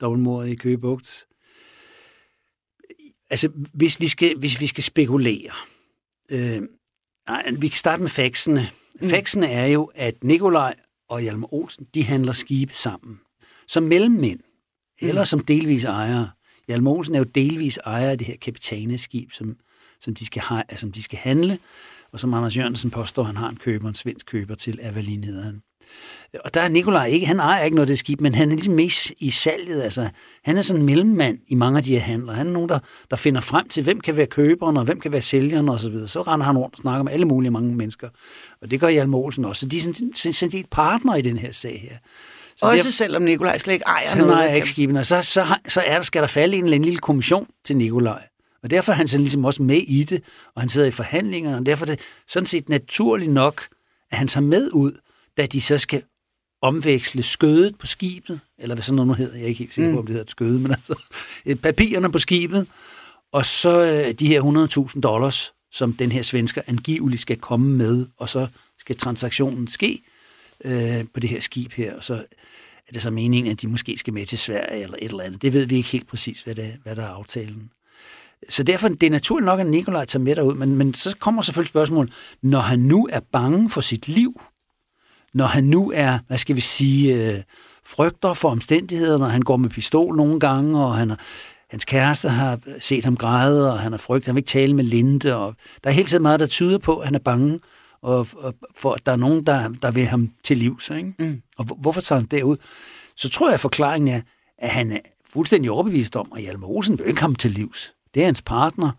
dobbeltmordet 0.00 0.48
i 0.48 0.54
Køgebugt. 0.54 1.26
Altså, 3.30 3.48
hvis 3.74 4.00
vi 4.00 4.08
skal, 4.08 4.38
hvis 4.38 4.60
vi 4.60 4.66
skal 4.66 4.84
spekulere, 4.84 5.50
øh, 6.30 6.62
nej, 7.28 7.50
vi 7.58 7.68
kan 7.68 7.78
starte 7.78 8.02
med 8.02 8.10
faxene. 8.10 8.68
Mm. 9.00 9.08
Faxene 9.08 9.46
er 9.46 9.66
jo, 9.66 9.90
at 9.94 10.24
Nikolaj 10.24 10.74
og 11.08 11.20
Hjalmar 11.20 11.54
Olsen, 11.54 11.86
de 11.94 12.04
handler 12.04 12.32
skibe 12.32 12.74
sammen. 12.74 13.20
Som 13.66 13.82
mellemmænd 13.82 14.40
eller 14.98 15.24
som 15.24 15.40
delvis 15.40 15.84
ejer. 15.84 16.26
Hjalmar 16.68 16.90
Olsen 16.90 17.14
er 17.14 17.18
jo 17.18 17.24
delvis 17.24 17.76
ejer 17.76 18.10
af 18.10 18.18
det 18.18 18.26
her 18.26 18.36
kapitaneskib, 18.36 19.32
som, 19.32 19.56
som, 20.00 20.14
de 20.14 20.26
skal 20.26 20.42
som 20.76 20.92
de 20.92 21.02
skal 21.02 21.18
handle, 21.18 21.58
og 22.16 22.20
som 22.20 22.34
Anders 22.34 22.56
Jørgensen 22.56 22.90
påstår, 22.90 23.22
han 23.22 23.36
har 23.36 23.48
en 23.48 23.56
køber, 23.56 23.88
en 23.88 23.94
svensk 23.94 24.26
køber 24.26 24.54
til 24.54 24.78
Avalin 24.82 25.24
hedder 25.24 25.42
han. 25.42 25.60
Og 26.44 26.54
der 26.54 26.60
er 26.60 26.68
Nikolaj 26.68 27.06
ikke, 27.06 27.26
han 27.26 27.40
ejer 27.40 27.64
ikke 27.64 27.74
noget 27.74 27.86
af 27.86 27.90
det 27.90 27.98
skib, 27.98 28.20
men 28.20 28.34
han 28.34 28.50
er 28.50 28.54
ligesom 28.54 28.74
mest 28.74 29.12
i 29.18 29.30
salget. 29.30 29.82
Altså, 29.82 30.08
han 30.44 30.56
er 30.56 30.62
sådan 30.62 30.80
en 30.80 30.86
mellemmand 30.86 31.38
i 31.48 31.54
mange 31.54 31.78
af 31.78 31.84
de 31.84 31.92
her 31.92 32.00
handler. 32.00 32.32
Han 32.32 32.46
er 32.46 32.50
nogen, 32.50 32.68
der, 32.68 32.78
der 33.10 33.16
finder 33.16 33.40
frem 33.40 33.68
til, 33.68 33.82
hvem 33.82 34.00
kan 34.00 34.16
være 34.16 34.26
køberen, 34.26 34.76
og 34.76 34.84
hvem 34.84 35.00
kan 35.00 35.12
være 35.12 35.20
sælgeren 35.20 35.68
osv. 35.68 35.82
Så, 35.82 35.90
videre. 35.90 36.08
så 36.08 36.22
render 36.22 36.46
han 36.46 36.58
rundt 36.58 36.74
og 36.74 36.78
snakker 36.78 37.02
med 37.02 37.12
alle 37.12 37.26
mulige 37.26 37.50
mange 37.50 37.74
mennesker. 37.74 38.08
Og 38.62 38.70
det 38.70 38.80
gør 38.80 38.88
Hjalmar 38.88 39.18
Olsen 39.18 39.44
også. 39.44 39.60
Så 39.60 39.66
de 39.66 39.76
er 39.76 39.80
sådan, 39.80 40.12
sådan, 40.14 40.32
sådan 40.32 40.60
et 40.60 40.66
partner 40.70 41.14
i 41.14 41.22
den 41.22 41.38
her 41.38 41.52
sag 41.52 41.88
her. 41.90 41.96
Så 42.56 42.66
Også 42.66 42.84
der, 42.84 42.90
selvom 42.90 43.22
Nikolaj 43.22 43.58
slet 43.58 43.74
ikke 43.74 43.84
ejer 43.86 44.16
noget. 44.16 44.50
Så 44.50 44.54
ikke 44.54 44.68
skibene. 44.68 45.04
Så, 45.04 45.22
så, 45.22 45.44
så 45.68 45.80
er 45.86 45.96
der, 45.96 46.02
skal 46.02 46.22
der 46.22 46.28
falde 46.28 46.56
en 46.56 46.64
eller 46.64 46.74
anden 46.74 46.84
lille 46.84 46.98
kommission 46.98 47.46
til 47.64 47.76
Nikolaj. 47.76 48.22
Og 48.66 48.70
derfor 48.70 48.92
er 48.92 48.96
han 48.96 49.08
sådan 49.08 49.24
ligesom 49.24 49.44
også 49.44 49.62
med 49.62 49.76
i 49.76 50.04
det, 50.04 50.22
og 50.54 50.62
han 50.62 50.68
sidder 50.68 50.88
i 50.88 50.90
forhandlingerne, 50.90 51.56
og 51.56 51.66
derfor 51.66 51.86
er 51.86 51.90
det 51.90 52.00
sådan 52.28 52.46
set 52.46 52.68
naturligt 52.68 53.32
nok, 53.32 53.62
at 54.10 54.18
han 54.18 54.28
tager 54.28 54.44
med 54.44 54.70
ud, 54.72 54.92
da 55.36 55.46
de 55.46 55.60
så 55.60 55.78
skal 55.78 56.02
omveksle 56.62 57.22
skødet 57.22 57.78
på 57.78 57.86
skibet, 57.86 58.40
eller 58.58 58.74
hvad 58.74 58.82
sådan 58.82 58.96
noget 58.96 59.06
nu 59.06 59.14
hedder, 59.14 59.34
jeg 59.34 59.42
er 59.42 59.48
ikke 59.48 59.58
helt 59.58 59.72
sikker 59.72 59.90
på, 59.90 59.92
mm. 59.92 59.98
om 59.98 60.06
det 60.06 60.12
hedder 60.12 60.30
skøde, 60.30 60.58
men 60.60 60.70
altså 60.70 60.94
papirerne 61.62 62.12
på 62.12 62.18
skibet, 62.18 62.66
og 63.32 63.46
så 63.46 64.04
øh, 64.06 64.14
de 64.14 64.26
her 64.26 64.42
100.000 64.94 65.00
dollars, 65.00 65.52
som 65.72 65.92
den 65.92 66.12
her 66.12 66.22
svensker 66.22 66.62
angiveligt 66.66 67.22
skal 67.22 67.36
komme 67.38 67.68
med, 67.76 68.06
og 68.16 68.28
så 68.28 68.46
skal 68.78 68.96
transaktionen 68.96 69.68
ske 69.68 70.02
øh, 70.64 71.04
på 71.14 71.20
det 71.20 71.30
her 71.30 71.40
skib 71.40 71.72
her, 71.72 71.96
og 71.96 72.04
så 72.04 72.14
er 72.88 72.92
det 72.92 73.02
så 73.02 73.10
meningen, 73.10 73.52
at 73.52 73.62
de 73.62 73.68
måske 73.68 73.96
skal 73.98 74.14
med 74.14 74.26
til 74.26 74.38
Sverige 74.38 74.82
eller 74.82 74.96
et 75.02 75.10
eller 75.10 75.24
andet. 75.24 75.42
Det 75.42 75.52
ved 75.52 75.66
vi 75.66 75.76
ikke 75.76 75.88
helt 75.88 76.08
præcis, 76.08 76.42
hvad, 76.42 76.54
det, 76.54 76.76
hvad 76.82 76.96
der 76.96 77.02
er 77.02 77.10
aftalen. 77.10 77.70
Så 78.48 78.62
derfor 78.62 78.88
det 78.88 79.02
er 79.02 79.10
naturligt 79.10 79.44
nok, 79.44 79.60
at 79.60 79.66
Nikolaj 79.66 80.04
tager 80.04 80.22
med 80.22 80.36
derud, 80.36 80.54
men, 80.54 80.76
men 80.76 80.94
så 80.94 81.16
kommer 81.20 81.42
selvfølgelig 81.42 81.68
spørgsmålet, 81.68 82.12
når 82.42 82.60
han 82.60 82.78
nu 82.78 83.08
er 83.12 83.20
bange 83.32 83.70
for 83.70 83.80
sit 83.80 84.08
liv, 84.08 84.40
når 85.34 85.46
han 85.46 85.64
nu 85.64 85.92
er, 85.94 86.18
hvad 86.26 86.38
skal 86.38 86.56
vi 86.56 86.60
sige, 86.60 87.32
øh, 87.34 87.42
frygter 87.86 88.34
for 88.34 88.48
omstændigheder, 88.48 89.18
når 89.18 89.26
han 89.26 89.42
går 89.42 89.56
med 89.56 89.70
pistol 89.70 90.16
nogle 90.16 90.40
gange, 90.40 90.78
og 90.78 90.96
han, 90.96 91.12
hans 91.70 91.84
kæreste 91.84 92.28
har 92.28 92.58
set 92.80 93.04
ham 93.04 93.16
græde, 93.16 93.72
og 93.72 93.78
han 93.78 93.92
har 93.92 93.98
frygtet, 93.98 94.26
han 94.26 94.34
vil 94.34 94.40
ikke 94.40 94.48
tale 94.48 94.74
med 94.74 94.84
Linde, 94.84 95.36
og 95.36 95.54
der 95.84 95.90
er 95.90 95.94
helt 95.94 96.08
tiden 96.08 96.22
meget, 96.22 96.40
der 96.40 96.46
tyder 96.46 96.78
på, 96.78 96.96
at 96.96 97.06
han 97.06 97.14
er 97.14 97.18
bange 97.18 97.60
og, 98.02 98.28
og 98.36 98.54
for 98.76 98.92
at 98.92 99.06
der 99.06 99.12
er 99.12 99.16
nogen, 99.16 99.46
der, 99.46 99.68
der 99.68 99.90
vil 99.90 100.04
ham 100.04 100.30
til 100.44 100.56
livs. 100.56 100.90
Ikke? 100.90 101.14
Mm. 101.18 101.42
Og 101.58 101.64
hvorfor 101.64 102.00
tager 102.00 102.20
han 102.20 102.28
derud? 102.28 102.56
Så 103.16 103.28
tror 103.28 103.48
jeg, 103.48 103.54
at 103.54 103.60
forklaringen 103.60 104.14
er, 104.14 104.20
at 104.58 104.70
han 104.70 104.92
er 104.92 105.00
fuldstændig 105.32 105.70
overbevist 105.70 106.16
om, 106.16 106.32
at 106.36 106.42
Hjalmar 106.42 106.68
Olsen 106.68 106.98
vil 106.98 107.08
ikke 107.08 107.20
ham 107.20 107.34
til 107.34 107.50
livs. 107.50 107.95
Det 108.16 108.22
er 108.22 108.26
hans 108.26 108.42
partner. 108.42 108.90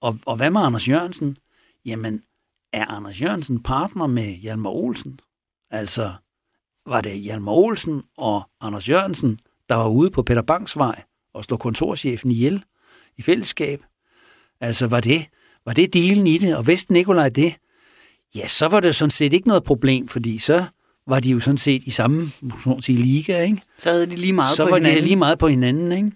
Og, 0.00 0.18
og 0.26 0.36
hvad 0.36 0.50
med 0.50 0.60
Anders 0.60 0.88
Jørgensen? 0.88 1.36
Jamen, 1.86 2.22
er 2.72 2.84
Anders 2.84 3.20
Jørgensen 3.20 3.62
partner 3.62 4.06
med 4.06 4.34
Hjalmar 4.34 4.70
Olsen? 4.70 5.20
Altså, 5.70 6.12
var 6.86 7.00
det 7.00 7.20
Hjalmar 7.20 7.52
Olsen 7.52 8.02
og 8.18 8.42
Anders 8.60 8.88
Jørgensen, 8.88 9.38
der 9.68 9.74
var 9.74 9.88
ude 9.88 10.10
på 10.10 10.22
Peter 10.22 10.42
Banks 10.42 10.76
vej 10.76 11.02
og 11.34 11.44
slå 11.44 11.56
kontorchefen 11.56 12.30
ihjel 12.30 12.64
i 13.16 13.22
fællesskab? 13.22 13.82
Altså, 14.60 14.86
var 14.86 15.00
det, 15.00 15.26
var 15.66 15.72
det 15.72 15.92
delen 15.94 16.26
i 16.26 16.38
det? 16.38 16.56
Og 16.56 16.66
vidste 16.66 16.92
Nikolaj 16.92 17.28
det? 17.28 17.56
ja, 18.34 18.46
så 18.46 18.66
var 18.66 18.80
det 18.80 18.94
sådan 18.94 19.10
set 19.10 19.32
ikke 19.32 19.48
noget 19.48 19.64
problem, 19.64 20.08
fordi 20.08 20.38
så 20.38 20.64
var 21.06 21.20
de 21.20 21.30
jo 21.30 21.40
sådan 21.40 21.58
set 21.58 21.82
i 21.82 21.90
samme 21.90 22.30
sige, 22.80 22.98
liga, 22.98 23.42
ikke? 23.42 23.62
Så 23.78 23.90
havde 23.90 24.06
de 24.06 24.16
lige 24.16 24.32
meget 24.32 24.56
så 24.56 24.64
på 24.64 24.70
var 24.70 24.76
hinanden. 24.76 24.98
de 24.98 25.04
lige 25.04 25.16
meget 25.16 25.38
på 25.38 25.48
hinanden, 25.48 25.92
ikke? 25.92 26.10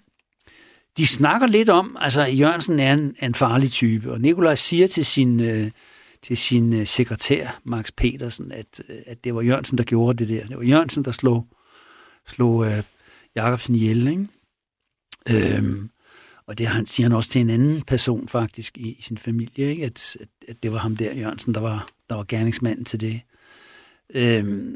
De 0.97 1.07
snakker 1.07 1.47
lidt 1.47 1.69
om, 1.69 1.97
altså 1.99 2.21
Jørgensen 2.25 2.79
er 2.79 2.93
en, 2.93 3.15
en 3.21 3.35
farlig 3.35 3.71
type, 3.71 4.11
og 4.11 4.21
Nikolaj 4.21 4.55
siger 4.55 4.87
til 4.87 5.05
sin, 5.05 5.39
øh, 5.39 5.71
til 6.21 6.37
sin 6.37 6.73
øh, 6.73 6.87
sekretær, 6.87 7.61
Max 7.63 7.91
Petersen, 7.97 8.51
at, 8.51 8.81
øh, 8.89 8.95
at 9.05 9.23
det 9.23 9.35
var 9.35 9.41
Jørgensen, 9.41 9.77
der 9.77 9.83
gjorde 9.83 10.25
det 10.25 10.29
der. 10.29 10.47
Det 10.47 10.57
var 10.57 10.63
Jørgensen, 10.63 11.05
der 11.05 11.11
slog, 11.11 11.47
slog 12.27 12.65
øh, 12.65 12.83
Jacobsen 13.35 13.75
ihjel, 13.75 14.07
ikke? 14.07 14.27
Øhm, 15.29 15.89
og 16.45 16.57
det 16.57 16.67
han, 16.67 16.85
siger 16.85 17.05
han 17.05 17.15
også 17.15 17.29
til 17.29 17.41
en 17.41 17.49
anden 17.49 17.81
person 17.81 18.27
faktisk 18.27 18.77
i, 18.77 18.89
i 18.89 19.01
sin 19.01 19.17
familie, 19.17 19.69
ikke? 19.69 19.85
At, 19.85 20.17
at, 20.19 20.27
at 20.47 20.63
det 20.63 20.71
var 20.71 20.77
ham 20.77 20.97
der, 20.97 21.13
Jørgensen, 21.13 21.53
der 21.53 21.61
var, 21.61 21.89
der 22.09 22.15
var 22.15 22.25
gerningsmanden 22.27 22.85
til 22.85 23.01
det. 23.01 23.21
Øhm, 24.15 24.75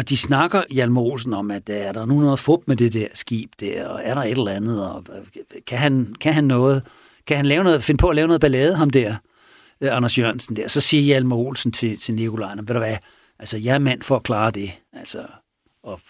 og 0.00 0.08
de 0.08 0.16
snakker, 0.16 0.62
Hjalmar 0.70 1.00
Olsen, 1.00 1.34
om, 1.34 1.50
at 1.50 1.68
er 1.68 1.92
der 1.92 2.04
nu 2.06 2.20
noget 2.20 2.38
fup 2.38 2.60
med 2.66 2.76
det 2.76 2.92
der 2.92 3.06
skib 3.14 3.50
der, 3.60 3.86
og 3.86 4.00
er 4.04 4.14
der 4.14 4.22
et 4.22 4.30
eller 4.30 4.50
andet, 4.50 4.88
og 4.90 5.04
kan 5.66 5.78
han, 5.78 6.14
kan 6.20 6.34
han 6.34 6.44
noget, 6.44 6.82
kan 7.26 7.36
han 7.36 7.46
lave 7.46 7.64
noget, 7.64 7.84
finde 7.84 7.98
på 7.98 8.08
at 8.08 8.16
lave 8.16 8.26
noget 8.26 8.40
ballade, 8.40 8.76
ham 8.76 8.90
der, 8.90 9.16
øh, 9.80 9.96
Anders 9.96 10.18
Jørgensen 10.18 10.56
der. 10.56 10.68
Så 10.68 10.80
siger 10.80 11.02
Hjalmar 11.02 11.36
Olsen 11.36 11.72
til, 11.72 11.98
til 11.98 12.14
Nikolaj, 12.14 12.54
ved 12.54 12.66
du 12.66 12.78
hvad, 12.78 12.96
altså 13.38 13.58
jeg 13.58 13.74
er 13.74 13.78
mand 13.78 14.02
for 14.02 14.16
at 14.16 14.22
klare 14.22 14.50
det. 14.50 14.72
Altså, 14.92 15.18
og, 15.82 15.92
og 15.92 16.00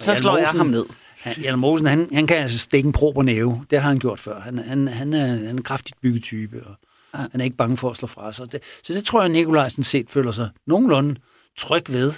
så 0.00 0.16
slår 0.16 0.30
Olsen, 0.30 0.42
jeg 0.42 0.50
ham 0.50 0.66
ned. 0.66 0.86
Han, 1.20 1.34
Hjalmar 1.36 1.68
Olsen, 1.68 1.86
han, 1.86 2.08
han 2.12 2.26
kan 2.26 2.36
altså 2.36 2.58
stikke 2.58 2.86
en 2.86 2.92
pro 2.92 3.12
på 3.12 3.22
næve. 3.22 3.66
Det 3.70 3.80
har 3.80 3.88
han 3.88 3.98
gjort 3.98 4.20
før. 4.20 4.40
Han, 4.40 4.58
han, 4.58 4.88
han, 4.88 5.12
er, 5.12 5.26
han 5.26 5.44
er 5.44 5.50
en 5.50 5.62
kraftigt 5.62 6.00
byggetype, 6.00 6.62
og 6.66 6.74
han 7.18 7.40
er 7.40 7.44
ikke 7.44 7.56
bange 7.56 7.76
for 7.76 7.90
at 7.90 7.96
slå 7.96 8.08
fra 8.08 8.32
sig. 8.32 8.52
Det, 8.52 8.60
så 8.82 8.94
det 8.94 9.04
tror 9.04 9.20
jeg, 9.20 9.28
Nikolajsen 9.28 9.82
set 9.82 10.10
føler 10.10 10.32
sig 10.32 10.48
nogenlunde 10.66 11.20
tryg 11.58 11.82
ved. 11.88 12.12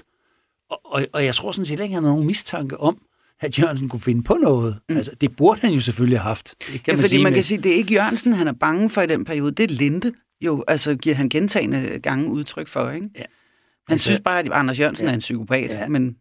Og, 0.72 0.80
og, 0.84 1.06
og 1.12 1.24
jeg 1.24 1.34
tror 1.34 1.52
sådan 1.52 1.66
set 1.66 1.80
ikke, 1.80 1.94
han 1.94 2.04
har 2.04 2.10
nogen 2.10 2.26
mistanke 2.26 2.80
om, 2.80 2.98
at 3.40 3.58
Jørgensen 3.58 3.88
kunne 3.88 4.00
finde 4.00 4.22
på 4.22 4.34
noget. 4.34 4.78
Mm. 4.88 4.96
Altså, 4.96 5.12
det 5.20 5.36
burde 5.36 5.60
han 5.60 5.72
jo 5.72 5.80
selvfølgelig 5.80 6.18
have 6.18 6.28
haft. 6.28 6.54
Det 6.58 6.66
kan 6.66 6.80
ja, 6.86 6.92
man 6.92 6.98
fordi 6.98 7.08
sige 7.08 7.22
man 7.22 7.32
med. 7.32 7.36
kan 7.36 7.44
sige, 7.44 7.58
det 7.58 7.72
er 7.72 7.76
ikke 7.76 7.94
Jørgensen, 7.94 8.32
han 8.32 8.48
er 8.48 8.52
bange 8.52 8.90
for 8.90 9.02
i 9.02 9.06
den 9.06 9.24
periode. 9.24 9.52
Det 9.52 9.70
er 9.70 9.74
Linde 9.74 10.12
jo, 10.40 10.64
altså 10.68 10.94
giver 10.94 11.14
han 11.14 11.28
gentagende 11.28 12.00
gange 12.02 12.30
udtryk 12.30 12.68
for, 12.68 12.90
ikke? 12.90 13.10
Ja. 13.16 13.22
Han 13.88 13.94
altså, 13.94 14.04
synes 14.04 14.20
bare, 14.20 14.38
at 14.38 14.48
Anders 14.52 14.80
Jørgensen 14.80 15.06
ja. 15.06 15.10
er 15.10 15.14
en 15.14 15.20
psykopat, 15.20 15.70
ja. 15.70 15.88
men... 15.88 16.16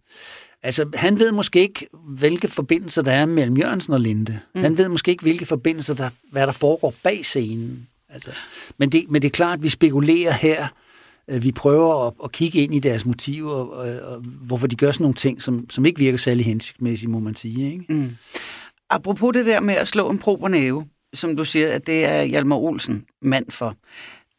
Altså, 0.64 0.90
han 0.96 1.20
ved 1.20 1.32
måske 1.32 1.60
ikke, 1.60 1.88
hvilke 2.08 2.48
forbindelser 2.48 3.02
der 3.02 3.12
er 3.12 3.26
mellem 3.26 3.58
Jørgensen 3.58 3.94
og 3.94 4.00
Linde. 4.00 4.40
Mm. 4.56 4.62
Han 4.62 4.78
ved 4.78 4.90
måske 4.90 5.12
ikke, 5.12 5.22
hvilke 5.22 5.46
forbindelser, 5.46 5.94
der, 5.94 6.10
hvad 6.32 6.48
der 6.48 6.54
foregår 6.54 6.94
bag 7.04 7.26
scenen. 7.26 7.88
Altså, 8.10 8.30
men, 8.78 8.92
det, 8.92 9.06
men 9.10 9.22
det 9.22 9.28
er 9.28 9.32
klart, 9.32 9.58
at 9.58 9.64
vi 9.64 9.70
spekulerer 9.70 10.32
her. 10.32 10.68
Øh, 11.28 11.44
vi 11.44 11.52
prøver 11.52 12.08
at, 12.08 12.14
at 12.24 12.32
kigge 12.32 12.60
ind 12.60 12.76
i 12.76 12.80
deres 12.80 13.06
motiver, 13.06 13.52
og, 13.52 13.70
og, 13.70 14.14
og 14.14 14.22
hvorfor 14.22 14.68
de 14.68 14.76
gør 14.76 14.92
sådan 14.92 15.04
nogle 15.04 15.16
ting, 15.16 15.42
som, 15.42 15.70
som 15.70 15.86
ikke 15.86 16.00
virker 16.00 16.18
særlig 16.18 16.46
hensigtsmæssigt, 16.46 17.12
må 17.12 17.20
man 17.20 17.36
sige. 17.36 17.72
Ikke? 17.72 17.94
Mm. 17.94 18.12
Apropos 18.90 19.34
det 19.34 19.46
der 19.46 19.60
med 19.60 19.76
at 19.76 19.88
slå 19.88 20.10
en 20.10 20.18
prober 20.18 20.48
næve, 20.48 20.86
som 21.14 21.36
du 21.36 21.46
siger, 21.46 21.70
at 21.70 21.88
det 21.88 22.06
er 22.06 22.24
Hjalmar 22.24 22.56
Olsen 22.58 23.06
mand 23.22 23.52
for. 23.52 23.76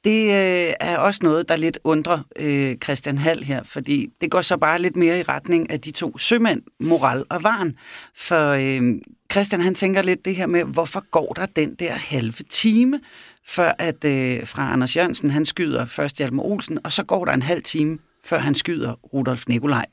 Det 0.05 0.25
øh, 0.25 0.75
er 0.81 0.99
også 0.99 1.21
noget, 1.23 1.49
der 1.49 1.57
lidt 1.57 1.79
undrer 1.85 2.19
øh, 2.37 2.77
Christian 2.85 3.19
Hall 3.19 3.45
her, 3.45 3.63
fordi 3.63 4.09
det 4.21 4.31
går 4.31 4.41
så 4.41 4.57
bare 4.57 4.83
lidt 4.83 4.97
mere 4.97 5.21
i 5.21 5.23
retning 5.23 5.71
af 5.71 5.81
de 5.81 5.91
to 5.91 6.19
sømænd, 6.19 6.63
Moral 6.81 7.25
og 7.31 7.43
Varn. 7.43 7.75
For 8.17 8.49
øh, 8.49 9.01
Christian 9.33 9.61
han 9.61 9.75
tænker 9.75 10.03
lidt 10.03 10.25
det 10.25 10.37
her 10.37 10.47
med, 10.47 10.65
hvorfor 10.65 11.05
går 11.11 11.33
der 11.33 11.47
den 11.47 11.75
der 11.75 11.93
halve 11.93 12.45
time, 12.51 13.01
før 13.47 13.73
at 13.79 14.05
øh, 14.05 14.47
fra 14.47 14.73
Anders 14.73 14.97
Jørgensen, 14.97 15.31
han 15.31 15.45
skyder 15.45 15.87
først 15.87 16.17
Hjalmar 16.17 16.43
Olsen, 16.43 16.79
og 16.85 16.93
så 16.93 17.03
går 17.03 17.25
der 17.25 17.33
en 17.33 17.43
halv 17.43 17.63
time, 17.63 17.99
før 18.25 18.39
han 18.39 18.55
skyder 18.55 18.93
Rudolf 18.93 19.45
Nikolaj. 19.49 19.87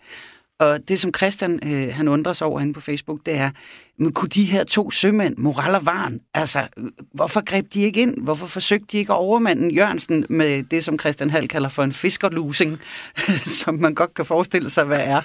Og 0.60 0.80
det, 0.88 1.00
som 1.00 1.14
Christian 1.18 1.60
øh, 1.64 1.94
han 1.96 2.08
undrer 2.08 2.34
sig 2.34 2.48
over 2.48 2.60
inde 2.60 2.74
på 2.74 2.82
Facebook, 2.82 3.20
det 3.26 3.38
er, 3.38 3.52
men 4.00 4.12
kunne 4.12 4.30
de 4.30 4.44
her 4.44 4.64
to 4.64 4.92
sømænd, 4.92 5.38
Moral 5.38 5.76
og 5.76 5.86
Varen, 5.86 6.22
altså, 6.34 6.68
øh, 6.78 6.86
hvorfor 7.14 7.42
greb 7.42 7.74
de 7.74 7.82
ikke 7.82 8.02
ind? 8.02 8.24
Hvorfor 8.24 8.48
forsøgte 8.48 8.88
de 8.92 8.98
ikke 8.98 9.14
at 9.14 9.18
overmanden 9.18 9.72
Jørgensen 9.72 10.26
med 10.30 10.64
det, 10.64 10.84
som 10.84 11.00
Christian 11.00 11.30
Hall 11.30 11.48
kalder 11.48 11.70
for 11.70 11.84
en 11.84 11.92
fiskerlusing, 11.92 12.80
som 13.64 13.76
man 13.76 13.94
godt 13.94 14.14
kan 14.14 14.26
forestille 14.26 14.70
sig, 14.70 14.84
hvad 14.84 15.04
er. 15.08 15.22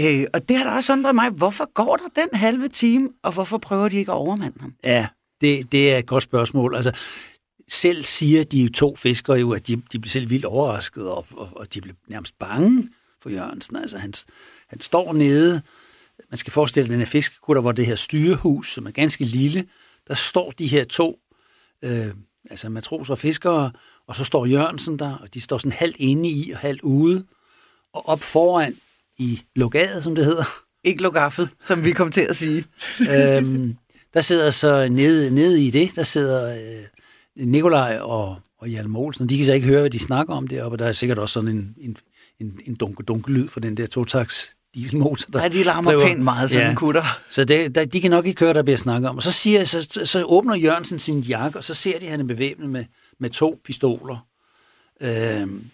Øh, 0.00 0.26
og 0.34 0.48
det 0.48 0.56
har 0.56 0.64
da 0.64 0.70
også 0.70 0.92
undret 0.92 1.14
mig, 1.14 1.30
hvorfor 1.30 1.72
går 1.74 1.96
der 1.96 2.22
den 2.22 2.38
halve 2.38 2.68
time, 2.68 3.08
og 3.22 3.32
hvorfor 3.32 3.58
prøver 3.58 3.88
de 3.88 3.96
ikke 3.96 4.12
at 4.12 4.16
overmande 4.16 4.56
ham? 4.60 4.72
Ja, 4.84 5.06
det, 5.40 5.72
det 5.72 5.94
er 5.94 5.98
et 5.98 6.06
godt 6.06 6.22
spørgsmål. 6.22 6.74
Altså, 6.74 6.92
selv 7.70 8.04
siger 8.04 8.42
de 8.42 8.68
to 8.68 8.96
fiskere 8.96 9.36
jo, 9.36 9.52
at 9.52 9.66
de, 9.66 9.76
de 9.92 9.98
blev 9.98 10.08
selv 10.08 10.30
vildt 10.30 10.44
overrasket, 10.44 11.08
og, 11.08 11.26
og, 11.30 11.48
og 11.56 11.74
de 11.74 11.80
blev 11.80 11.94
nærmest 12.08 12.38
bange 12.38 12.88
for 13.22 13.30
Jørgensen. 13.30 13.76
Altså, 13.76 13.98
han, 13.98 14.12
han 14.68 14.80
står 14.80 15.12
nede, 15.12 15.62
man 16.30 16.38
skal 16.38 16.52
forestille 16.52 16.90
den 16.90 16.98
her 16.98 17.06
fiskekutter, 17.06 17.62
hvor 17.62 17.72
det 17.72 17.86
her 17.86 17.96
styrehus, 17.96 18.74
som 18.74 18.86
er 18.86 18.90
ganske 18.90 19.24
lille, 19.24 19.66
der 20.08 20.14
står 20.14 20.50
de 20.50 20.66
her 20.66 20.84
to, 20.84 21.18
øh, 21.82 22.14
altså 22.50 22.68
matroser 22.68 23.14
og 23.14 23.18
fiskere, 23.18 23.72
og 24.06 24.16
så 24.16 24.24
står 24.24 24.46
Jørgensen 24.46 24.98
der, 24.98 25.16
og 25.16 25.34
de 25.34 25.40
står 25.40 25.58
sådan 25.58 25.72
halvt 25.72 25.96
inde 25.98 26.28
i 26.28 26.50
og 26.50 26.58
halvt 26.58 26.82
ude, 26.82 27.24
og 27.92 28.08
op 28.08 28.22
foran 28.22 28.76
i 29.18 29.42
lokadet, 29.56 30.04
som 30.04 30.14
det 30.14 30.24
hedder. 30.24 30.44
Ikke 30.84 31.02
lokaffet, 31.02 31.48
som 31.60 31.84
vi 31.84 31.92
kom 31.92 32.12
til 32.12 32.20
at 32.20 32.36
sige. 32.36 32.64
øhm, 33.14 33.76
der 34.14 34.20
sidder 34.20 34.50
så 34.50 34.88
nede, 34.88 35.30
nede 35.30 35.64
i 35.64 35.70
det, 35.70 35.96
der 35.96 36.02
sidder 36.02 36.54
øh, 36.54 36.84
Nikolaj 37.36 37.98
og, 37.98 38.36
og 38.58 38.68
Hjalmar 38.68 39.00
Olsen, 39.00 39.28
de 39.28 39.36
kan 39.36 39.46
så 39.46 39.52
ikke 39.52 39.66
høre, 39.66 39.80
hvad 39.80 39.90
de 39.90 39.98
snakker 39.98 40.34
om 40.34 40.48
deroppe, 40.48 40.74
og 40.74 40.78
der 40.78 40.86
er 40.86 40.92
sikkert 40.92 41.18
også 41.18 41.32
sådan 41.32 41.48
en, 41.50 41.74
en, 41.78 41.96
en, 42.40 42.60
en 42.64 42.74
dunke-dunke 42.74 43.30
lyd 43.30 43.48
for 43.48 43.60
den 43.60 43.76
der 43.76 43.86
totaks 43.86 44.56
dieselmotor. 44.74 45.30
Der 45.32 45.42
ja, 45.42 45.48
de 45.48 45.62
larmer 45.62 45.90
driver. 45.90 46.06
pænt 46.06 46.20
meget, 46.20 46.50
sådan 46.50 46.68
ja. 46.68 46.74
kutter. 46.74 47.18
Så 47.30 47.44
det, 47.44 47.74
der, 47.74 47.84
de 47.84 48.00
kan 48.00 48.10
nok 48.10 48.26
ikke 48.26 48.40
høre, 48.40 48.54
der 48.54 48.62
bliver 48.62 48.76
snakket 48.76 49.10
om. 49.10 49.16
Og 49.16 49.22
så, 49.22 49.32
siger, 49.32 49.64
så, 49.64 49.82
så, 49.82 50.06
så 50.06 50.24
åbner 50.24 50.54
Jørgensen 50.54 50.98
sin 50.98 51.20
jakke, 51.20 51.58
og 51.58 51.64
så 51.64 51.74
ser 51.74 51.98
de, 51.98 52.04
at 52.04 52.10
han 52.10 52.20
er 52.20 52.24
bevæbnet 52.24 52.70
med, 52.70 52.84
med 53.18 53.30
to 53.30 53.60
pistoler. 53.64 54.26
Øhm, 55.00 55.70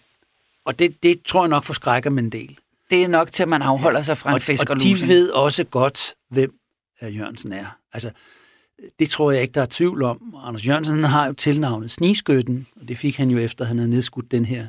og 0.65 0.79
det, 0.79 1.03
det 1.03 1.21
tror 1.25 1.43
jeg 1.43 1.49
nok 1.49 1.63
forskrækker 1.63 2.09
med 2.09 2.23
en 2.23 2.29
del. 2.29 2.57
Det 2.89 3.03
er 3.03 3.07
nok 3.07 3.31
til, 3.31 3.43
at 3.43 3.49
man 3.49 3.61
afholder 3.61 4.01
sig 4.01 4.17
fra 4.17 4.35
en 4.35 4.41
fisk 4.41 4.69
og, 4.69 4.73
og 4.73 4.81
de 4.81 5.07
ved 5.07 5.29
også 5.29 5.63
godt, 5.63 6.13
hvem 6.29 6.53
Jørgensen 7.01 7.53
er. 7.53 7.65
Altså, 7.93 8.11
det 8.99 9.09
tror 9.09 9.31
jeg 9.31 9.41
ikke, 9.41 9.51
der 9.51 9.61
er 9.61 9.67
tvivl 9.69 10.03
om. 10.03 10.35
Anders 10.43 10.67
Jørgensen 10.67 11.03
har 11.03 11.27
jo 11.27 11.33
tilnavnet 11.33 11.91
Sniskytten, 11.91 12.67
og 12.81 12.87
det 12.87 12.97
fik 12.97 13.17
han 13.17 13.29
jo 13.29 13.37
efter, 13.37 13.63
at 13.63 13.67
han 13.67 13.77
havde 13.77 13.89
nedskudt 13.89 14.31
den 14.31 14.45
her 14.45 14.67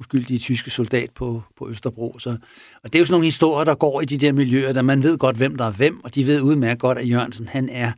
uskyldige 0.00 0.38
tyske 0.38 0.70
soldat 0.70 1.10
på, 1.14 1.42
på 1.56 1.70
Østerbro. 1.70 2.18
Så, 2.18 2.30
og 2.84 2.92
det 2.92 2.94
er 2.94 2.98
jo 2.98 3.04
sådan 3.04 3.14
nogle 3.14 3.24
historier, 3.24 3.64
der 3.64 3.74
går 3.74 4.00
i 4.00 4.04
de 4.04 4.18
der 4.18 4.32
miljøer, 4.32 4.72
der 4.72 4.82
man 4.82 5.02
ved 5.02 5.18
godt, 5.18 5.36
hvem 5.36 5.56
der 5.56 5.64
er 5.64 5.70
hvem, 5.70 6.04
og 6.04 6.14
de 6.14 6.26
ved 6.26 6.40
udmærket 6.40 6.80
godt, 6.80 6.98
at 6.98 7.10
Jørgensen, 7.10 7.48
han 7.48 7.68
er, 7.68 7.92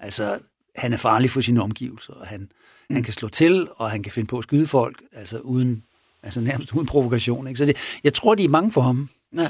altså, 0.00 0.38
han 0.76 0.92
er 0.92 0.96
farlig 0.96 1.30
for 1.30 1.40
sine 1.40 1.62
omgivelser, 1.62 2.12
og 2.12 2.26
han, 2.26 2.40
mm. 2.40 2.94
han 2.94 3.02
kan 3.02 3.12
slå 3.12 3.28
til, 3.28 3.68
og 3.76 3.90
han 3.90 4.02
kan 4.02 4.12
finde 4.12 4.26
på 4.26 4.38
at 4.38 4.44
skyde 4.44 4.66
folk, 4.66 5.02
altså 5.12 5.38
uden, 5.38 5.84
altså 6.22 6.40
nærmest 6.40 6.72
uden 6.72 6.86
provokation. 6.86 7.46
Ikke? 7.46 7.58
Så 7.58 7.64
det, 7.64 7.76
jeg 8.04 8.14
tror, 8.14 8.34
de 8.34 8.44
er 8.44 8.48
mange 8.48 8.72
for 8.72 8.80
ham. 8.80 9.08
Ja. 9.36 9.48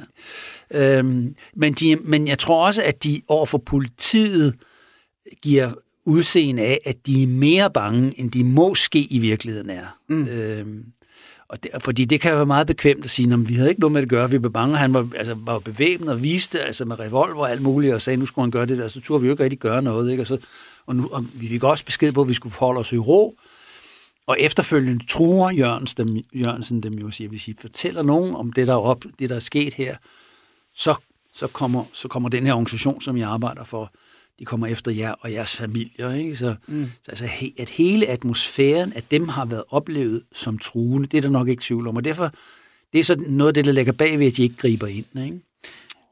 Øhm, 0.71 1.35
men, 1.57 1.73
de, 1.73 1.97
men 1.97 2.29
jeg 2.29 2.39
tror 2.39 2.67
også, 2.67 2.83
at 2.83 3.05
de 3.05 3.21
overfor 3.29 3.59
politiet 3.59 4.55
giver 5.43 5.73
udseende 6.05 6.63
af, 6.63 6.81
at 6.85 7.07
de 7.07 7.23
er 7.23 7.27
mere 7.27 7.71
bange, 7.71 8.21
end 8.21 8.31
de 8.31 8.45
måske 8.45 9.07
i 9.11 9.19
virkeligheden 9.19 9.71
er. 9.71 9.99
Mm. 10.09 10.29
Øhm, 10.29 10.85
og 11.49 11.63
det, 11.63 11.71
fordi 11.81 12.05
det 12.05 12.21
kan 12.21 12.35
være 12.35 12.47
meget 12.47 12.67
bekvemt 12.67 13.05
at 13.05 13.11
sige, 13.11 13.33
at 13.33 13.49
vi 13.49 13.55
havde 13.55 13.69
ikke 13.69 13.81
noget 13.81 13.93
med 13.93 14.01
det 14.01 14.07
at 14.07 14.11
gøre, 14.11 14.31
vi 14.31 14.39
blev 14.39 14.53
bange. 14.53 14.77
Han 14.77 14.95
var, 14.95 15.09
altså, 15.17 15.35
var 15.39 15.59
bevæbnet 15.59 16.09
og 16.09 16.23
viste 16.23 16.61
altså 16.61 16.85
med 16.85 17.01
revolver 17.01 17.41
og 17.41 17.51
alt 17.51 17.63
muligt, 17.63 17.95
og 17.95 18.03
sagde, 18.03 18.17
nu 18.17 18.27
skulle 18.27 18.43
han 18.43 18.51
gøre 18.51 18.67
det 18.67 18.79
der, 18.79 18.89
så 18.89 19.01
turde 19.01 19.21
vi 19.21 19.27
jo 19.27 19.33
ikke 19.33 19.45
rigtig 19.45 19.59
gøre 19.59 19.83
noget. 19.83 20.11
Ikke? 20.11 20.23
Og, 20.23 20.27
så, 20.27 20.39
og, 20.87 20.97
nu, 20.97 21.09
og 21.13 21.25
vi 21.35 21.49
fik 21.49 21.65
også 21.65 21.85
besked 21.85 22.13
på, 22.13 22.23
at 22.23 22.29
vi 22.29 22.35
skulle 22.35 22.53
forholde 22.53 22.81
os 22.81 22.93
i 22.93 22.99
ro, 22.99 23.37
og 24.27 24.37
efterfølgende 24.41 25.07
truer 25.07 25.51
Jørgensen 25.51 26.09
dem, 26.09 26.25
Jørgensen 26.35 26.83
dem 26.83 26.93
jo, 26.93 27.11
siger, 27.11 27.29
hvis 27.29 27.49
I 27.49 27.55
fortæller 27.61 28.03
nogen 28.03 28.35
om 28.35 28.53
det, 28.53 28.67
der 28.67 28.73
er, 28.73 28.79
op, 28.79 29.05
det, 29.19 29.31
der 29.31 29.37
er 29.37 29.41
sket 29.41 29.75
her, 29.75 29.97
så, 30.75 30.95
så, 31.35 31.47
kommer, 31.47 31.85
så 31.93 32.09
kommer 32.09 32.29
den 32.29 32.47
her 32.47 32.53
organisation, 32.53 33.01
som 33.01 33.17
jeg 33.17 33.29
arbejder 33.29 33.65
for, 33.65 33.93
de 34.39 34.45
kommer 34.45 34.67
efter 34.67 34.93
jer 34.93 35.13
og 35.13 35.33
jeres 35.33 35.57
familier. 35.57 36.13
Ikke? 36.13 36.37
Så, 36.37 36.55
mm. 36.67 36.91
så 37.03 37.11
altså, 37.11 37.29
at 37.59 37.71
hele 37.71 38.07
atmosfæren 38.07 38.93
af 38.93 39.03
dem 39.03 39.29
har 39.29 39.45
været 39.45 39.65
oplevet 39.69 40.23
som 40.33 40.59
truende, 40.59 41.07
det 41.07 41.19
er 41.19 41.23
der 41.23 41.29
nok 41.29 41.49
ikke 41.49 41.63
tvivl 41.63 41.87
om. 41.87 41.97
Og 41.97 42.05
derfor, 42.05 42.31
det 42.93 43.01
er 43.01 43.05
så 43.05 43.25
noget 43.29 43.49
af 43.49 43.55
det, 43.55 43.65
der 43.65 43.73
ligger 43.73 43.93
bag 43.93 44.19
ved, 44.19 44.27
at 44.27 44.37
de 44.37 44.43
ikke 44.43 44.57
griber 44.57 44.87
ind. 44.87 45.25
Ikke? 45.25 45.41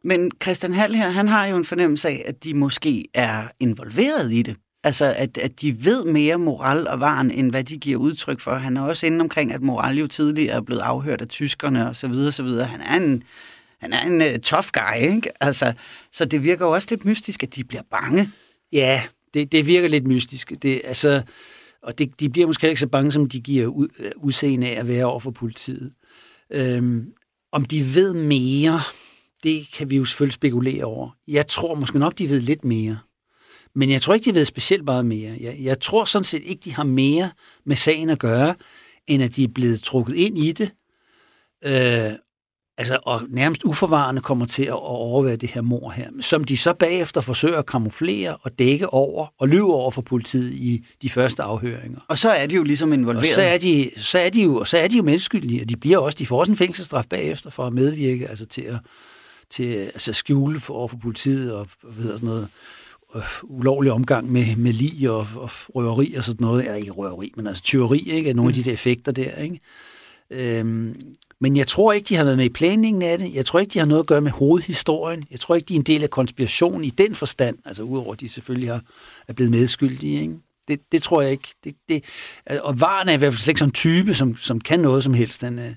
Men 0.04 0.30
Christian 0.42 0.72
Hall 0.72 0.94
her, 0.94 1.10
han 1.10 1.28
har 1.28 1.46
jo 1.46 1.56
en 1.56 1.64
fornemmelse 1.64 2.08
af, 2.08 2.22
at 2.26 2.44
de 2.44 2.54
måske 2.54 3.04
er 3.14 3.48
involveret 3.60 4.32
i 4.32 4.42
det. 4.42 4.56
Altså, 4.84 5.14
at, 5.16 5.38
at 5.38 5.60
de 5.60 5.84
ved 5.84 6.04
mere 6.04 6.38
moral 6.38 6.88
og 6.88 7.00
varen, 7.00 7.30
end 7.30 7.50
hvad 7.50 7.64
de 7.64 7.78
giver 7.78 7.98
udtryk 7.98 8.40
for. 8.40 8.54
Han 8.54 8.76
er 8.76 8.82
også 8.82 9.06
inde 9.06 9.20
omkring, 9.20 9.52
at 9.52 9.62
moral 9.62 9.96
jo 9.98 10.06
tidligere 10.06 10.56
er 10.56 10.60
blevet 10.60 10.80
afhørt 10.80 11.20
af 11.20 11.28
tyskerne 11.28 11.88
og 11.88 11.96
så 11.96 12.08
videre, 12.08 12.32
så 12.32 12.42
videre. 12.42 12.66
Han 12.66 12.80
er 12.80 12.96
en, 12.96 13.22
han 13.84 14.20
er 14.20 14.26
en 14.26 14.34
uh, 14.34 14.40
tough 14.40 14.68
guy, 14.72 15.14
ikke? 15.14 15.30
Altså, 15.40 15.72
så 16.12 16.24
det 16.24 16.42
virker 16.42 16.66
jo 16.66 16.72
også 16.72 16.88
lidt 16.90 17.04
mystisk, 17.04 17.42
at 17.42 17.54
de 17.54 17.64
bliver 17.64 17.82
bange. 17.90 18.30
Ja, 18.72 19.02
det, 19.34 19.52
det 19.52 19.66
virker 19.66 19.88
lidt 19.88 20.06
mystisk. 20.06 20.52
Det, 20.62 20.80
altså, 20.84 21.22
og 21.82 21.98
det, 21.98 22.20
de 22.20 22.28
bliver 22.28 22.46
måske 22.46 22.68
ikke 22.68 22.80
så 22.80 22.86
bange, 22.86 23.12
som 23.12 23.28
de 23.28 23.40
giver 23.40 23.66
ud, 23.66 23.88
øh, 24.00 24.10
udseende 24.16 24.68
af 24.68 24.80
at 24.80 24.88
være 24.88 25.04
over 25.04 25.20
for 25.20 25.30
politiet. 25.30 25.92
Øhm, 26.52 27.12
om 27.52 27.64
de 27.64 27.94
ved 27.94 28.14
mere, 28.14 28.80
det 29.42 29.66
kan 29.76 29.90
vi 29.90 29.96
jo 29.96 30.04
selvfølgelig 30.04 30.32
spekulere 30.32 30.84
over. 30.84 31.10
Jeg 31.28 31.46
tror 31.46 31.74
måske 31.74 31.98
nok, 31.98 32.18
de 32.18 32.28
ved 32.28 32.40
lidt 32.40 32.64
mere. 32.64 32.98
Men 33.74 33.90
jeg 33.90 34.02
tror 34.02 34.14
ikke, 34.14 34.30
de 34.30 34.34
ved 34.34 34.44
specielt 34.44 34.84
meget 34.84 35.06
mere. 35.06 35.36
Jeg, 35.40 35.56
jeg 35.60 35.80
tror 35.80 36.04
sådan 36.04 36.24
set 36.24 36.42
ikke, 36.44 36.60
de 36.64 36.74
har 36.74 36.84
mere 36.84 37.30
med 37.66 37.76
sagen 37.76 38.10
at 38.10 38.18
gøre, 38.18 38.54
end 39.06 39.22
at 39.22 39.36
de 39.36 39.44
er 39.44 39.48
blevet 39.54 39.82
trukket 39.82 40.14
ind 40.14 40.38
i 40.38 40.52
det, 40.52 40.70
øh, 41.64 42.12
altså, 42.78 42.98
og 43.02 43.22
nærmest 43.28 43.64
uforvarende 43.64 44.20
kommer 44.20 44.46
til 44.46 44.64
at 44.64 44.72
overvære 44.72 45.36
det 45.36 45.50
her 45.50 45.62
mor 45.62 45.90
her, 45.90 46.08
som 46.20 46.44
de 46.44 46.56
så 46.56 46.72
bagefter 46.72 47.20
forsøger 47.20 47.58
at 47.58 47.66
kamuflere 47.66 48.36
og 48.36 48.58
dække 48.58 48.92
over 48.92 49.26
og 49.38 49.48
lyve 49.48 49.74
over 49.74 49.90
for 49.90 50.02
politiet 50.02 50.52
i 50.52 50.86
de 51.02 51.10
første 51.10 51.42
afhøringer. 51.42 52.00
Og 52.08 52.18
så 52.18 52.30
er 52.30 52.46
de 52.46 52.54
jo 52.54 52.62
ligesom 52.62 52.92
involveret. 52.92 53.24
Og 53.24 53.34
så 53.34 53.42
er 53.42 53.58
de, 53.58 53.90
så 53.96 54.18
er 54.18 54.30
de 54.30 54.42
jo, 54.42 54.64
så 54.64 54.78
er 54.78 54.88
de 54.88 54.96
jo 54.96 55.02
menneskeskyldige, 55.02 55.62
og 55.62 55.68
de 55.68 55.76
bliver 55.76 55.98
også, 55.98 56.16
de 56.18 56.26
får 56.26 56.38
også 56.38 56.52
en 56.52 56.58
fængselsstraf 56.58 57.04
bagefter 57.10 57.50
for 57.50 57.66
at 57.66 57.72
medvirke, 57.72 58.28
altså 58.28 58.46
til 58.46 58.62
at, 58.62 58.76
til 59.50 59.74
altså 59.74 60.12
skjule 60.12 60.60
for, 60.60 60.74
over 60.74 60.88
for 60.88 60.96
politiet 60.96 61.54
og 61.54 61.68
hvad 61.82 62.04
sådan 62.04 62.26
noget 62.26 62.48
øh, 63.14 63.22
ulovlig 63.42 63.92
omgang 63.92 64.32
med, 64.32 64.56
med 64.56 64.72
lig 64.72 65.10
og, 65.10 65.26
og 65.34 65.50
røveri 65.74 66.14
og 66.14 66.24
sådan 66.24 66.44
noget, 66.44 66.64
eller 66.64 66.74
ikke 66.74 66.92
røveri, 66.92 67.32
men 67.36 67.46
altså 67.46 67.62
tyveri, 67.62 67.98
ikke, 67.98 68.32
nogle 68.32 68.48
mm. 68.48 68.48
af 68.48 68.54
de 68.54 68.64
der 68.64 68.72
effekter 68.72 69.12
der, 69.12 69.36
ikke? 69.36 69.60
Øhm, 70.34 71.00
men 71.40 71.56
jeg 71.56 71.66
tror 71.66 71.92
ikke, 71.92 72.08
de 72.08 72.16
har 72.16 72.24
været 72.24 72.36
med 72.36 72.44
i 72.44 72.48
planningen 72.48 73.02
af 73.02 73.18
det. 73.18 73.34
Jeg 73.34 73.46
tror 73.46 73.60
ikke, 73.60 73.70
de 73.70 73.78
har 73.78 73.86
noget 73.86 74.00
at 74.00 74.06
gøre 74.06 74.20
med 74.20 74.30
hovedhistorien. 74.30 75.22
Jeg 75.30 75.40
tror 75.40 75.54
ikke, 75.54 75.66
de 75.66 75.74
er 75.74 75.78
en 75.78 75.84
del 75.84 76.02
af 76.02 76.10
konspirationen 76.10 76.84
i 76.84 76.90
den 76.90 77.14
forstand, 77.14 77.58
altså 77.64 77.82
udover 77.82 78.12
at 78.12 78.20
de 78.20 78.28
selvfølgelig 78.28 78.70
har, 78.70 78.82
er 79.28 79.32
blevet 79.32 79.50
medskyldige. 79.50 80.20
Ikke? 80.20 80.34
Det, 80.68 80.80
det 80.92 81.02
tror 81.02 81.22
jeg 81.22 81.30
ikke. 81.30 81.48
Det, 81.64 81.74
det, 81.88 82.04
og 82.60 82.80
Varen 82.80 83.08
er 83.08 83.12
i 83.12 83.16
hvert 83.16 83.32
fald 83.32 83.38
slet 83.38 83.50
ikke 83.50 83.58
sådan 83.58 83.68
en 83.68 83.72
type, 83.72 84.14
som, 84.14 84.36
som 84.36 84.60
kan 84.60 84.80
noget 84.80 85.04
som 85.04 85.14
helst. 85.14 85.42
Han 85.42 85.58
er, 85.58 85.74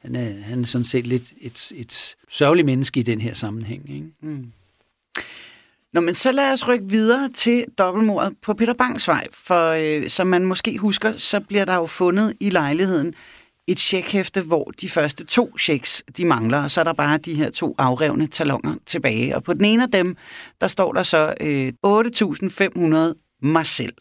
han 0.00 0.16
er, 0.16 0.32
han 0.42 0.60
er 0.60 0.66
sådan 0.66 0.84
set 0.84 1.06
lidt 1.06 1.32
et, 1.40 1.72
et 1.74 2.16
sørgeligt 2.28 2.66
menneske 2.66 3.00
i 3.00 3.02
den 3.02 3.20
her 3.20 3.34
sammenhæng. 3.34 3.90
Ikke? 3.94 4.06
Mm. 4.22 4.52
Nå, 5.92 6.00
men 6.00 6.14
så 6.14 6.32
lad 6.32 6.52
os 6.52 6.68
rykke 6.68 6.88
videre 6.88 7.30
til 7.34 7.64
dobbeltmordet 7.78 8.32
på 8.42 8.54
Peter 8.54 8.74
Bangsvej, 8.74 9.26
for 9.32 9.68
øh, 9.68 10.08
som 10.08 10.26
man 10.26 10.44
måske 10.44 10.78
husker, 10.78 11.12
så 11.12 11.40
bliver 11.40 11.64
der 11.64 11.74
jo 11.74 11.86
fundet 11.86 12.34
i 12.40 12.50
lejligheden 12.50 13.14
et 13.66 13.80
checkhæfte, 13.80 14.40
hvor 14.40 14.72
de 14.80 14.88
første 14.88 15.24
to 15.24 15.58
checks, 15.58 16.02
de 16.16 16.24
mangler, 16.24 16.62
og 16.62 16.70
så 16.70 16.80
er 16.80 16.84
der 16.84 16.92
bare 16.92 17.18
de 17.18 17.34
her 17.34 17.50
to 17.50 17.74
afrevne 17.78 18.26
talonger 18.26 18.74
tilbage. 18.86 19.36
Og 19.36 19.44
på 19.44 19.54
den 19.54 19.64
ene 19.64 19.82
af 19.82 19.90
dem, 19.90 20.16
der 20.60 20.68
står 20.68 20.92
der 20.92 21.02
så 21.02 21.34
øh, 21.40 21.72
8.500 21.86 23.38
mig 23.42 23.66
selv. 23.66 23.94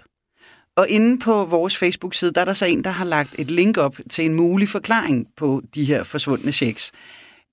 Og 0.78 0.90
inde 0.90 1.20
på 1.20 1.46
vores 1.46 1.78
Facebook-side, 1.78 2.32
der 2.32 2.42
er 2.42 2.46
der 2.46 2.54
så 2.54 2.66
en, 2.66 2.84
der 2.84 2.90
har 2.90 3.06
lagt 3.06 3.36
et 3.40 3.52
link 3.52 3.78
op 3.78 3.96
til 4.10 4.26
en 4.26 4.34
mulig 4.34 4.70
forklaring 4.70 5.28
på 5.38 5.62
de 5.76 5.86
her 5.86 6.04
forsvundne 6.04 6.52
checks. 6.52 6.92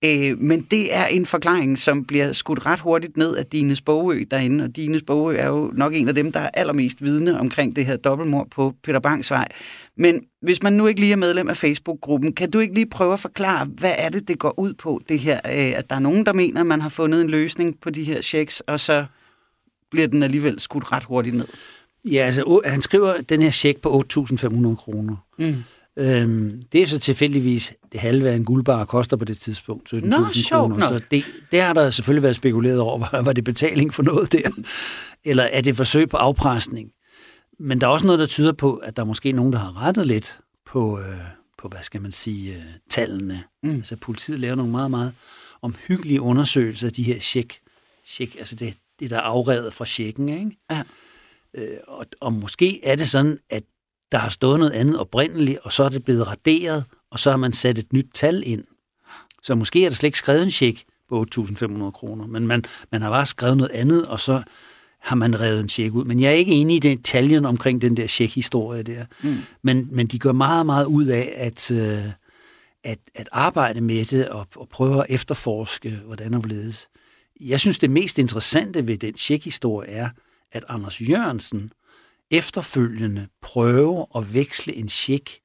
Øh, 0.05 0.39
men 0.39 0.67
det 0.71 0.95
er 0.95 1.07
en 1.07 1.27
forklaring, 1.27 1.79
som 1.79 2.05
bliver 2.05 2.33
skudt 2.33 2.67
ret 2.67 2.81
hurtigt 2.81 3.17
ned 3.17 3.37
af 3.37 3.47
Dines 3.47 3.81
Bogø 3.81 4.25
derinde, 4.31 4.65
og 4.65 4.77
Dines 4.77 5.03
Bogø 5.03 5.37
er 5.37 5.49
jo 5.49 5.71
nok 5.75 5.95
en 5.95 6.09
af 6.09 6.15
dem, 6.15 6.33
der 6.33 6.41
er 6.41 6.51
allermest 6.55 7.03
vidne 7.03 7.41
omkring 7.41 7.77
det 7.77 7.87
her 7.87 7.97
dobbeltmord 7.97 8.49
på 8.51 8.75
Peter 8.83 9.01
Bangs 9.01 9.31
vej. 9.31 9.49
Men 9.97 10.25
hvis 10.43 10.63
man 10.63 10.73
nu 10.73 10.87
ikke 10.87 11.01
lige 11.01 11.13
er 11.13 11.17
medlem 11.17 11.49
af 11.49 11.57
Facebook-gruppen, 11.57 12.33
kan 12.33 12.51
du 12.51 12.59
ikke 12.59 12.75
lige 12.75 12.87
prøve 12.91 13.13
at 13.13 13.21
forklare, 13.21 13.65
hvad 13.65 13.95
er 13.99 14.09
det, 14.09 14.29
det 14.29 14.39
går 14.39 14.59
ud 14.59 14.75
på, 14.75 15.01
det 15.09 15.19
her, 15.19 15.37
øh, 15.47 15.79
at 15.79 15.91
der 15.91 15.97
er 15.97 16.01
nogen, 16.01 16.27
der 16.27 16.33
mener, 16.33 16.61
at 16.61 16.67
man 16.67 16.81
har 16.81 16.89
fundet 16.89 17.21
en 17.21 17.31
løsning 17.31 17.81
på 17.81 17.91
de 17.91 18.05
her 18.05 18.23
checks, 18.23 18.61
og 18.61 18.81
så 18.81 19.05
bliver 19.91 20.07
den 20.07 20.23
alligevel 20.23 20.61
skudt 20.61 20.93
ret 20.93 21.05
hurtigt 21.05 21.37
ned? 21.37 21.47
Ja, 22.05 22.19
altså 22.19 22.61
han 22.65 22.83
skriver 22.83 23.13
den 23.29 23.43
her 23.43 23.51
check 23.51 23.81
på 23.81 24.03
8.500 24.17 24.75
kroner. 24.75 25.17
Mm. 25.39 25.65
Øhm, 25.99 26.63
det 26.73 26.83
er 26.83 26.87
så 26.87 26.99
tilfældigvis 26.99 27.73
det 27.93 28.01
halve 28.01 28.31
af 28.31 28.35
en 28.35 28.45
guldbar 28.45 28.85
koster 28.85 29.17
på 29.17 29.25
det 29.25 29.39
tidspunkt, 29.39 29.93
17.000 29.93 30.51
kroner. 30.51 30.89
Så 30.89 31.01
det, 31.11 31.25
det 31.51 31.61
har 31.61 31.73
der 31.73 31.91
selvfølgelig 31.91 32.23
været 32.23 32.37
spekuleret 32.37 32.81
over, 32.81 32.99
var, 32.99 33.23
var 33.23 33.33
det 33.33 33.45
betaling 33.45 33.95
for 33.95 34.03
noget 34.03 34.33
der? 34.33 34.51
Eller 35.25 35.43
er 35.43 35.61
det 35.61 35.77
forsøg 35.77 36.09
på 36.09 36.17
afpresning? 36.17 36.91
Men 37.59 37.81
der 37.81 37.87
er 37.87 37.91
også 37.91 38.07
noget, 38.07 38.19
der 38.19 38.27
tyder 38.27 38.53
på, 38.53 38.77
at 38.77 38.97
der 38.97 39.03
er 39.03 39.07
måske 39.07 39.33
nogen, 39.33 39.53
der 39.53 39.59
har 39.59 39.83
rettet 39.83 40.07
lidt 40.07 40.39
på, 40.67 40.99
øh, 40.99 41.17
på 41.59 41.69
hvad 41.69 41.83
skal 41.83 42.03
man 42.03 42.13
sige, 42.13 42.55
øh, 42.55 42.63
tallene. 42.91 43.43
Mm. 43.63 43.71
Altså 43.71 43.97
politiet 43.97 44.41
laver 44.41 44.55
nogle 44.55 44.73
meget, 44.73 44.91
meget 44.91 45.15
omhyggelige 45.63 46.21
undersøgelser 46.21 46.87
af 46.87 46.93
de 46.93 47.03
her 47.03 47.19
check, 47.21 47.59
check 48.07 48.37
altså 48.39 48.57
det, 48.57 48.75
det 49.01 49.11
der 49.11 49.17
er 49.17 49.21
afrevet 49.21 49.75
fra 49.75 49.87
checken, 49.87 50.29
ikke? 50.29 50.57
Ja. 50.71 50.83
Øh, 51.55 51.79
og, 51.89 52.07
og 52.21 52.33
måske 52.33 52.85
er 52.85 52.97
det 52.97 53.09
sådan, 53.09 53.39
at 53.51 53.63
der 54.13 54.19
har 54.19 54.29
stået 54.29 54.59
noget 54.59 54.73
andet 54.73 54.99
oprindeligt, 54.99 55.59
og 55.63 55.73
så 55.73 55.85
er 55.85 55.89
det 55.89 56.05
blevet 56.05 56.27
raderet, 56.27 56.85
og 57.11 57.19
så 57.19 57.31
har 57.31 57.37
man 57.37 57.53
sat 57.53 57.79
et 57.79 57.93
nyt 57.93 58.07
tal 58.15 58.43
ind. 58.47 58.65
Så 59.43 59.55
måske 59.55 59.85
er 59.85 59.89
der 59.89 59.95
slet 59.95 60.09
ikke 60.09 60.19
skrevet 60.19 60.43
en 60.43 60.51
check 60.51 60.85
på 61.09 61.27
8.500 61.39 61.91
kroner, 61.91 62.27
men 62.27 62.47
man, 62.47 62.65
man 62.93 63.03
har 63.03 63.11
bare 63.11 63.27
skrevet 63.27 63.57
noget 63.57 63.71
andet, 63.71 64.07
og 64.07 64.21
så 64.21 64.43
har 65.01 65.17
man 65.17 65.41
revet 65.41 65.61
en 65.61 65.69
check 65.69 65.95
ud. 65.95 66.05
Men 66.05 66.21
jeg 66.21 66.29
er 66.29 66.35
ikke 66.35 66.53
enig 66.53 66.77
i 66.77 66.79
den 66.79 66.99
detaljen 66.99 67.45
omkring 67.45 67.83
den 67.83 67.97
der 67.97 68.07
check-historie 68.07 68.83
der. 68.83 69.05
Mm. 69.23 69.37
Men, 69.63 69.89
men 69.91 70.07
de 70.07 70.19
gør 70.19 70.33
meget, 70.33 70.67
meget 70.67 70.87
ud 70.87 71.07
af 71.07 71.33
at, 71.37 71.71
øh, 71.71 72.05
at, 72.85 72.99
at 73.15 73.29
arbejde 73.33 73.81
med 73.81 74.05
det 74.05 74.29
og, 74.29 74.47
og 74.57 74.69
prøve 74.69 75.01
at 75.01 75.07
efterforske, 75.09 75.91
hvordan 75.91 76.35
og 76.35 76.41
hvorledes. 76.41 76.89
Jeg 77.41 77.61
synes, 77.61 77.79
det 77.79 77.91
mest 77.91 78.19
interessante 78.19 78.89
ved 78.89 78.99
den 78.99 79.15
check-historie 79.15 79.89
er, 79.89 80.09
at 80.53 80.65
Anders 80.69 81.01
Jørgensen 81.01 81.73
efterfølgende 82.33 83.27
prøve 83.43 84.07
at 84.17 84.35
veksle 84.35 84.75
en 84.75 84.89
check 84.89 85.39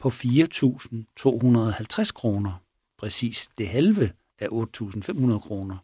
på 0.00 0.08
4.250 0.08 2.12
kroner. 2.12 2.62
Præcis 2.98 3.48
det 3.58 3.68
halve 3.68 4.10
af 4.38 4.46
8.500 4.46 5.38
kroner. 5.38 5.76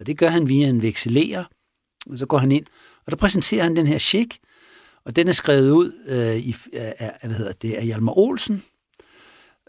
Og 0.00 0.06
det 0.06 0.18
gør 0.18 0.28
han 0.28 0.48
via 0.48 0.68
en 0.68 0.82
vekselerer, 0.82 1.44
og 2.10 2.18
så 2.18 2.26
går 2.26 2.38
han 2.38 2.52
ind, 2.52 2.64
og 3.06 3.10
der 3.10 3.16
præsenterer 3.16 3.62
han 3.62 3.76
den 3.76 3.86
her 3.86 3.98
check, 3.98 4.38
og 5.04 5.16
den 5.16 5.28
er 5.28 5.32
skrevet 5.32 5.70
ud 5.70 5.92
øh, 6.08 6.36
i, 6.36 6.56
af, 6.72 7.18
hvad 7.22 7.36
hedder 7.36 7.52
det, 7.52 7.74
af 7.74 7.84
Hjalmar 7.84 8.18
Olsen. 8.18 8.62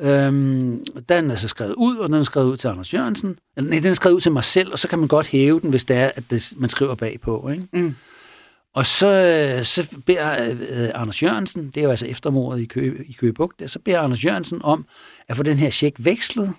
Øhm, 0.02 0.86
den 1.10 1.32
er 1.32 1.36
så 1.36 1.48
skrevet 1.48 1.76
ud, 1.78 1.98
og 1.98 2.08
den 2.08 2.16
er 2.16 2.24
skrevet 2.24 2.52
ud 2.52 2.58
til 2.58 2.68
Anders 2.68 2.94
Jørgensen. 2.94 3.40
Eller, 3.58 3.70
nej, 3.70 3.80
den 3.80 3.92
er 3.92 3.94
skrevet 3.94 4.16
ud 4.16 4.22
til 4.22 4.32
mig 4.32 4.44
selv, 4.44 4.72
og 4.72 4.80
så 4.80 4.88
kan 4.88 5.00
man 5.00 5.08
godt 5.08 5.28
hæve 5.28 5.60
den, 5.60 5.70
hvis 5.70 5.86
det 5.86 5.98
er, 5.98 6.12
at 6.16 6.24
det, 6.30 6.54
man 6.58 6.70
skriver 6.70 6.96
bagpå. 6.96 7.50
Ikke? 7.50 7.68
Mm. 7.74 7.96
Og 8.78 8.86
så, 8.86 9.60
så 9.64 9.88
beder 10.06 10.52
øh, 10.52 10.90
Anders 10.94 11.24
Jørgensen, 11.24 11.66
det 11.66 11.78
er 11.78 11.84
jo 11.84 11.90
altså 11.90 12.06
eftermordet 12.06 12.62
i, 12.62 12.66
Kø, 12.66 13.04
i 13.06 13.12
Køgebugt, 13.12 13.72
så 13.72 13.80
beder 13.80 14.00
Anders 14.00 14.26
Jørgensen 14.26 14.62
om 14.64 14.86
at 15.28 15.38
få 15.38 15.44
den 15.44 15.58
her 15.58 15.70
check 15.70 15.96
vekslet. 16.00 16.54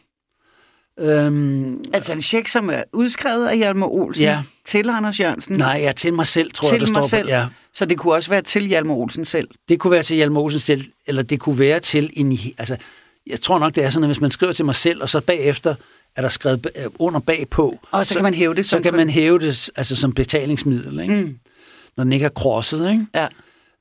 Øhm, 1.00 1.84
altså 1.94 2.12
en 2.12 2.22
check, 2.22 2.48
som 2.48 2.70
er 2.70 2.82
udskrevet 2.92 3.46
af 3.46 3.56
Hjalmar 3.56 3.86
Olsen 3.86 4.24
ja. 4.24 4.42
til 4.64 4.90
Anders 4.90 5.20
Jørgensen? 5.20 5.56
Nej, 5.56 5.80
ja, 5.82 5.92
til 5.92 6.12
mig 6.12 6.26
selv, 6.26 6.50
tror 6.50 6.68
til 6.68 6.78
jeg, 6.78 6.86
der 6.86 6.92
mig 6.92 7.04
står 7.04 7.08
selv. 7.08 7.26
på. 7.26 7.30
Ja. 7.30 7.46
Så 7.74 7.84
det 7.84 7.98
kunne 7.98 8.14
også 8.14 8.30
være 8.30 8.42
til 8.42 8.66
Hjalmar 8.66 8.94
Olsen 8.94 9.24
selv? 9.24 9.48
Det 9.68 9.80
kunne 9.80 9.90
være 9.90 10.02
til 10.02 10.16
Hjalmar 10.16 10.40
Olsen 10.40 10.60
selv, 10.60 10.84
eller 11.06 11.22
det 11.22 11.40
kunne 11.40 11.58
være 11.58 11.80
til 11.80 12.10
en... 12.12 12.38
Altså, 12.58 12.76
jeg 13.26 13.40
tror 13.40 13.58
nok, 13.58 13.74
det 13.74 13.84
er 13.84 13.90
sådan, 13.90 14.04
at 14.04 14.08
hvis 14.08 14.20
man 14.20 14.30
skriver 14.30 14.52
til 14.52 14.64
mig 14.64 14.74
selv, 14.74 15.02
og 15.02 15.08
så 15.08 15.20
bagefter 15.20 15.74
er 16.16 16.22
der 16.22 16.28
skrevet 16.28 16.66
under 16.98 17.20
bagpå... 17.20 17.78
Og 17.90 18.06
så, 18.06 18.08
så 18.08 18.18
kan 18.18 18.22
man 18.22 18.34
hæve 18.34 18.54
det 18.54 18.68
Så 18.68 18.80
kan 18.80 18.94
man 18.94 19.10
hæve 19.10 19.38
det 19.38 19.70
altså, 19.76 19.96
som 19.96 20.12
betalingsmiddel, 20.12 21.00
ikke? 21.00 21.14
Mm 21.14 21.38
når 21.98 22.04
den 22.04 22.12
ikke 22.12 22.26
er 22.26 22.30
krosset. 22.30 22.90
Ikke? 22.90 23.06
Ja. 23.14 23.26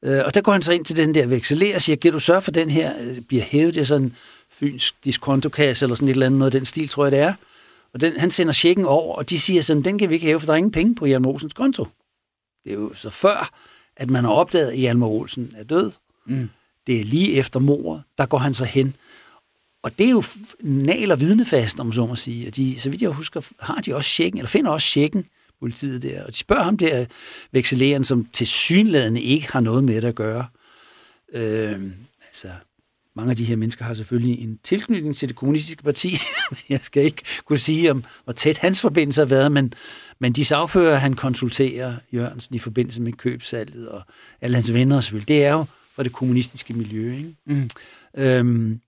Øh, 0.03 0.25
og 0.25 0.35
der 0.35 0.41
går 0.41 0.51
han 0.51 0.61
så 0.61 0.71
ind 0.71 0.85
til 0.85 0.97
den 0.97 1.15
der 1.15 1.27
vekselerer 1.27 1.75
og 1.75 1.81
siger, 1.81 1.95
kan 1.95 2.11
du 2.11 2.19
sørge 2.19 2.41
for, 2.41 2.51
den 2.51 2.69
her 2.69 2.93
øh, 3.01 3.21
bliver 3.21 3.43
hævet? 3.43 3.75
Det 3.75 3.81
er 3.81 3.85
sådan 3.85 4.13
fynsk 4.51 4.95
diskontokasse 5.03 5.85
eller 5.85 5.95
sådan 5.95 6.07
et 6.07 6.11
eller 6.11 6.25
andet 6.25 6.39
noget 6.39 6.53
den 6.53 6.65
stil, 6.65 6.89
tror 6.89 7.05
jeg 7.05 7.11
det 7.11 7.19
er. 7.19 7.33
Og 7.93 8.01
den, 8.01 8.19
han 8.19 8.31
sender 8.31 8.53
checken 8.53 8.85
over, 8.85 9.15
og 9.15 9.29
de 9.29 9.39
siger 9.39 9.61
sådan, 9.61 9.83
den 9.83 9.97
kan 9.97 10.09
vi 10.09 10.13
ikke 10.13 10.25
hæve, 10.25 10.39
for 10.39 10.45
der 10.45 10.53
er 10.53 10.57
ingen 10.57 10.71
penge 10.71 10.95
på 10.95 11.05
Hjalmar 11.05 11.29
Olsens 11.29 11.53
konto. 11.53 11.87
Det 12.63 12.71
er 12.71 12.75
jo 12.75 12.93
så 12.93 13.09
før, 13.09 13.49
at 13.95 14.09
man 14.09 14.23
har 14.23 14.31
opdaget, 14.31 14.71
at 14.71 14.77
Hjalmar 14.77 15.07
Olsen 15.07 15.53
er 15.57 15.63
død. 15.63 15.91
Mm. 16.25 16.49
Det 16.87 17.01
er 17.01 17.05
lige 17.05 17.33
efter 17.33 17.59
mordet, 17.59 18.03
der 18.17 18.25
går 18.25 18.37
han 18.37 18.53
så 18.53 18.65
hen. 18.65 18.95
Og 19.83 19.97
det 19.97 20.05
er 20.05 20.11
jo 20.11 20.23
nal 20.59 21.11
og 21.11 21.19
vidnefast, 21.19 21.79
om 21.79 21.93
så 21.93 22.05
må 22.05 22.15
sige. 22.15 22.47
Og 22.47 22.55
de, 22.55 22.79
så 22.79 22.89
vidt 22.89 23.01
jeg 23.01 23.09
husker, 23.09 23.41
har 23.59 23.75
de 23.75 23.95
også 23.95 24.09
checken, 24.09 24.37
eller 24.37 24.49
finder 24.49 24.71
også 24.71 24.87
checken 24.87 25.25
politiet 25.59 26.01
der, 26.01 26.23
og 26.23 26.31
de 26.31 26.37
spørger 26.37 26.63
ham 26.63 26.77
der, 26.77 27.05
vekseleren, 27.51 28.03
som 28.03 28.27
til 28.33 28.47
synlædende 28.47 29.21
ikke 29.21 29.51
har 29.51 29.59
noget 29.59 29.83
med 29.83 30.01
det 30.01 30.07
at 30.07 30.15
gøre. 30.15 30.45
Øh, 31.33 31.81
altså, 32.27 32.47
mange 33.15 33.31
af 33.31 33.37
de 33.37 33.45
her 33.45 33.55
mennesker 33.55 33.85
har 33.85 33.93
selvfølgelig 33.93 34.43
en 34.43 34.59
tilknytning 34.63 35.15
til 35.15 35.27
det 35.27 35.35
kommunistiske 35.35 35.83
parti. 35.83 36.17
jeg 36.69 36.79
skal 36.79 37.03
ikke 37.03 37.23
kunne 37.45 37.59
sige, 37.59 37.91
om 37.91 38.03
hvor 38.23 38.33
tæt 38.33 38.57
hans 38.57 38.81
forbindelse 38.81 39.21
har 39.21 39.25
været, 39.25 39.51
men, 39.51 39.73
men 40.19 40.33
de 40.33 40.45
sagfører, 40.45 40.95
han 40.95 41.13
konsulterer 41.13 41.95
Jørgensen 42.13 42.55
i 42.55 42.59
forbindelse 42.59 43.01
med 43.01 43.13
købsalget 43.13 43.89
og 43.89 44.01
alle 44.41 44.55
hans 44.55 44.73
venner 44.73 45.01
selvfølgelig, 45.01 45.27
det 45.27 45.45
er 45.45 45.53
jo 45.53 45.65
for 45.93 46.03
det 46.03 46.13
kommunistiske 46.13 46.73
miljø. 46.73 47.15
Ikke? 47.15 47.35
Mm. 47.45 47.69
Øhm, 48.17 48.79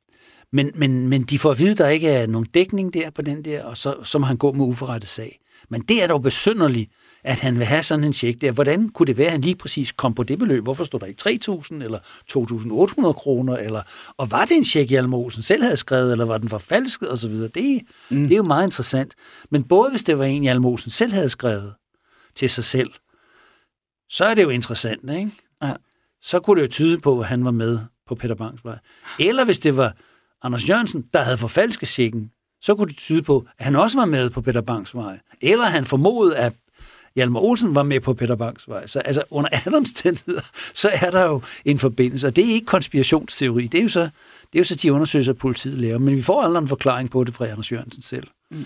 men, 0.52 0.72
men, 0.76 1.08
men 1.08 1.24
de 1.24 1.40
får 1.40 1.52
at 1.52 1.60
vide, 1.60 1.72
at 1.72 1.78
der 1.78 1.88
ikke 1.88 2.10
er 2.10 2.28
nogen 2.28 2.48
dækning 2.54 2.94
der 2.94 3.10
på 3.10 3.22
den 3.22 3.46
der, 3.46 3.64
og 3.64 3.78
så, 3.78 3.96
så 4.04 4.20
må 4.20 4.26
han 4.26 4.38
gå 4.38 4.52
med 4.52 4.66
uforrettet 4.66 5.10
sag. 5.10 5.40
Men 5.70 5.82
det 5.82 6.04
er 6.04 6.08
dog 6.08 6.22
besynderligt, 6.22 6.92
at 7.24 7.40
han 7.40 7.58
vil 7.58 7.66
have 7.66 7.84
sådan 7.84 8.04
en 8.04 8.14
check 8.14 8.42
der. 8.42 8.52
Hvordan 8.52 8.90
kunne 8.90 9.08
det 9.08 9.18
være, 9.18 9.26
at 9.26 9.32
han 9.32 9.42
lige 9.42 9.56
præcis 9.56 9.92
kom 9.92 10.14
på 10.14 10.24
det 10.24 10.40
beløb? 10.40 10.64
Hvorfor 10.64 10.84
stod 10.84 11.00
der 11.00 11.06
ikke 11.06 11.40
3.000 11.52 11.84
eller 11.84 12.00
2.800 12.32 13.14
kroner? 13.14 13.58
Eller, 13.58 13.82
og 14.18 14.32
var 14.32 14.46
det 14.46 14.58
en 14.58 14.66
check, 14.66 14.90
Hjalmar 14.90 15.18
Olsen 15.18 15.42
selv 15.42 15.64
havde 15.64 15.78
skrevet, 15.78 16.12
eller 16.12 16.26
var 16.26 16.38
den 16.38 16.50
forfalsket 16.50 17.12
osv.? 17.12 17.32
Det, 17.32 17.82
mm. 18.10 18.24
det 18.24 18.32
er 18.32 18.38
jo 18.38 18.44
meget 18.44 18.68
interessant. 18.68 19.14
Men 19.52 19.64
både 19.64 19.90
hvis 19.90 20.04
det 20.04 20.18
var 20.18 20.26
en, 20.26 20.44
Hjalmar 20.44 20.70
Olsen 20.70 20.92
selv 20.92 21.12
havde 21.12 21.30
skrevet 21.30 21.74
til 22.36 22.50
sig 22.50 22.64
selv, 22.64 22.90
så 24.10 24.26
er 24.26 24.34
det 24.34 24.44
jo 24.44 24.50
interessant, 24.50 25.10
ikke? 25.10 25.32
Ja. 25.64 25.74
Så 26.22 26.40
kunne 26.40 26.62
det 26.62 26.68
jo 26.68 26.72
tyde 26.72 27.00
på, 27.00 27.20
at 27.20 27.26
han 27.26 27.46
var 27.46 27.52
med 27.52 27.80
på 28.08 28.16
Peter 28.16 28.36
Bangs 28.36 28.66
vej. 28.66 28.78
Eller 29.20 29.46
hvis 29.46 29.60
det 29.60 29.78
var 29.78 29.96
Anders 30.42 30.70
Jørgensen, 30.70 31.04
der 31.14 31.22
havde 31.22 31.38
forfalsket 31.38 31.88
checken, 31.88 32.32
så 32.62 32.76
kunne 32.76 32.88
det 32.88 32.98
tyde 32.98 33.22
på, 33.22 33.46
at 33.58 33.66
han 33.66 33.76
også 33.76 33.98
var 33.98 34.06
med 34.06 34.30
på 34.30 34.42
Peter 34.42 34.62
Banks 34.62 34.96
vej. 34.96 35.20
Eller 35.42 35.66
han 35.66 35.86
formodede, 35.86 36.38
at 36.38 36.54
Hjalmar 37.16 37.40
Olsen 37.40 37.76
var 37.76 37.84
med 37.84 38.00
på 38.00 38.14
Peter 38.14 38.36
Banks 38.36 38.68
vej. 38.68 38.88
Så 38.88 39.00
altså, 39.00 39.24
under 39.30 39.50
alle 39.50 39.78
omstændigheder, 39.78 40.42
så 40.74 40.90
er 40.94 41.12
der 41.12 41.24
jo 41.24 41.42
en 41.66 41.80
forbindelse. 41.80 42.28
Og 42.28 42.36
det 42.36 42.50
er 42.50 42.54
ikke 42.54 42.66
konspirationsteori. 42.66 43.68
Det 43.68 43.78
er 43.78 43.84
jo 43.84 43.90
så, 43.90 44.02
det 44.02 44.10
er 44.54 44.60
jo 44.60 44.64
så 44.64 44.76
de 44.76 44.94
undersøgelser, 44.94 45.34
politiet 45.34 45.78
laver. 45.78 45.98
Men 45.98 46.16
vi 46.16 46.22
får 46.22 46.42
aldrig 46.42 46.62
en 46.62 46.68
forklaring 46.68 47.10
på 47.10 47.24
det 47.24 47.34
fra 47.34 47.48
Anders 47.48 47.72
Jørgensen 47.72 48.04
selv. 48.04 48.28
Mm. 48.52 48.66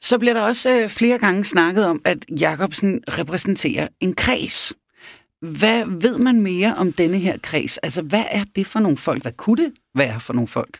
Så 0.00 0.18
bliver 0.18 0.34
der 0.34 0.40
også 0.40 0.70
øh, 0.70 0.88
flere 0.88 1.18
gange 1.18 1.44
snakket 1.44 1.86
om, 1.86 2.00
at 2.04 2.18
Jacobsen 2.40 3.00
repræsenterer 3.08 3.88
en 4.00 4.14
kreds. 4.14 4.72
Hvad 5.40 5.84
ved 6.00 6.18
man 6.18 6.40
mere 6.40 6.74
om 6.74 6.92
denne 6.92 7.18
her 7.18 7.38
kreds? 7.42 7.78
Altså, 7.78 8.02
hvad 8.02 8.24
er 8.30 8.44
det 8.56 8.66
for 8.66 8.80
nogle 8.80 8.96
folk? 8.96 9.22
Hvad 9.22 9.32
kunne 9.32 9.64
det 9.64 9.72
være 9.94 10.20
for 10.20 10.32
nogle 10.32 10.48
folk? 10.48 10.78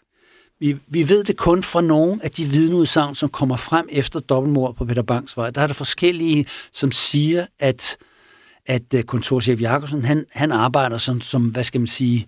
Vi, 0.61 0.77
vi 0.89 1.09
ved 1.09 1.25
det 1.25 1.37
kun 1.37 1.63
fra 1.63 1.81
nogle 1.81 2.25
af 2.25 2.31
de 2.31 2.45
vidneudsagn, 2.45 3.15
som 3.15 3.29
kommer 3.29 3.57
frem 3.57 3.89
efter 3.93 4.21
dobbeltmord 4.21 4.77
på 4.77 4.85
Peter 4.85 5.03
Bangs 5.03 5.37
vej. 5.37 5.51
Der 5.51 5.61
er 5.61 5.67
der 5.67 5.75
forskellige, 5.75 6.47
som 6.73 6.93
siger, 6.93 7.47
at, 7.59 7.97
at 8.67 8.95
øh, 8.95 9.03
kontorchef 9.03 9.61
Jakobsen, 9.61 10.05
han, 10.05 10.25
han 10.33 10.53
arbejder 10.53 10.99
som, 10.99 11.21
som, 11.21 11.49
hvad 11.49 11.65
skal 11.65 11.81
man 11.81 11.87
sige, 11.87 12.27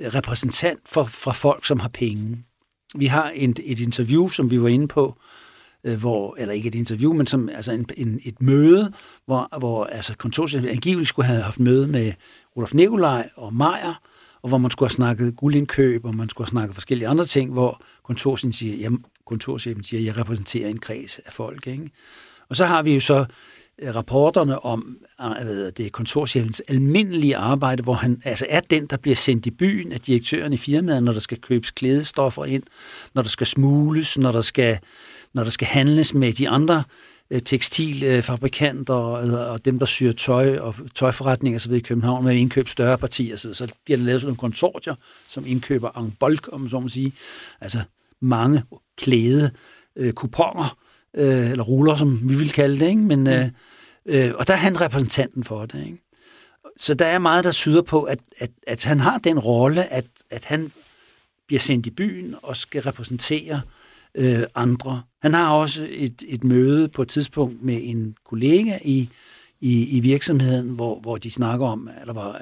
repræsentant 0.00 0.80
for, 0.88 1.04
for 1.04 1.32
folk, 1.32 1.66
som 1.66 1.80
har 1.80 1.88
penge. 1.88 2.44
Vi 2.94 3.06
har 3.06 3.32
et, 3.34 3.60
et 3.64 3.80
interview, 3.80 4.28
som 4.28 4.50
vi 4.50 4.62
var 4.62 4.68
inde 4.68 4.88
på, 4.88 5.16
øh, 5.84 5.98
hvor, 5.98 6.36
eller 6.38 6.54
ikke 6.54 6.68
et 6.68 6.74
interview, 6.74 7.12
men 7.12 7.26
som, 7.26 7.48
altså 7.48 7.72
en, 7.72 7.86
en, 7.96 8.20
et 8.24 8.42
møde, 8.42 8.92
hvor, 9.26 9.58
hvor 9.58 9.84
altså 9.84 10.16
kontorchefen 10.16 10.68
angiveligt 10.68 11.08
skulle 11.08 11.26
have 11.26 11.42
haft 11.42 11.60
møde 11.60 11.86
med 11.86 12.12
Rudolf 12.56 12.74
Nikolaj 12.74 13.28
og 13.36 13.54
Meier, 13.54 14.00
og 14.42 14.48
hvor 14.48 14.58
man 14.58 14.70
skulle 14.70 14.88
have 14.88 14.94
snakket 14.94 15.36
guldindkøb, 15.36 16.04
og 16.04 16.14
man 16.14 16.28
skulle 16.28 16.46
have 16.46 16.50
snakket 16.50 16.74
forskellige 16.74 17.08
andre 17.08 17.24
ting, 17.24 17.52
hvor 17.52 17.82
kontorchefen 18.04 18.52
siger, 18.52 18.76
jamen, 18.76 19.04
kontorchefen 19.26 19.82
siger, 19.82 20.02
jeg 20.02 20.18
repræsenterer 20.18 20.68
en 20.68 20.78
kreds 20.78 21.18
af 21.18 21.32
folk. 21.32 21.66
Ikke? 21.66 21.90
Og 22.48 22.56
så 22.56 22.64
har 22.64 22.82
vi 22.82 22.94
jo 22.94 23.00
så 23.00 23.24
øh, 23.82 23.94
rapporterne 23.94 24.64
om 24.64 24.96
øh, 25.20 25.44
hvad 25.44 25.72
det 25.72 25.86
er 25.86 25.90
kontorchefens 25.90 26.62
almindelige 26.68 27.36
arbejde, 27.36 27.82
hvor 27.82 27.94
han 27.94 28.22
altså 28.24 28.46
er 28.48 28.60
den, 28.60 28.86
der 28.86 28.96
bliver 28.96 29.16
sendt 29.16 29.46
i 29.46 29.50
byen 29.50 29.92
af 29.92 30.00
direktøren 30.00 30.52
i 30.52 30.56
firmaet, 30.56 31.02
når 31.02 31.12
der 31.12 31.20
skal 31.20 31.40
købes 31.40 31.70
klædestoffer 31.70 32.44
ind, 32.44 32.62
når 33.14 33.22
der 33.22 33.28
skal 33.28 33.46
smules, 33.46 34.18
når 34.18 34.32
der 34.32 34.40
skal, 34.40 34.78
når 35.32 35.42
der 35.42 35.50
skal 35.50 35.66
handles 35.66 36.14
med 36.14 36.32
de 36.32 36.48
andre 36.48 36.84
Øh, 37.30 37.40
tekstilfabrikanter 37.42 39.12
øh, 39.12 39.52
og 39.52 39.64
dem, 39.64 39.78
der 39.78 39.86
syr 39.86 40.12
tøj 40.12 40.58
og 40.58 40.74
tøjforretninger 40.94 41.58
osv. 41.58 41.72
i 41.72 41.80
København 41.80 42.24
med 42.24 42.36
indkøb 42.36 42.68
større 42.68 42.98
partier 42.98 43.34
osv. 43.34 43.54
Så 43.54 43.72
bliver 43.84 43.98
der 43.98 44.04
lavet 44.04 44.20
sådan 44.20 44.28
nogle 44.28 44.38
konsortier, 44.38 44.94
som 45.28 45.46
indkøber 45.46 45.90
en 45.90 46.16
bulk, 46.20 46.48
om 46.52 46.68
så 46.68 46.80
må 46.80 46.88
sige. 46.88 47.12
Altså 47.60 47.78
mange 48.20 48.62
klæde 48.96 49.50
øh, 49.96 50.12
kuponer, 50.12 50.76
øh, 51.16 51.50
eller 51.50 51.64
ruller, 51.64 51.96
som 51.96 52.28
vi 52.28 52.34
vil 52.34 52.52
kalde 52.52 52.80
det. 52.80 52.88
Ikke? 52.88 53.02
Men, 53.02 53.26
øh, 53.26 53.48
øh, 54.06 54.32
og 54.34 54.48
der 54.48 54.54
er 54.54 54.58
han 54.58 54.80
repræsentanten 54.80 55.44
for 55.44 55.66
det. 55.66 55.84
Ikke? 55.86 55.98
Så 56.76 56.94
der 56.94 57.06
er 57.06 57.18
meget, 57.18 57.44
der 57.44 57.50
syder 57.50 57.82
på, 57.82 58.02
at, 58.02 58.18
at, 58.38 58.50
at 58.66 58.84
han 58.84 59.00
har 59.00 59.18
den 59.18 59.38
rolle, 59.38 59.92
at, 59.92 60.06
at 60.30 60.44
han 60.44 60.72
bliver 61.46 61.60
sendt 61.60 61.86
i 61.86 61.90
byen 61.90 62.34
og 62.42 62.56
skal 62.56 62.82
repræsentere 62.82 63.54
øh, 63.54 63.81
Øh, 64.14 64.42
andre. 64.54 65.02
Han 65.22 65.34
har 65.34 65.50
også 65.50 65.88
et, 65.90 66.22
et 66.28 66.44
møde 66.44 66.88
på 66.88 67.02
et 67.02 67.08
tidspunkt 67.08 67.62
med 67.62 67.80
en 67.82 68.16
kollega 68.24 68.78
i, 68.84 69.08
i, 69.60 69.96
i 69.96 70.00
virksomheden, 70.00 70.68
hvor, 70.68 71.00
hvor 71.00 71.16
de 71.16 71.30
snakker 71.30 71.66
om, 71.66 71.88
eller 72.00 72.12
hvor 72.12 72.40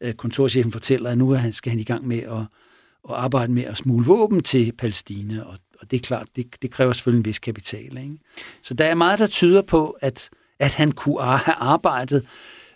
øh, 0.00 0.14
kontorchefen 0.14 0.72
fortæller, 0.72 1.10
at 1.10 1.18
nu 1.18 1.36
skal 1.50 1.70
han 1.70 1.80
i 1.80 1.84
gang 1.84 2.06
med 2.06 2.18
at, 2.18 2.40
at 3.08 3.14
arbejde 3.14 3.52
med 3.52 3.64
at 3.64 3.76
smule 3.76 4.06
våben 4.06 4.42
til 4.42 4.72
Palæstina, 4.78 5.42
og, 5.42 5.58
og 5.80 5.90
det 5.90 5.96
er 5.96 6.00
klart, 6.00 6.28
det, 6.36 6.62
det 6.62 6.70
kræver 6.70 6.92
selvfølgelig 6.92 7.20
en 7.20 7.24
vis 7.24 7.38
kapital. 7.38 7.98
Ikke? 7.98 8.18
Så 8.62 8.74
der 8.74 8.84
er 8.84 8.94
meget, 8.94 9.18
der 9.18 9.26
tyder 9.26 9.62
på, 9.62 9.96
at, 10.00 10.30
at 10.58 10.70
han 10.70 10.92
kunne 10.92 11.22
have 11.22 11.54
arbejdet 11.54 12.24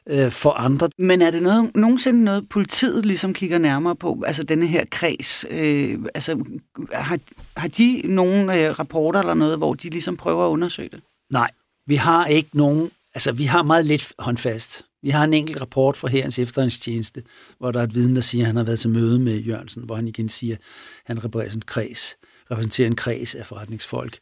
øh, 0.09 0.31
for 0.31 0.51
andre. 0.51 0.91
Men 0.99 1.23
er 1.23 1.31
det 1.31 1.43
noget, 1.43 1.71
nogensinde 1.77 2.25
noget, 2.25 2.49
politiet 2.49 3.07
ligesom 3.07 3.35
kigger 3.35 3.59
nærmere 3.59 3.97
på, 3.97 4.23
altså 4.27 4.43
denne 4.43 4.67
her 4.67 4.85
kreds? 4.91 5.45
Øh, 5.51 5.99
altså, 6.15 6.45
har, 6.93 7.19
har 7.57 7.69
de 7.69 8.03
nogle 8.05 8.67
øh, 8.67 8.79
rapporter 8.79 9.21
eller 9.21 9.35
noget, 9.35 9.59
hvor 9.59 9.75
de 9.75 9.89
ligesom 9.91 10.17
prøver 10.17 10.47
at 10.47 10.51
undersøge 10.51 10.89
det? 10.89 11.01
Nej, 11.33 11.51
vi 11.87 11.95
har 11.95 12.27
ikke 12.27 12.51
nogen, 12.53 12.91
altså 13.15 13.33
vi 13.33 13.45
har 13.45 13.63
meget 13.63 13.87
lidt 13.87 14.13
håndfast. 14.19 14.85
Vi 15.03 15.11
har 15.11 15.25
en 15.25 15.35
enkelt 15.35 15.61
rapport 15.61 15.97
fra 15.97 16.09
Herrens 16.09 16.39
efterretningstjeneste, 16.39 17.23
hvor 17.59 17.73
der 17.73 17.81
er 17.81 17.85
et 17.85 17.95
viden, 17.95 18.17
der 18.17 18.23
siger, 18.23 18.43
at 18.43 18.47
han 18.47 18.57
har 18.57 18.65
været 18.65 18.81
til 18.81 18.91
møde 18.91 19.19
med 19.19 19.39
Jørgensen, 19.39 19.83
hvor 19.83 19.95
han 19.95 20.09
igen 20.09 20.29
siger, 20.29 20.57
at 20.57 20.61
han 21.07 21.25
repræsenterer 21.25 21.57
en 21.57 21.63
kreds, 21.67 22.17
repræsenterer 22.51 22.87
en 22.87 22.97
kreds 22.97 23.35
af 23.35 23.47
forretningsfolk. 23.47 24.19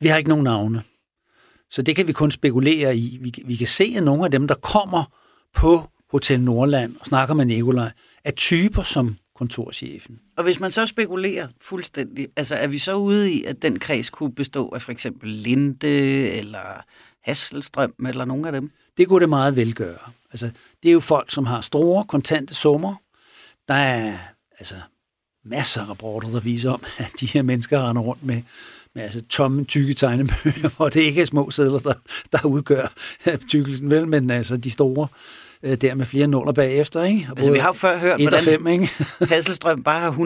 Vi 0.00 0.08
har 0.08 0.16
ikke 0.16 0.28
nogen 0.28 0.44
navne. 0.44 0.82
Så 1.70 1.82
det 1.82 1.96
kan 1.96 2.06
vi 2.06 2.12
kun 2.12 2.30
spekulere 2.30 2.96
i. 2.96 3.18
Vi, 3.20 3.32
vi 3.44 3.56
kan 3.56 3.66
se, 3.66 3.94
at 3.96 4.02
nogle 4.02 4.24
af 4.24 4.30
dem, 4.30 4.48
der 4.48 4.54
kommer 4.54 5.04
på 5.54 5.90
Hotel 6.10 6.40
Nordland 6.40 6.96
og 7.00 7.06
snakker 7.06 7.34
med 7.34 7.44
Nikolaj, 7.44 7.90
er 8.24 8.30
typer 8.30 8.82
som 8.82 9.16
kontorchefen. 9.34 10.20
Og 10.36 10.44
hvis 10.44 10.60
man 10.60 10.70
så 10.70 10.86
spekulerer 10.86 11.48
fuldstændig, 11.60 12.28
altså 12.36 12.54
er 12.54 12.66
vi 12.66 12.78
så 12.78 12.94
ude 12.94 13.32
i, 13.32 13.44
at 13.44 13.62
den 13.62 13.78
kreds 13.78 14.10
kunne 14.10 14.34
bestå 14.34 14.68
af 14.68 14.82
for 14.82 14.92
eksempel 14.92 15.30
Linde 15.30 15.88
eller 16.38 16.84
Hasselstrøm 17.22 17.94
eller 18.08 18.24
nogle 18.24 18.46
af 18.46 18.52
dem? 18.52 18.70
Det 18.96 19.08
kunne 19.08 19.20
det 19.20 19.28
meget 19.28 19.56
vel 19.56 19.74
gøre. 19.74 19.98
Altså, 20.30 20.50
det 20.82 20.88
er 20.88 20.92
jo 20.92 21.00
folk, 21.00 21.30
som 21.30 21.46
har 21.46 21.60
store 21.60 22.04
kontante 22.04 22.54
summer. 22.54 22.94
Der 23.68 23.74
er 23.74 24.18
altså 24.58 24.74
masser 25.44 25.82
af 25.82 25.88
rapporter, 25.88 26.28
der 26.28 26.40
viser 26.40 26.70
om, 26.70 26.82
at 26.98 27.10
de 27.20 27.26
her 27.26 27.42
mennesker 27.42 27.88
render 27.88 28.02
rundt 28.02 28.24
med 28.24 28.42
med 28.94 29.02
altså 29.02 29.22
tomme, 29.22 29.64
tykke 29.64 29.94
tegnebøger, 29.94 30.68
hvor 30.76 30.88
det 30.88 31.00
ikke 31.00 31.22
er 31.22 31.26
små 31.26 31.50
sædler, 31.50 31.78
der, 31.78 31.94
der 32.32 32.46
udgør 32.46 32.92
tykkelsen, 33.50 33.90
vel, 33.90 34.08
men 34.08 34.30
altså 34.30 34.56
de 34.56 34.70
store 34.70 35.08
øh, 35.64 35.74
der 35.74 35.94
med 35.94 36.06
flere 36.06 36.26
nåler 36.26 36.52
bagefter, 36.52 37.04
ikke? 37.04 37.28
Og 37.30 37.36
altså, 37.36 37.52
vi 37.52 37.58
har 37.58 37.68
jo 37.68 37.72
før 37.72 37.98
hørt, 37.98 38.20
hvordan 38.20 38.42
fem, 38.42 38.66
ikke? 38.66 38.90
Hasselstrøm 39.34 39.82
bare 39.82 40.00
har 40.00 40.10
100.000 40.10 40.16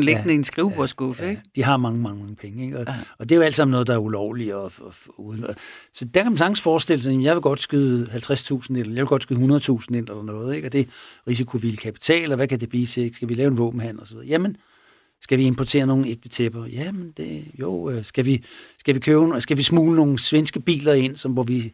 liggende 0.00 0.28
ja, 0.28 0.30
i 0.30 0.34
en 0.34 0.44
skrivebordskuffe, 0.44 1.24
ja, 1.24 1.30
ikke? 1.30 1.42
de 1.56 1.62
har 1.62 1.76
mange, 1.76 2.00
mange, 2.00 2.20
mange 2.20 2.36
penge, 2.36 2.64
ikke? 2.64 2.78
Og, 2.78 2.86
og 3.18 3.28
det 3.28 3.34
er 3.34 3.36
jo 3.36 3.42
alt 3.42 3.56
sammen 3.56 3.70
noget, 3.72 3.86
der 3.86 3.94
er 3.94 3.98
ulovligt. 3.98 4.54
Og, 4.54 4.72
og, 4.80 4.94
og, 5.18 5.54
så 5.94 6.04
der 6.04 6.22
kan 6.22 6.32
man 6.32 6.38
sagtens 6.38 6.60
forestille 6.60 7.02
sig, 7.02 7.14
at 7.14 7.22
jeg 7.22 7.34
vil 7.34 7.42
godt 7.42 7.60
skyde 7.60 8.06
50.000 8.12 8.66
eller 8.70 8.92
jeg 8.92 8.96
vil 8.96 9.06
godt 9.06 9.22
skyde 9.22 9.38
100.000 9.38 9.96
ind 9.96 10.08
eller 10.08 10.22
noget, 10.22 10.56
ikke? 10.56 10.68
Og 10.68 10.72
det 10.72 10.80
er 10.80 10.84
risikovillig 11.28 11.78
kapital, 11.78 12.32
og 12.32 12.36
hvad 12.36 12.48
kan 12.48 12.60
det 12.60 12.68
blive 12.68 12.86
til? 12.86 13.14
Skal 13.14 13.28
vi 13.28 13.34
lave 13.34 13.48
en 13.48 13.58
våbenhandel 13.58 14.00
og 14.00 14.06
så 14.06 14.14
videre? 14.14 14.28
Jamen, 14.28 14.56
skal 15.22 15.38
vi 15.38 15.44
importere 15.44 15.86
nogle 15.86 16.08
ægte 16.08 16.28
tæpper? 16.28 16.66
Jamen, 16.66 17.12
det, 17.16 17.44
jo. 17.60 17.90
Øh, 17.90 18.04
skal 18.04 18.24
vi, 18.24 18.44
skal 18.78 18.94
vi 18.94 19.00
købe, 19.00 19.40
skal 19.40 19.56
vi 19.56 19.62
smule 19.62 19.96
nogle 19.96 20.18
svenske 20.18 20.60
biler 20.60 20.92
ind, 20.92 21.16
som, 21.16 21.32
hvor 21.32 21.42
vi 21.42 21.72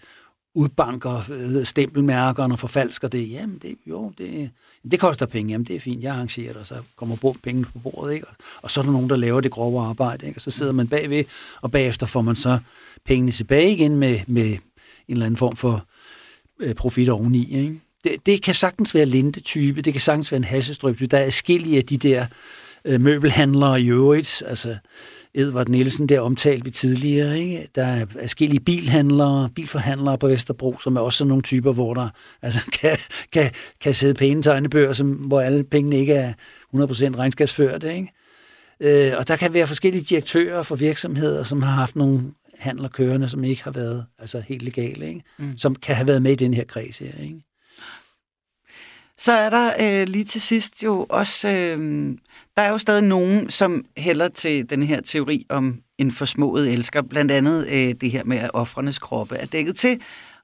udbanker 0.54 1.22
øh, 1.30 1.64
stempelmærkerne 1.64 2.54
og 2.54 2.58
forfalsker 2.58 3.08
det? 3.08 3.30
Jamen, 3.30 3.58
det, 3.62 3.76
jo, 3.86 4.12
det, 4.18 4.50
det 4.90 5.00
koster 5.00 5.26
penge. 5.26 5.52
Jamen, 5.52 5.64
det 5.64 5.76
er 5.76 5.80
fint. 5.80 6.02
Jeg 6.02 6.14
arrangerer 6.14 6.52
det, 6.52 6.60
og 6.60 6.66
så 6.66 6.74
kommer 6.96 7.34
penge 7.42 7.64
på 7.64 7.78
bordet. 7.78 8.14
Ikke? 8.14 8.26
Og 8.62 8.70
så 8.70 8.80
er 8.80 8.84
der 8.84 8.92
nogen, 8.92 9.10
der 9.10 9.16
laver 9.16 9.40
det 9.40 9.50
grove 9.50 9.82
arbejde. 9.82 10.26
Ikke? 10.26 10.38
Og 10.38 10.42
så 10.42 10.50
sidder 10.50 10.72
man 10.72 10.88
bagved, 10.88 11.24
og 11.60 11.70
bagefter 11.70 12.06
får 12.06 12.22
man 12.22 12.36
så 12.36 12.58
pengene 13.04 13.30
tilbage 13.32 13.72
igen 13.72 13.96
med, 13.96 14.20
med 14.26 14.46
en 14.46 14.60
eller 15.08 15.26
anden 15.26 15.36
form 15.36 15.56
for 15.56 15.84
øh, 16.60 16.74
profit 16.74 17.08
oveni. 17.08 17.56
Ikke? 17.56 17.80
Det, 18.04 18.26
det 18.26 18.42
kan 18.42 18.54
sagtens 18.54 18.94
være 18.94 19.06
linte-type, 19.06 19.82
det 19.82 19.92
kan 19.92 20.00
sagtens 20.00 20.32
være 20.32 20.36
en 20.36 20.44
hassestrøb. 20.44 20.98
Der 21.10 21.18
er 21.18 21.30
skille 21.30 21.76
af 21.76 21.84
de 21.84 21.96
der 21.96 22.26
øh, 22.88 23.00
møbelhandlere 23.00 23.80
i 23.80 23.90
øvrigt. 23.90 24.42
Altså, 24.46 24.76
Edvard 25.34 25.68
Nielsen, 25.68 26.06
der 26.06 26.20
omtalte 26.20 26.64
vi 26.64 26.70
tidligere. 26.70 27.38
Ikke? 27.38 27.68
Der 27.74 27.84
er 27.84 28.06
forskellige 28.20 28.60
bilhandlere, 28.60 29.50
bilforhandlere 29.54 30.18
på 30.18 30.28
Vesterbro, 30.28 30.78
som 30.78 30.96
er 30.96 31.00
også 31.00 31.16
sådan 31.16 31.28
nogle 31.28 31.42
typer, 31.42 31.72
hvor 31.72 31.94
der 31.94 32.08
altså, 32.42 32.58
kan, 32.80 32.96
kan, 33.32 33.50
kan 33.80 33.94
sidde 33.94 34.14
pæne 34.14 34.42
tegnebøger, 34.42 34.92
som, 34.92 35.10
hvor 35.10 35.40
alle 35.40 35.64
pengene 35.64 35.96
ikke 35.96 36.14
er 36.14 36.32
100% 36.74 37.18
regnskabsførte. 37.18 37.94
Ikke? 37.94 38.12
Øh, 38.80 39.18
og 39.18 39.28
der 39.28 39.36
kan 39.36 39.54
være 39.54 39.66
forskellige 39.66 40.04
direktører 40.04 40.62
for 40.62 40.76
virksomheder, 40.76 41.42
som 41.42 41.62
har 41.62 41.72
haft 41.72 41.96
nogle 41.96 42.22
handler 42.58 42.88
kørende, 42.88 43.28
som 43.28 43.44
ikke 43.44 43.64
har 43.64 43.70
været 43.70 44.06
altså 44.18 44.40
helt 44.40 44.62
legale, 44.62 45.08
ikke? 45.08 45.22
Mm. 45.38 45.58
som 45.58 45.74
kan 45.74 45.96
have 45.96 46.08
været 46.08 46.22
med 46.22 46.32
i 46.32 46.34
den 46.34 46.54
her 46.54 46.64
kreds 46.64 46.98
her. 46.98 47.22
Ikke? 47.22 47.40
Så 49.18 49.32
er 49.32 49.50
der 49.50 49.72
øh, 49.80 50.08
lige 50.08 50.24
til 50.24 50.40
sidst 50.40 50.84
jo 50.84 51.06
også, 51.10 51.48
øh, 51.48 52.08
der 52.56 52.62
er 52.62 52.68
jo 52.68 52.78
stadig 52.78 53.02
nogen, 53.02 53.50
som 53.50 53.84
hælder 53.96 54.28
til 54.28 54.70
den 54.70 54.82
her 54.82 55.00
teori 55.00 55.46
om 55.48 55.80
en 55.98 56.10
forsmået 56.12 56.72
elsker. 56.72 57.02
Blandt 57.02 57.32
andet 57.32 57.66
øh, 57.66 57.94
det 58.00 58.10
her 58.10 58.24
med, 58.24 58.38
at 58.38 58.50
offrenes 58.54 58.98
kroppe 58.98 59.36
er 59.36 59.46
dækket 59.46 59.76
til, 59.76 60.00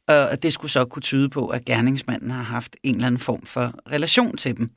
og 0.08 0.42
det 0.42 0.52
skulle 0.52 0.70
så 0.70 0.84
kunne 0.84 1.02
tyde 1.02 1.28
på, 1.28 1.46
at 1.46 1.64
gerningsmanden 1.64 2.30
har 2.30 2.42
haft 2.42 2.76
en 2.82 2.94
eller 2.94 3.06
anden 3.06 3.18
form 3.18 3.46
for 3.46 3.72
relation 3.90 4.36
til 4.36 4.56
dem. 4.56 4.70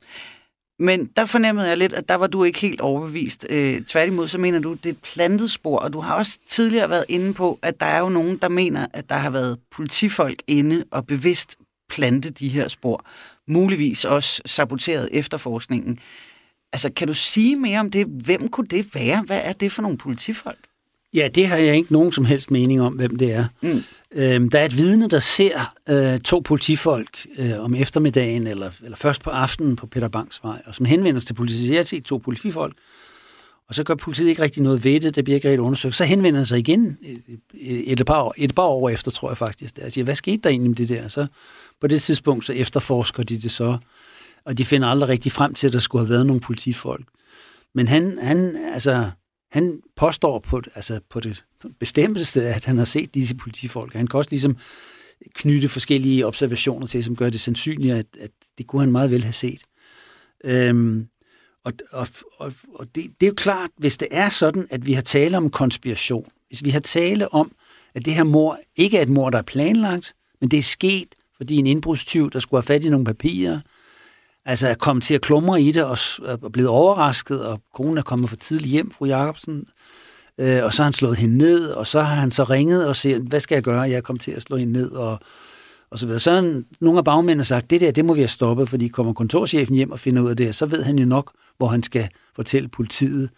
Men 0.78 1.06
der 1.16 1.24
fornemmede 1.24 1.68
jeg 1.68 1.76
lidt, 1.76 1.92
at 1.92 2.08
der 2.08 2.14
var 2.14 2.26
du 2.26 2.44
ikke 2.44 2.58
helt 2.58 2.80
overbevist. 2.80 3.46
Øh, 3.50 3.80
tværtimod, 3.80 4.28
så 4.28 4.38
mener 4.38 4.58
du, 4.58 4.74
det 4.74 4.86
er 4.86 4.90
et 4.90 5.02
plantet 5.14 5.50
spor, 5.50 5.78
og 5.78 5.92
du 5.92 6.00
har 6.00 6.14
også 6.14 6.38
tidligere 6.48 6.90
været 6.90 7.04
inde 7.08 7.34
på, 7.34 7.58
at 7.62 7.80
der 7.80 7.86
er 7.86 7.98
jo 7.98 8.08
nogen, 8.08 8.36
der 8.36 8.48
mener, 8.48 8.86
at 8.92 9.08
der 9.08 9.14
har 9.14 9.30
været 9.30 9.58
politifolk 9.76 10.42
inde 10.46 10.84
og 10.90 11.06
bevidst 11.06 11.56
plante 11.90 12.30
de 12.30 12.48
her 12.48 12.68
spor 12.68 13.04
muligvis 13.48 14.04
også 14.04 14.42
saboteret 14.46 15.08
efterforskningen. 15.12 15.98
Altså, 16.72 16.90
kan 16.96 17.08
du 17.08 17.14
sige 17.14 17.56
mere 17.56 17.80
om 17.80 17.90
det? 17.90 18.06
Hvem 18.06 18.48
kunne 18.48 18.66
det 18.66 18.94
være? 18.94 19.22
Hvad 19.26 19.40
er 19.44 19.52
det 19.52 19.72
for 19.72 19.82
nogle 19.82 19.98
politifolk? 19.98 20.58
Ja, 21.14 21.28
det 21.34 21.46
har 21.46 21.56
jeg 21.56 21.76
ikke 21.76 21.92
nogen 21.92 22.12
som 22.12 22.24
helst 22.24 22.50
mening 22.50 22.80
om, 22.80 22.92
hvem 22.92 23.16
det 23.16 23.32
er. 23.32 23.44
Mm. 23.62 23.82
Øhm, 24.14 24.50
der 24.50 24.58
er 24.58 24.64
et 24.64 24.76
vidne, 24.76 25.08
der 25.08 25.18
ser 25.18 25.74
øh, 25.88 26.20
to 26.20 26.40
politifolk 26.40 27.26
øh, 27.38 27.64
om 27.64 27.74
eftermiddagen, 27.74 28.46
eller, 28.46 28.70
eller 28.84 28.96
først 28.96 29.22
på 29.22 29.30
aftenen 29.30 29.76
på 29.76 29.86
Peter 29.86 30.08
Banks 30.08 30.44
vej, 30.44 30.62
og 30.66 30.74
som 30.74 30.86
henvender 30.86 31.20
sig 31.20 31.26
til 31.26 31.34
politiet. 31.34 31.70
Jeg 31.70 31.78
har 31.78 31.84
set 31.84 32.04
to 32.04 32.18
politifolk, 32.18 32.74
og 33.68 33.74
så 33.74 33.84
gør 33.84 33.94
politiet 33.94 34.28
ikke 34.28 34.42
rigtig 34.42 34.62
noget 34.62 34.84
ved 34.84 35.00
det, 35.00 35.14
det 35.14 35.24
bliver 35.24 35.34
ikke 35.34 35.48
rigtig 35.48 35.60
undersøgt. 35.60 35.94
Så 35.94 36.04
henvender 36.04 36.38
han 36.38 36.46
sig 36.46 36.58
igen 36.58 36.98
et, 37.52 37.92
et, 37.92 38.06
par, 38.06 38.22
år, 38.22 38.34
et 38.38 38.54
par 38.54 38.62
år 38.62 38.88
efter, 38.88 39.10
tror 39.10 39.30
jeg 39.30 39.36
faktisk. 39.36 39.76
Der. 39.76 39.82
Jeg 39.82 39.92
siger, 39.92 40.04
hvad 40.04 40.14
skete 40.14 40.40
der 40.42 40.50
egentlig 40.50 40.70
med 40.70 40.76
det 40.76 40.88
der? 40.88 41.08
Så 41.08 41.26
på 41.80 41.86
det 41.86 42.02
tidspunkt, 42.02 42.46
så 42.46 42.52
efterforsker 42.52 43.22
de 43.22 43.38
det 43.38 43.50
så, 43.50 43.78
og 44.44 44.58
de 44.58 44.64
finder 44.64 44.88
aldrig 44.88 45.08
rigtig 45.08 45.32
frem 45.32 45.54
til, 45.54 45.66
at 45.66 45.72
der 45.72 45.78
skulle 45.78 46.06
have 46.06 46.10
været 46.14 46.26
nogle 46.26 46.40
politifolk. 46.40 47.06
Men 47.74 47.88
han, 47.88 48.18
han, 48.22 48.56
altså, 48.56 49.10
han 49.50 49.80
påstår 49.96 50.38
på, 50.38 50.62
altså 50.74 51.00
på 51.10 51.20
det 51.20 51.44
bestemmelse, 51.80 52.42
at 52.46 52.64
han 52.64 52.78
har 52.78 52.84
set 52.84 53.14
disse 53.14 53.34
politifolk. 53.34 53.94
Han 53.94 54.06
kan 54.06 54.18
også 54.18 54.30
ligesom 54.30 54.56
knytte 55.34 55.68
forskellige 55.68 56.26
observationer 56.26 56.86
til, 56.86 57.04
som 57.04 57.16
gør 57.16 57.30
det 57.30 57.40
sandsynligt, 57.40 57.94
at, 57.94 58.06
at 58.20 58.30
det 58.58 58.66
kunne 58.66 58.82
han 58.82 58.92
meget 58.92 59.10
vel 59.10 59.22
have 59.22 59.32
set. 59.32 59.62
Øhm, 60.44 61.06
og 61.64 61.72
og, 61.92 62.08
og, 62.38 62.52
og 62.74 62.86
det, 62.94 63.04
det 63.20 63.26
er 63.26 63.30
jo 63.30 63.34
klart, 63.36 63.70
hvis 63.76 63.96
det 63.96 64.08
er 64.10 64.28
sådan, 64.28 64.66
at 64.70 64.86
vi 64.86 64.92
har 64.92 65.02
tale 65.02 65.36
om 65.36 65.50
konspiration, 65.50 66.30
hvis 66.48 66.64
vi 66.64 66.70
har 66.70 66.80
tale 66.80 67.34
om, 67.34 67.52
at 67.94 68.04
det 68.04 68.14
her 68.14 68.24
mor 68.24 68.58
ikke 68.76 68.98
er 68.98 69.02
et 69.02 69.08
mor, 69.08 69.30
der 69.30 69.38
er 69.38 69.42
planlagt, 69.42 70.14
men 70.40 70.50
det 70.50 70.58
er 70.58 70.62
sket 70.62 71.14
fordi 71.38 71.56
en 71.56 71.66
indbrudstyv, 71.66 72.30
der 72.30 72.38
skulle 72.38 72.58
have 72.58 72.66
fat 72.66 72.84
i 72.84 72.88
nogle 72.88 73.06
papirer, 73.06 73.60
altså 74.44 74.68
er 74.68 74.74
kommet 74.74 75.02
til 75.02 75.14
at 75.14 75.20
klumre 75.20 75.62
i 75.62 75.72
det 75.72 75.84
og 75.84 75.98
er 76.26 76.48
blevet 76.52 76.70
overrasket, 76.70 77.46
og 77.46 77.60
konen 77.74 77.98
er 77.98 78.02
kommet 78.02 78.28
for 78.28 78.36
tidligt 78.36 78.70
hjem, 78.70 78.90
fru 78.90 79.06
Jacobsen, 79.06 79.64
øh, 80.40 80.64
og 80.64 80.74
så 80.74 80.82
har 80.82 80.84
han 80.84 80.92
slået 80.92 81.16
hende 81.16 81.36
ned, 81.38 81.70
og 81.70 81.86
så 81.86 82.02
har 82.02 82.14
han 82.14 82.30
så 82.30 82.44
ringet 82.44 82.86
og 82.86 82.96
siger, 82.96 83.18
hvad 83.18 83.40
skal 83.40 83.56
jeg 83.56 83.62
gøre? 83.62 83.80
Jeg 83.80 83.96
er 83.96 84.00
kommet 84.00 84.22
til 84.22 84.30
at 84.30 84.42
slå 84.42 84.56
hende 84.56 84.72
ned, 84.72 84.90
og, 84.90 85.18
og 85.90 85.98
så 85.98 86.06
videre. 86.06 86.20
Så 86.20 86.30
har 86.30 86.62
nogle 86.80 86.98
af 86.98 87.04
bagmændene 87.04 87.44
sagt, 87.44 87.70
det 87.70 87.80
der, 87.80 87.90
det 87.90 88.04
må 88.04 88.14
vi 88.14 88.20
have 88.20 88.28
stoppet, 88.28 88.68
fordi 88.68 88.88
kommer 88.88 89.12
kontorchefen 89.12 89.74
hjem 89.74 89.90
og 89.90 89.98
finder 89.98 90.22
ud 90.22 90.30
af 90.30 90.36
det, 90.36 90.54
så 90.54 90.66
ved 90.66 90.82
han 90.82 90.98
jo 90.98 91.06
nok, 91.06 91.32
hvor 91.56 91.68
han 91.68 91.82
skal 91.82 92.08
fortælle 92.36 92.68
politiet, 92.68 93.30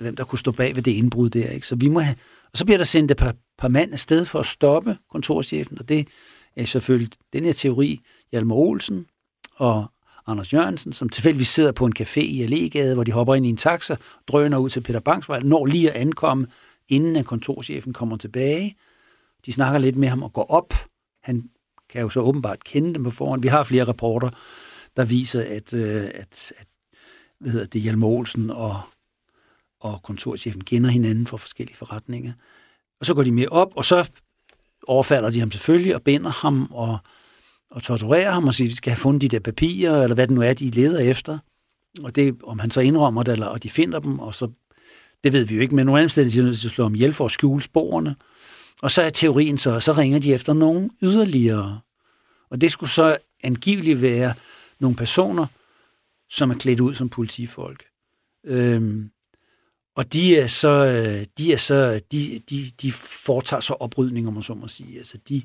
hvem 0.00 0.16
der 0.16 0.24
kunne 0.24 0.38
stå 0.38 0.52
bag 0.52 0.76
ved 0.76 0.82
det 0.82 0.90
indbrud 0.90 1.30
der. 1.30 1.48
Ikke? 1.48 1.66
Så 1.66 1.76
vi 1.76 1.88
må 1.88 2.00
have, 2.00 2.16
og 2.52 2.58
så 2.58 2.64
bliver 2.64 2.78
der 2.78 2.84
sendt 2.84 3.10
et 3.10 3.16
par, 3.16 3.34
par 3.58 3.68
mand 3.68 3.92
afsted 3.92 4.24
for 4.24 4.38
at 4.38 4.46
stoppe 4.46 4.96
kontorchefen, 5.10 5.78
og 5.78 5.88
det 5.88 6.08
selvfølgelig 6.64 7.10
den 7.32 7.44
her 7.44 7.52
teori, 7.52 8.00
Hjalmar 8.32 8.56
Olsen 8.56 9.06
og 9.56 9.86
Anders 10.26 10.52
Jørgensen, 10.52 10.92
som 10.92 11.08
tilfældigvis 11.08 11.48
sidder 11.48 11.72
på 11.72 11.86
en 11.86 11.92
café 12.00 12.20
i 12.20 12.42
Allegade, 12.42 12.94
hvor 12.94 13.04
de 13.04 13.12
hopper 13.12 13.34
ind 13.34 13.46
i 13.46 13.48
en 13.48 13.56
taxa, 13.56 13.96
drøner 14.28 14.58
ud 14.58 14.70
til 14.70 14.80
Peter 14.80 15.00
Bangsvej, 15.00 15.40
når 15.40 15.66
lige 15.66 15.90
at 15.90 15.96
ankomme, 15.96 16.46
inden 16.88 17.16
at 17.16 17.26
kontorchefen 17.26 17.92
kommer 17.92 18.16
tilbage. 18.16 18.76
De 19.46 19.52
snakker 19.52 19.78
lidt 19.78 19.96
med 19.96 20.08
ham 20.08 20.22
og 20.22 20.32
går 20.32 20.50
op. 20.50 20.74
Han 21.22 21.50
kan 21.88 22.00
jo 22.00 22.08
så 22.08 22.20
åbenbart 22.20 22.64
kende 22.64 22.94
dem 22.94 23.04
på 23.04 23.10
forhånd. 23.10 23.42
Vi 23.42 23.48
har 23.48 23.64
flere 23.64 23.84
rapporter, 23.84 24.30
der 24.96 25.04
viser, 25.04 25.44
at, 25.48 25.74
øh, 25.74 26.10
at, 26.14 26.52
at 26.56 26.66
hvad 27.40 27.50
hedder 27.50 27.66
det, 27.66 27.80
Hjalmar 27.80 28.06
Olsen 28.06 28.50
og, 28.50 28.80
og 29.80 30.02
kontorchefen 30.02 30.64
kender 30.64 30.90
hinanden 30.90 31.26
fra 31.26 31.36
forskellige 31.36 31.76
forretninger. 31.76 32.32
Og 33.00 33.06
så 33.06 33.14
går 33.14 33.22
de 33.22 33.32
med 33.32 33.46
op, 33.50 33.72
og 33.76 33.84
så 33.84 34.10
overfalder 34.86 35.30
de 35.30 35.40
ham 35.40 35.50
selvfølgelig 35.50 35.94
og 35.94 36.02
binder 36.02 36.30
ham 36.30 36.68
og, 36.70 36.98
og 37.70 37.82
torturerer 37.82 38.30
ham 38.30 38.46
og 38.46 38.54
siger, 38.54 38.68
at 38.68 38.70
de 38.70 38.76
skal 38.76 38.90
have 38.90 39.00
fundet 39.00 39.22
de 39.22 39.28
der 39.28 39.40
papirer, 39.40 40.02
eller 40.02 40.14
hvad 40.14 40.26
det 40.26 40.34
nu 40.34 40.42
er, 40.42 40.52
de 40.52 40.70
leder 40.70 40.98
efter. 40.98 41.38
Og 42.02 42.16
det, 42.16 42.36
om 42.42 42.58
han 42.58 42.70
så 42.70 42.80
indrømmer 42.80 43.22
det, 43.22 43.32
eller 43.32 43.46
og 43.46 43.62
de 43.62 43.70
finder 43.70 43.98
dem, 43.98 44.18
og 44.18 44.34
så, 44.34 44.48
det 45.24 45.32
ved 45.32 45.44
vi 45.44 45.54
jo 45.54 45.60
ikke, 45.60 45.74
men 45.74 45.86
nogle 45.86 46.00
andre 46.00 46.24
de 46.24 46.42
nødt 46.42 46.58
til 46.58 46.68
at 46.68 46.72
slå 46.72 46.84
om 46.84 46.94
hjælp 46.94 47.14
for 47.14 47.24
at 47.24 47.30
skjule 47.30 47.62
sporene. 47.62 48.16
Og 48.82 48.90
så 48.90 49.02
er 49.02 49.10
teorien 49.10 49.58
så, 49.58 49.80
så 49.80 49.92
ringer 49.92 50.18
de 50.18 50.34
efter 50.34 50.52
nogen 50.52 50.90
yderligere. 51.02 51.80
Og 52.50 52.60
det 52.60 52.72
skulle 52.72 52.90
så 52.90 53.16
angiveligt 53.42 54.02
være 54.02 54.34
nogle 54.78 54.96
personer, 54.96 55.46
som 56.30 56.50
er 56.50 56.54
klædt 56.54 56.80
ud 56.80 56.94
som 56.94 57.08
politifolk. 57.08 57.84
Øhm, 58.44 59.10
og 59.96 60.12
de 60.12 60.36
er 60.38 60.46
så, 60.46 60.68
øh, 60.68 61.26
de 61.38 61.52
er 61.52 61.56
så, 61.56 62.00
de, 62.12 62.40
de, 62.50 62.64
de 62.82 62.92
foretager 62.92 63.60
så 63.60 63.72
oprydning, 63.72 64.28
om 64.28 64.34
man 64.34 64.42
så 64.42 64.54
må 64.54 64.68
sige. 64.68 64.98
Altså 64.98 65.18
de, 65.28 65.42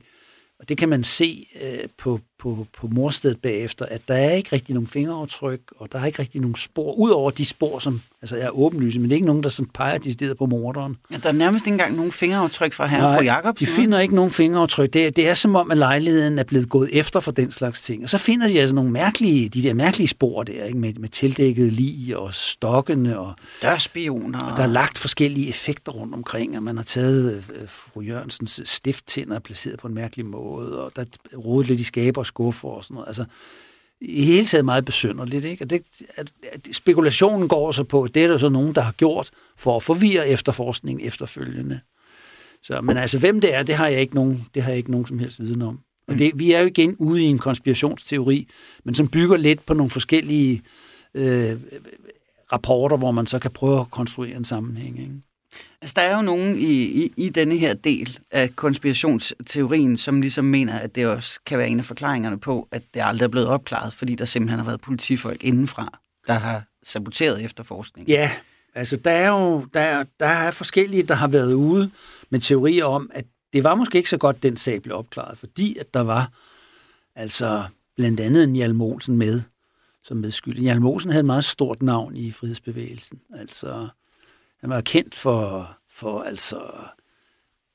og 0.60 0.70
det 0.70 0.78
kan 0.78 0.90
man 0.90 1.04
se 1.04 1.48
øh, 1.62 1.90
på, 1.98 2.20
på, 2.40 2.68
på 2.78 2.88
morstedet 2.88 3.42
bagefter, 3.42 3.86
at 3.86 4.02
der 4.08 4.14
er 4.14 4.32
ikke 4.32 4.50
rigtig 4.54 4.74
nogen 4.74 4.88
fingeraftryk, 4.88 5.60
og 5.78 5.92
der 5.92 6.00
er 6.00 6.06
ikke 6.06 6.22
rigtig 6.22 6.42
nogen 6.42 6.56
spor, 6.56 6.94
udover 6.94 7.32
de 7.32 7.46
spor, 7.46 7.80
som 7.80 8.02
altså 8.22 8.38
er 8.38 8.50
åbenlyse, 8.50 9.00
men 9.00 9.10
det 9.10 9.12
er 9.12 9.16
ikke 9.16 9.28
nogen, 9.28 9.44
der 9.44 9.50
sådan 9.50 9.70
peger 9.74 9.98
de 9.98 10.14
steder 10.14 10.36
på 10.36 10.46
morderen. 10.46 10.98
Ja, 11.12 11.18
der 11.18 11.30
er 11.30 11.34
nærmest 11.34 11.68
ikke 11.68 11.74
engang 11.74 11.96
nogen 11.96 12.12
fingeraftryk 12.12 12.74
fra 12.74 12.86
herre 12.86 13.08
og 13.08 13.16
fru 13.16 13.24
Jacob. 13.24 13.60
de 13.60 13.66
finder 13.66 14.00
ikke 14.00 14.16
nogen 14.16 14.32
fingeraftryk. 14.32 14.94
Det, 14.94 15.16
det 15.16 15.30
er 15.30 15.34
som 15.34 15.56
om, 15.56 15.72
at 15.72 15.78
lejligheden 15.78 16.40
er 16.40 16.44
blevet 16.44 16.70
gået 16.70 16.90
efter 16.94 17.20
for 17.20 17.32
den 17.32 17.52
slags 17.52 17.82
ting. 17.82 18.04
Og 18.04 18.10
så 18.10 18.18
finder 18.18 18.48
de 18.48 18.60
altså 18.60 18.76
nogle 18.76 18.92
mærkelige, 18.92 19.50
de 19.50 19.64
der 19.64 19.74
mærkelige 19.74 20.08
spor 20.08 20.44
der, 20.44 20.64
ikke? 20.64 20.78
Med, 20.78 20.94
med 20.94 21.10
tildækket 21.10 21.74
lig 21.74 22.18
og 22.18 22.34
stokkene. 22.34 23.20
Og, 23.20 23.34
Dørspioner. 23.62 24.40
Og 24.40 24.58
der 24.58 24.64
er 24.64 24.68
lagt 24.68 24.98
forskellige 24.98 25.50
effekter 25.50 25.92
rundt 25.92 26.14
omkring, 26.14 26.58
og 26.58 26.64
man 26.64 26.78
har 26.78 26.84
taget 26.84 27.44
øh, 27.56 27.68
fru 27.68 28.02
Jørgensens 28.02 28.62
stifttænder 28.66 29.40
placeret 29.40 29.80
på 29.80 29.88
en 29.88 29.94
mærkelig 29.94 30.26
måde, 30.26 30.84
og 30.86 30.92
der 30.96 31.02
er 31.02 31.38
rodet 31.38 31.68
lidt 31.68 31.80
i 31.80 31.84
skaber 31.84 32.24
skuffer 32.28 32.70
og 32.70 32.84
sådan 32.84 32.96
noget. 32.96 33.08
Altså, 33.08 33.26
i 34.02 34.24
hele 34.24 34.46
taget 34.46 34.66
meget 34.66 34.86
besynderligt. 34.86 35.46
Ikke? 35.46 35.64
Og 35.64 35.70
det, 35.70 35.82
at, 36.16 36.32
at 36.52 36.68
spekulationen 36.72 37.48
går 37.48 37.72
så 37.72 37.84
på, 37.84 38.04
at 38.04 38.16
det 38.16 38.24
er 38.24 38.28
der 38.28 38.38
så 38.38 38.50
nogen, 38.50 38.76
der 38.76 38.82
har 38.82 38.92
gjort 38.92 39.32
for 39.58 39.76
at 39.76 39.84
forvirre 39.84 40.28
efterforskningen 40.28 41.08
efterfølgende. 41.08 41.80
Så, 42.64 42.82
men 42.82 42.98
altså, 42.98 43.20
hvem 43.20 43.42
det 43.42 43.56
er, 43.56 43.64
det 43.64 43.76
har 43.76 43.88
jeg 43.88 44.02
ikke 44.02 44.16
nogen, 44.16 44.48
det 44.56 44.64
har 44.64 44.70
jeg 44.70 44.78
ikke 44.78 44.92
nogen 44.92 45.08
som 45.08 45.20
helst 45.20 45.40
viden 45.40 45.62
om. 45.62 45.80
Og 46.08 46.14
mm. 46.14 46.18
det, 46.18 46.32
vi 46.36 46.52
er 46.52 46.60
jo 46.60 46.68
igen 46.68 46.96
ude 46.96 47.22
i 47.22 47.26
en 47.26 47.38
konspirationsteori, 47.38 48.48
men 48.84 48.96
som 48.96 49.08
bygger 49.08 49.38
lidt 49.38 49.66
på 49.66 49.74
nogle 49.74 49.90
forskellige 49.90 50.62
øh, 51.14 51.58
rapporter, 52.52 52.98
hvor 52.98 53.12
man 53.12 53.28
så 53.28 53.40
kan 53.40 53.52
prøve 53.52 53.80
at 53.80 53.92
konstruere 53.92 54.38
en 54.38 54.46
sammenhæng. 54.46 55.00
Ikke? 55.00 55.14
Altså, 55.82 55.94
der 55.96 56.02
er 56.02 56.16
jo 56.16 56.22
nogen 56.22 56.58
i, 56.58 56.72
i, 56.72 57.14
i 57.18 57.30
denne 57.30 57.58
her 57.58 57.74
del 57.74 58.20
af 58.32 58.56
konspirationsteorien, 58.56 59.98
som 59.98 60.22
ligesom 60.22 60.46
mener, 60.46 60.80
at 60.80 60.96
det 60.96 61.08
også 61.08 61.40
kan 61.46 61.58
være 61.58 61.70
en 61.70 61.80
af 61.80 61.86
forklaringerne 61.86 62.40
på, 62.40 62.68
at 62.72 62.84
det 62.94 63.02
aldrig 63.04 63.26
er 63.26 63.30
blevet 63.30 63.48
opklaret, 63.48 63.94
fordi 63.94 64.16
der 64.16 64.26
simpelthen 64.26 64.60
har 64.60 64.66
været 64.66 64.82
politifolk 64.82 65.44
indenfra, 65.44 66.00
der 66.28 66.34
har 66.34 66.64
saboteret 66.84 67.44
efterforskningen. 67.44 68.12
Ja, 68.12 68.32
altså 68.76 68.98
der 68.98 69.12
er 69.12 69.28
jo 69.30 69.66
der, 69.74 70.04
der 70.20 70.26
er 70.26 70.52
forskellige, 70.52 71.04
der 71.04 71.14
har 71.14 71.28
været 71.28 71.54
ude 71.54 71.92
med 72.30 72.40
teorier 72.40 72.86
om, 72.86 73.10
at 73.14 73.26
det 73.54 73.64
var 73.64 73.76
måske 73.76 73.98
ikke 73.98 74.10
så 74.10 74.18
godt, 74.18 74.44
den 74.44 74.58
sag 74.58 74.82
blev 74.82 74.98
opklaret, 74.98 75.38
fordi 75.38 75.78
at 75.78 75.94
der 75.94 76.02
var 76.02 76.32
altså 77.16 77.64
blandt 77.96 78.20
andet 78.20 78.44
en 78.44 78.56
Hjalm 78.56 78.82
Olsen 78.82 79.18
med 79.18 79.42
som 80.04 80.18
medskyldig. 80.18 80.64
Hjalm 80.64 80.86
Olsen 80.86 81.12
havde 81.12 81.20
et 81.20 81.26
meget 81.26 81.46
stort 81.46 81.82
navn 81.82 82.16
i 82.16 82.32
frihedsbevægelsen. 82.32 83.20
Altså, 83.34 83.88
han 84.60 84.70
var 84.70 84.82
kendt 84.82 85.16
for, 85.16 85.72
for 85.90 86.22
altså 86.22 86.62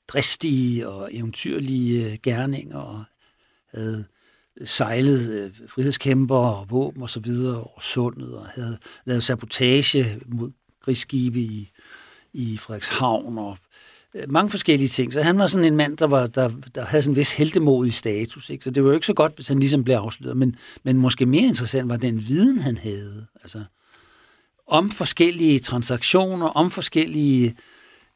dristige 0.08 0.88
og 0.88 1.08
eventyrlige 1.12 2.12
øh, 2.12 2.18
gerninger, 2.22 2.78
og 2.78 3.04
havde 3.74 4.04
sejlet 4.64 5.32
øh, 5.32 5.68
frihedskæmper 5.68 6.36
og 6.36 6.70
våben 6.70 7.02
og 7.02 7.10
så 7.10 7.20
videre 7.20 7.56
over 7.56 7.80
sundet, 7.80 8.34
og 8.34 8.46
havde 8.46 8.78
lavet 9.04 9.24
sabotage 9.24 10.20
mod 10.26 10.50
krigsskibe 10.80 11.40
i, 11.40 11.70
i 12.32 12.56
Frederikshavn, 12.56 13.38
og 13.38 13.58
øh, 14.14 14.30
mange 14.30 14.50
forskellige 14.50 14.88
ting. 14.88 15.12
Så 15.12 15.22
han 15.22 15.38
var 15.38 15.46
sådan 15.46 15.64
en 15.64 15.76
mand, 15.76 15.96
der, 15.96 16.06
var, 16.06 16.26
der, 16.26 16.50
der 16.74 16.84
havde 16.84 17.02
sådan 17.02 17.12
en 17.12 17.16
vis 17.16 17.32
heldemodig 17.32 17.94
status. 17.94 18.50
Ikke? 18.50 18.64
Så 18.64 18.70
det 18.70 18.82
var 18.82 18.88
jo 18.88 18.94
ikke 18.94 19.06
så 19.06 19.14
godt, 19.14 19.34
hvis 19.34 19.48
han 19.48 19.60
ligesom 19.60 19.84
blev 19.84 19.94
afsløret. 19.94 20.36
Men, 20.36 20.56
men 20.82 20.98
måske 20.98 21.26
mere 21.26 21.48
interessant 21.48 21.88
var 21.88 21.96
den 21.96 22.28
viden, 22.28 22.58
han 22.58 22.78
havde. 22.78 23.26
Altså, 23.42 23.64
om 24.66 24.90
forskellige 24.90 25.58
transaktioner, 25.58 26.46
om 26.46 26.70
forskellige 26.70 27.56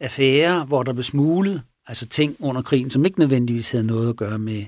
affærer, 0.00 0.64
hvor 0.64 0.82
der 0.82 0.92
blev 0.92 1.02
smuglet, 1.02 1.62
altså 1.86 2.06
ting 2.06 2.36
under 2.40 2.62
krigen, 2.62 2.90
som 2.90 3.04
ikke 3.04 3.18
nødvendigvis 3.18 3.70
havde 3.70 3.86
noget 3.86 4.08
at 4.08 4.16
gøre 4.16 4.38
med, 4.38 4.64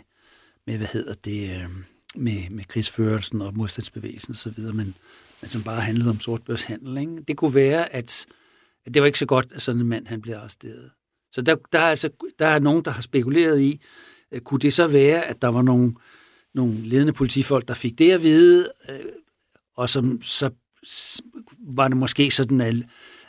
med 0.67 0.77
hvad 0.77 0.87
hedder 0.87 1.15
det, 1.25 1.51
øh, 1.51 1.69
med, 2.17 2.51
med 2.51 2.65
krigsførelsen 2.65 3.43
og 3.43 3.57
modstandsbevægelsen 3.57 4.33
osv., 4.33 4.61
men, 4.61 4.95
men 5.41 5.49
som 5.49 5.63
bare 5.63 5.81
handlede 5.81 6.11
om 6.11 6.21
sortbørshandel. 6.21 6.99
Ikke? 6.99 7.23
Det 7.29 7.37
kunne 7.37 7.55
være, 7.55 7.95
at, 7.95 8.27
at 8.87 8.95
det 8.95 9.03
var 9.03 9.07
ikke 9.07 9.19
så 9.19 9.27
godt, 9.27 9.47
at 9.55 9.63
sådan 9.63 9.81
en 9.81 9.87
mand 9.89 10.07
han 10.07 10.21
blev 10.21 10.35
arresteret. 10.35 10.91
Så 11.33 11.43
der, 11.43 11.57
der, 11.73 11.79
er 11.79 11.91
altså, 11.91 12.11
der 12.39 12.47
er 12.47 12.59
nogen, 12.59 12.85
der 12.85 12.91
har 12.91 13.03
spekuleret 13.03 13.61
i, 13.61 13.81
øh, 14.33 14.41
kunne 14.41 14.61
det 14.61 14.75
så 14.75 14.87
være, 14.87 15.25
at 15.25 15.43
der 15.43 15.49
var 15.49 15.63
nogle, 15.63 15.95
nogle 16.55 16.75
ledende 16.75 17.13
politifolk, 17.13 17.69
der 17.69 17.75
fik 17.75 17.99
det 17.99 18.11
at 18.11 18.23
vide, 18.23 18.69
øh, 18.91 18.97
og 19.77 19.89
som 19.89 20.23
så 20.23 20.51
var 21.61 21.89
det 21.89 21.97
måske 21.97 22.31
sådan, 22.31 22.61
at, 22.61 22.75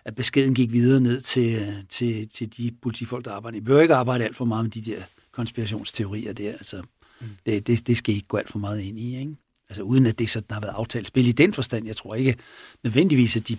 at 0.06 0.16
beskeden 0.16 0.54
gik 0.54 0.72
videre 0.72 1.02
ned 1.02 1.22
til, 1.22 1.86
til, 1.90 2.28
til 2.28 2.58
de 2.58 2.72
politifolk, 2.82 3.26
der 3.26 3.32
arbejder. 3.32 3.58
I 3.58 3.62
behøver 3.62 3.82
ikke 3.82 3.96
arbejde 3.96 4.24
alt 4.24 4.36
for 4.36 4.46
meget 4.46 4.66
med 4.66 4.72
de 4.72 4.92
der 4.92 5.02
konspirationsteorier 5.32 6.34
der. 6.34 6.52
Altså, 6.52 6.82
mm. 7.22 7.28
det, 7.46 7.68
det, 7.68 7.88
det 7.88 7.98
skal 7.98 8.16
ikke 8.16 8.28
gå 8.28 8.38
alt 8.38 8.50
for 8.50 8.60
meget 8.60 8.82
ind 8.82 9.00
i. 9.00 9.20
Ikke? 9.20 9.36
Altså 9.70 9.82
uden 9.84 10.06
at 10.06 10.20
det 10.20 10.30
sådan 10.30 10.48
har 10.52 10.62
været 10.62 10.74
aftalt 10.74 11.08
spil 11.08 11.28
i 11.28 11.32
den 11.32 11.54
forstand. 11.54 11.88
Jeg 11.88 11.96
tror 11.96 12.16
ikke 12.16 12.36
nødvendigvis, 12.84 13.36
at 13.38 13.48
de 13.48 13.58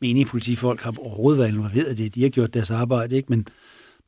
menige 0.00 0.26
politifolk 0.26 0.80
har 0.80 0.94
overhovedet 0.98 1.38
været 1.38 1.48
involveret 1.48 1.98
i 1.98 2.02
det. 2.02 2.14
De 2.14 2.22
har 2.22 2.28
gjort 2.28 2.54
deres 2.54 2.70
arbejde, 2.70 3.16
ikke? 3.16 3.26
Men, 3.28 3.46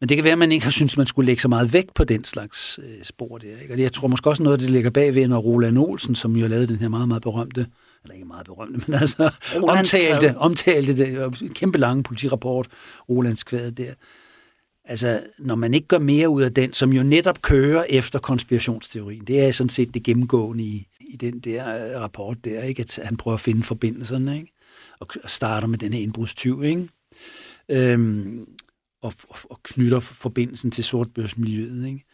men 0.00 0.08
det 0.08 0.16
kan 0.16 0.24
være, 0.24 0.32
at 0.32 0.38
man 0.38 0.52
ikke 0.52 0.64
har 0.64 0.70
syntes, 0.70 0.96
man 0.96 1.06
skulle 1.06 1.26
lægge 1.26 1.42
så 1.42 1.48
meget 1.48 1.72
vægt 1.72 1.94
på 1.94 2.04
den 2.04 2.24
slags 2.24 2.80
øh, 2.82 3.02
spor 3.02 3.38
der. 3.38 3.60
Ikke? 3.62 3.74
Og 3.74 3.80
jeg 3.80 3.92
tror 3.92 4.08
måske 4.08 4.30
også 4.30 4.42
noget, 4.42 4.60
det 4.60 4.70
ligger 4.70 4.90
bagved, 4.90 5.28
når 5.28 5.38
Roland 5.38 5.78
Olsen, 5.78 6.14
som 6.14 6.36
jo 6.36 6.46
lavede 6.46 6.66
den 6.66 6.76
her 6.76 6.88
meget, 6.88 7.08
meget 7.08 7.22
berømte 7.22 7.66
eller 8.04 8.14
ikke 8.14 8.26
meget 8.26 8.46
berømte, 8.46 8.80
men 8.86 8.94
altså 9.00 9.30
omtalte, 9.62 10.38
omtalte 10.38 10.96
det, 10.96 11.54
kæmpe 11.54 11.78
lange 11.78 12.02
politirapport, 12.02 12.68
Rolands 13.08 13.44
Kvad 13.44 13.72
der. 13.72 13.94
Altså, 14.84 15.22
når 15.38 15.54
man 15.54 15.74
ikke 15.74 15.86
gør 15.86 15.98
mere 15.98 16.28
ud 16.28 16.42
af 16.42 16.54
den, 16.54 16.72
som 16.72 16.92
jo 16.92 17.02
netop 17.02 17.42
kører 17.42 17.84
efter 17.88 18.18
konspirationsteorien, 18.18 19.24
det 19.24 19.42
er 19.42 19.52
sådan 19.52 19.68
set 19.68 19.94
det 19.94 20.02
gennemgående 20.02 20.64
i, 20.64 20.86
i 21.00 21.16
den 21.16 21.40
der 21.40 21.94
uh, 21.96 22.02
rapport 22.02 22.44
der, 22.44 22.62
ikke? 22.62 22.82
at 22.82 23.00
han 23.04 23.16
prøver 23.16 23.34
at 23.34 23.40
finde 23.40 23.62
forbindelserne, 23.62 24.36
ikke? 24.36 24.52
og 25.00 25.06
starter 25.26 25.66
med 25.66 25.78
den 25.78 25.92
her 25.92 26.00
indbrudstyv, 26.00 26.62
ikke? 26.64 26.88
Øhm, 27.68 28.46
og, 29.02 29.12
og, 29.28 29.36
og 29.50 29.60
knytter 29.62 30.00
forbindelsen 30.00 30.70
til 30.70 30.84
sortbørsmiljøet. 30.84 31.86
Ikke? 31.86 32.04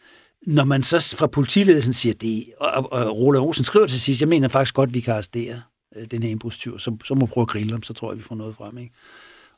Når 0.47 0.63
man 0.63 0.83
så 0.83 1.15
fra 1.17 1.27
politiledelsen 1.27 1.93
siger 1.93 2.13
det, 2.13 2.45
og, 2.59 2.91
og 2.91 3.17
Roland 3.17 3.43
Olsen 3.45 3.63
skriver 3.63 3.87
til 3.87 4.01
sidst, 4.01 4.21
jeg 4.21 4.29
mener 4.29 4.47
faktisk 4.47 4.75
godt, 4.75 4.93
vi 4.93 4.99
kan 4.99 5.13
arrestere 5.13 5.61
øh, 5.95 6.07
den 6.11 6.23
her 6.23 6.29
indbrudstyv, 6.29 6.79
så, 6.79 6.97
så 7.03 7.15
må 7.15 7.25
prøve 7.25 7.43
at 7.43 7.47
grille 7.47 7.73
dem, 7.73 7.83
så 7.83 7.93
tror 7.93 8.11
jeg, 8.11 8.17
vi 8.17 8.23
får 8.23 8.35
noget 8.35 8.55
frem. 8.55 8.77
Ikke? 8.77 8.93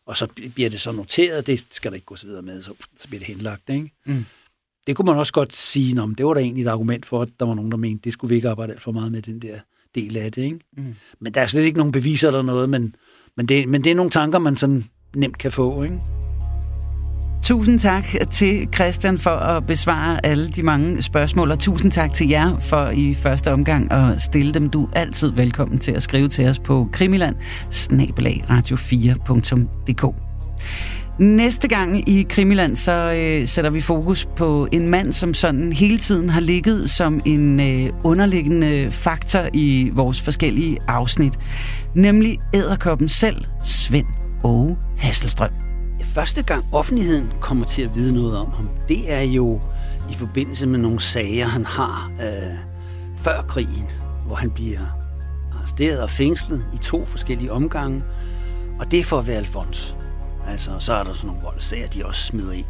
Og 0.05 0.17
så 0.17 0.27
bliver 0.55 0.69
det 0.69 0.81
så 0.81 0.91
noteret, 0.91 1.47
det 1.47 1.65
skal 1.71 1.91
der 1.91 1.95
ikke 1.95 2.05
gå 2.05 2.15
så 2.15 2.27
videre 2.27 2.41
med, 2.41 2.61
så, 2.61 2.73
så 2.97 3.07
bliver 3.07 3.19
det 3.19 3.27
henlagt. 3.27 3.69
Ikke? 3.69 3.91
Mm. 4.05 4.25
Det 4.88 4.95
kunne 4.95 5.05
man 5.05 5.17
også 5.17 5.34
godt 5.34 5.53
sige, 5.53 6.01
om 6.01 6.15
det 6.15 6.25
var 6.25 6.34
da 6.34 6.39
egentlig 6.39 6.63
et 6.63 6.69
argument 6.69 7.05
for, 7.05 7.21
at 7.21 7.29
der 7.39 7.45
var 7.45 7.53
nogen, 7.53 7.71
der 7.71 7.77
mente, 7.77 8.03
det 8.03 8.13
skulle 8.13 8.29
vi 8.29 8.36
ikke 8.36 8.49
arbejde 8.49 8.73
alt 8.73 8.81
for 8.81 8.91
meget 8.91 9.11
med 9.11 9.21
den 9.21 9.39
der 9.39 9.59
del 9.95 10.17
af 10.17 10.31
det. 10.31 10.41
Ikke? 10.43 10.59
Mm. 10.77 10.95
Men 11.19 11.34
der 11.34 11.41
er 11.41 11.47
slet 11.47 11.63
ikke 11.63 11.77
nogen 11.77 11.91
beviser 11.91 12.27
eller 12.27 12.41
noget, 12.41 12.69
men, 12.69 12.95
men, 13.36 13.45
det, 13.45 13.69
men 13.69 13.84
det 13.84 13.91
er 13.91 13.95
nogle 13.95 14.11
tanker, 14.11 14.39
man 14.39 14.57
sådan 14.57 14.84
nemt 15.15 15.38
kan 15.38 15.51
få. 15.51 15.84
Ikke? 15.84 16.22
Tusind 17.43 17.79
tak 17.79 18.05
til 18.31 18.67
Christian 18.75 19.17
for 19.17 19.29
at 19.29 19.67
besvare 19.67 20.25
alle 20.25 20.49
de 20.49 20.63
mange 20.63 21.01
spørgsmål, 21.01 21.51
og 21.51 21.59
tusind 21.59 21.91
tak 21.91 22.13
til 22.13 22.29
jer 22.29 22.59
for 22.59 22.89
i 22.89 23.13
første 23.13 23.51
omgang 23.51 23.91
at 23.91 24.21
stille 24.21 24.53
dem. 24.53 24.69
Du 24.69 24.85
er 24.85 24.99
altid 24.99 25.31
velkommen 25.31 25.79
til 25.79 25.91
at 25.91 26.03
skrive 26.03 26.27
til 26.27 26.47
os 26.47 26.59
på 26.59 26.89
krimiland 26.91 27.35
radio4.dk. 28.49 30.15
Næste 31.19 31.67
gang 31.67 32.09
i 32.09 32.25
Krimiland, 32.29 32.75
så 32.75 32.91
øh, 32.91 33.47
sætter 33.47 33.69
vi 33.69 33.81
fokus 33.81 34.27
på 34.35 34.67
en 34.71 34.87
mand, 34.87 35.13
som 35.13 35.33
sådan 35.33 35.73
hele 35.73 35.97
tiden 35.97 36.29
har 36.29 36.41
ligget 36.41 36.89
som 36.89 37.21
en 37.25 37.59
øh, 37.59 37.89
underliggende 38.03 38.91
faktor 38.91 39.47
i 39.53 39.91
vores 39.93 40.21
forskellige 40.21 40.77
afsnit. 40.87 41.39
Nemlig 41.95 42.39
æderkoppen 42.53 43.09
selv, 43.09 43.45
Svend 43.63 44.07
Åge 44.43 44.77
Hasselstrøm 44.97 45.72
første 46.14 46.43
gang 46.43 46.66
offentligheden 46.72 47.34
kommer 47.41 47.66
til 47.66 47.82
at 47.82 47.95
vide 47.95 48.14
noget 48.14 48.38
om 48.38 48.51
ham, 48.51 48.70
det 48.88 49.11
er 49.14 49.22
jo 49.22 49.61
i 50.11 50.14
forbindelse 50.14 50.68
med 50.68 50.80
nogle 50.80 50.99
sager, 50.99 51.45
han 51.45 51.66
har 51.66 52.11
øh, 52.22 52.57
før 53.16 53.41
krigen, 53.47 53.91
hvor 54.26 54.36
han 54.36 54.51
bliver 54.51 54.80
arresteret 55.57 56.01
og 56.01 56.09
fængslet 56.09 56.66
i 56.74 56.78
to 56.78 57.05
forskellige 57.05 57.51
omgange. 57.51 58.03
Og 58.80 58.91
det 58.91 58.99
er 58.99 59.03
for 59.03 59.20
at 59.20 59.28
være 59.28 59.38
Alfons. 59.38 59.95
Altså, 60.47 60.72
så 60.80 60.93
er 60.93 61.03
der 61.03 61.14
sådan 61.14 61.28
nogle 61.28 61.41
voldssager, 61.43 61.88
de 61.88 62.05
også 62.05 62.24
smider 62.24 62.51
ind. 62.51 62.66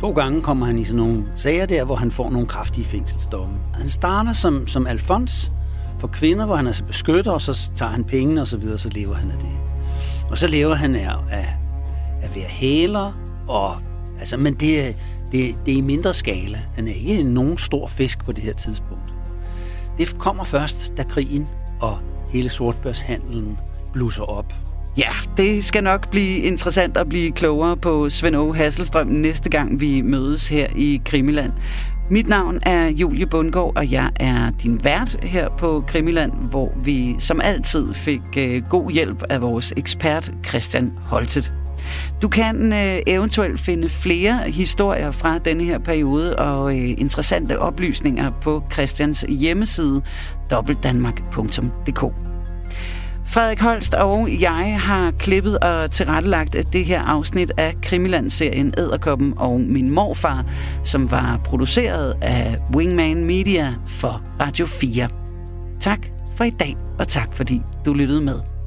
To 0.00 0.12
gange 0.12 0.42
kommer 0.42 0.66
han 0.66 0.78
i 0.78 0.84
sådan 0.84 0.96
nogle 0.96 1.24
sager 1.34 1.66
der, 1.66 1.84
hvor 1.84 1.96
han 1.96 2.10
får 2.10 2.30
nogle 2.30 2.46
kraftige 2.46 2.84
fængselsdomme. 2.84 3.56
Han 3.74 3.88
starter 3.88 4.32
som, 4.32 4.66
som 4.66 4.86
Alfons 4.86 5.52
for 5.98 6.08
kvinder, 6.08 6.46
hvor 6.46 6.56
han 6.56 6.66
altså 6.66 6.84
beskytter, 6.84 7.32
og 7.32 7.42
så 7.42 7.72
tager 7.74 7.92
han 7.92 8.04
pengene 8.04 8.40
og 8.40 8.46
så 8.46 8.56
videre, 8.56 8.78
så 8.78 8.88
lever 8.88 9.14
han 9.14 9.30
af 9.30 9.38
det. 9.38 9.58
Og 10.30 10.38
så 10.38 10.46
lever 10.46 10.74
han 10.74 10.94
af, 10.94 11.14
af, 11.30 11.56
at 12.22 12.36
være 12.36 12.48
hæler, 12.48 13.12
og, 13.48 13.76
altså, 14.18 14.36
men 14.36 14.54
det, 14.54 14.96
det, 15.32 15.54
det 15.66 15.74
er 15.74 15.78
i 15.78 15.80
mindre 15.80 16.14
skala. 16.14 16.58
Han 16.74 16.88
er 16.88 16.92
ikke 16.92 17.22
nogen 17.22 17.58
stor 17.58 17.86
fisk 17.86 18.24
på 18.24 18.32
det 18.32 18.44
her 18.44 18.52
tidspunkt. 18.52 19.14
Det 19.98 20.18
kommer 20.18 20.44
først, 20.44 20.96
da 20.96 21.02
krigen 21.02 21.48
og 21.80 21.98
hele 22.30 22.48
sortbørshandlen 22.48 23.58
blusser 23.92 24.22
op. 24.22 24.54
Ja, 24.98 25.10
det 25.36 25.64
skal 25.64 25.84
nok 25.84 26.10
blive 26.10 26.38
interessant 26.38 26.96
at 26.96 27.08
blive 27.08 27.32
klogere 27.32 27.76
på 27.76 28.10
Svend 28.10 28.36
Aage 28.36 28.56
Hasselstrøm 28.56 29.06
næste 29.06 29.48
gang 29.48 29.80
vi 29.80 30.00
mødes 30.00 30.48
her 30.48 30.66
i 30.76 31.00
Krimiland. 31.04 31.52
Mit 32.10 32.28
navn 32.28 32.58
er 32.62 32.88
Julie 32.88 33.26
Bundgaard, 33.26 33.72
og 33.76 33.92
jeg 33.92 34.10
er 34.16 34.50
din 34.62 34.84
vært 34.84 35.16
her 35.22 35.48
på 35.58 35.84
Krimiland, 35.86 36.32
hvor 36.32 36.72
vi 36.84 37.16
som 37.18 37.40
altid 37.44 37.94
fik 37.94 38.20
øh, 38.38 38.62
god 38.70 38.90
hjælp 38.90 39.22
af 39.30 39.42
vores 39.42 39.72
ekspert 39.76 40.32
Christian 40.46 40.92
Holtet. 41.04 41.52
Du 42.22 42.28
kan 42.28 42.72
øh, 42.72 42.98
eventuelt 43.06 43.60
finde 43.60 43.88
flere 43.88 44.38
historier 44.46 45.10
fra 45.10 45.38
denne 45.38 45.64
her 45.64 45.78
periode 45.78 46.36
og 46.36 46.78
øh, 46.78 46.90
interessante 46.98 47.58
oplysninger 47.58 48.30
på 48.40 48.62
Christians 48.72 49.24
hjemmeside 49.28 50.02
dobbeltdanmark.dk. 50.50 52.28
Frederik 53.28 53.60
Holst 53.60 53.94
og 53.94 54.28
jeg 54.40 54.80
har 54.80 55.10
klippet 55.10 55.58
og 55.58 55.90
tilrettelagt 55.90 56.56
det 56.72 56.84
her 56.84 57.02
afsnit 57.02 57.52
af 57.56 57.74
Krimiland-serien 57.82 58.74
Æderkoppen 58.78 59.34
og 59.36 59.60
min 59.60 59.90
morfar, 59.90 60.44
som 60.84 61.10
var 61.10 61.40
produceret 61.44 62.14
af 62.22 62.56
Wingman 62.74 63.24
Media 63.24 63.74
for 63.86 64.22
Radio 64.40 64.66
4. 64.66 65.08
Tak 65.80 65.98
for 66.36 66.44
i 66.44 66.50
dag, 66.50 66.76
og 66.98 67.08
tak 67.08 67.32
fordi 67.32 67.62
du 67.84 67.92
lyttede 67.92 68.20
med. 68.20 68.57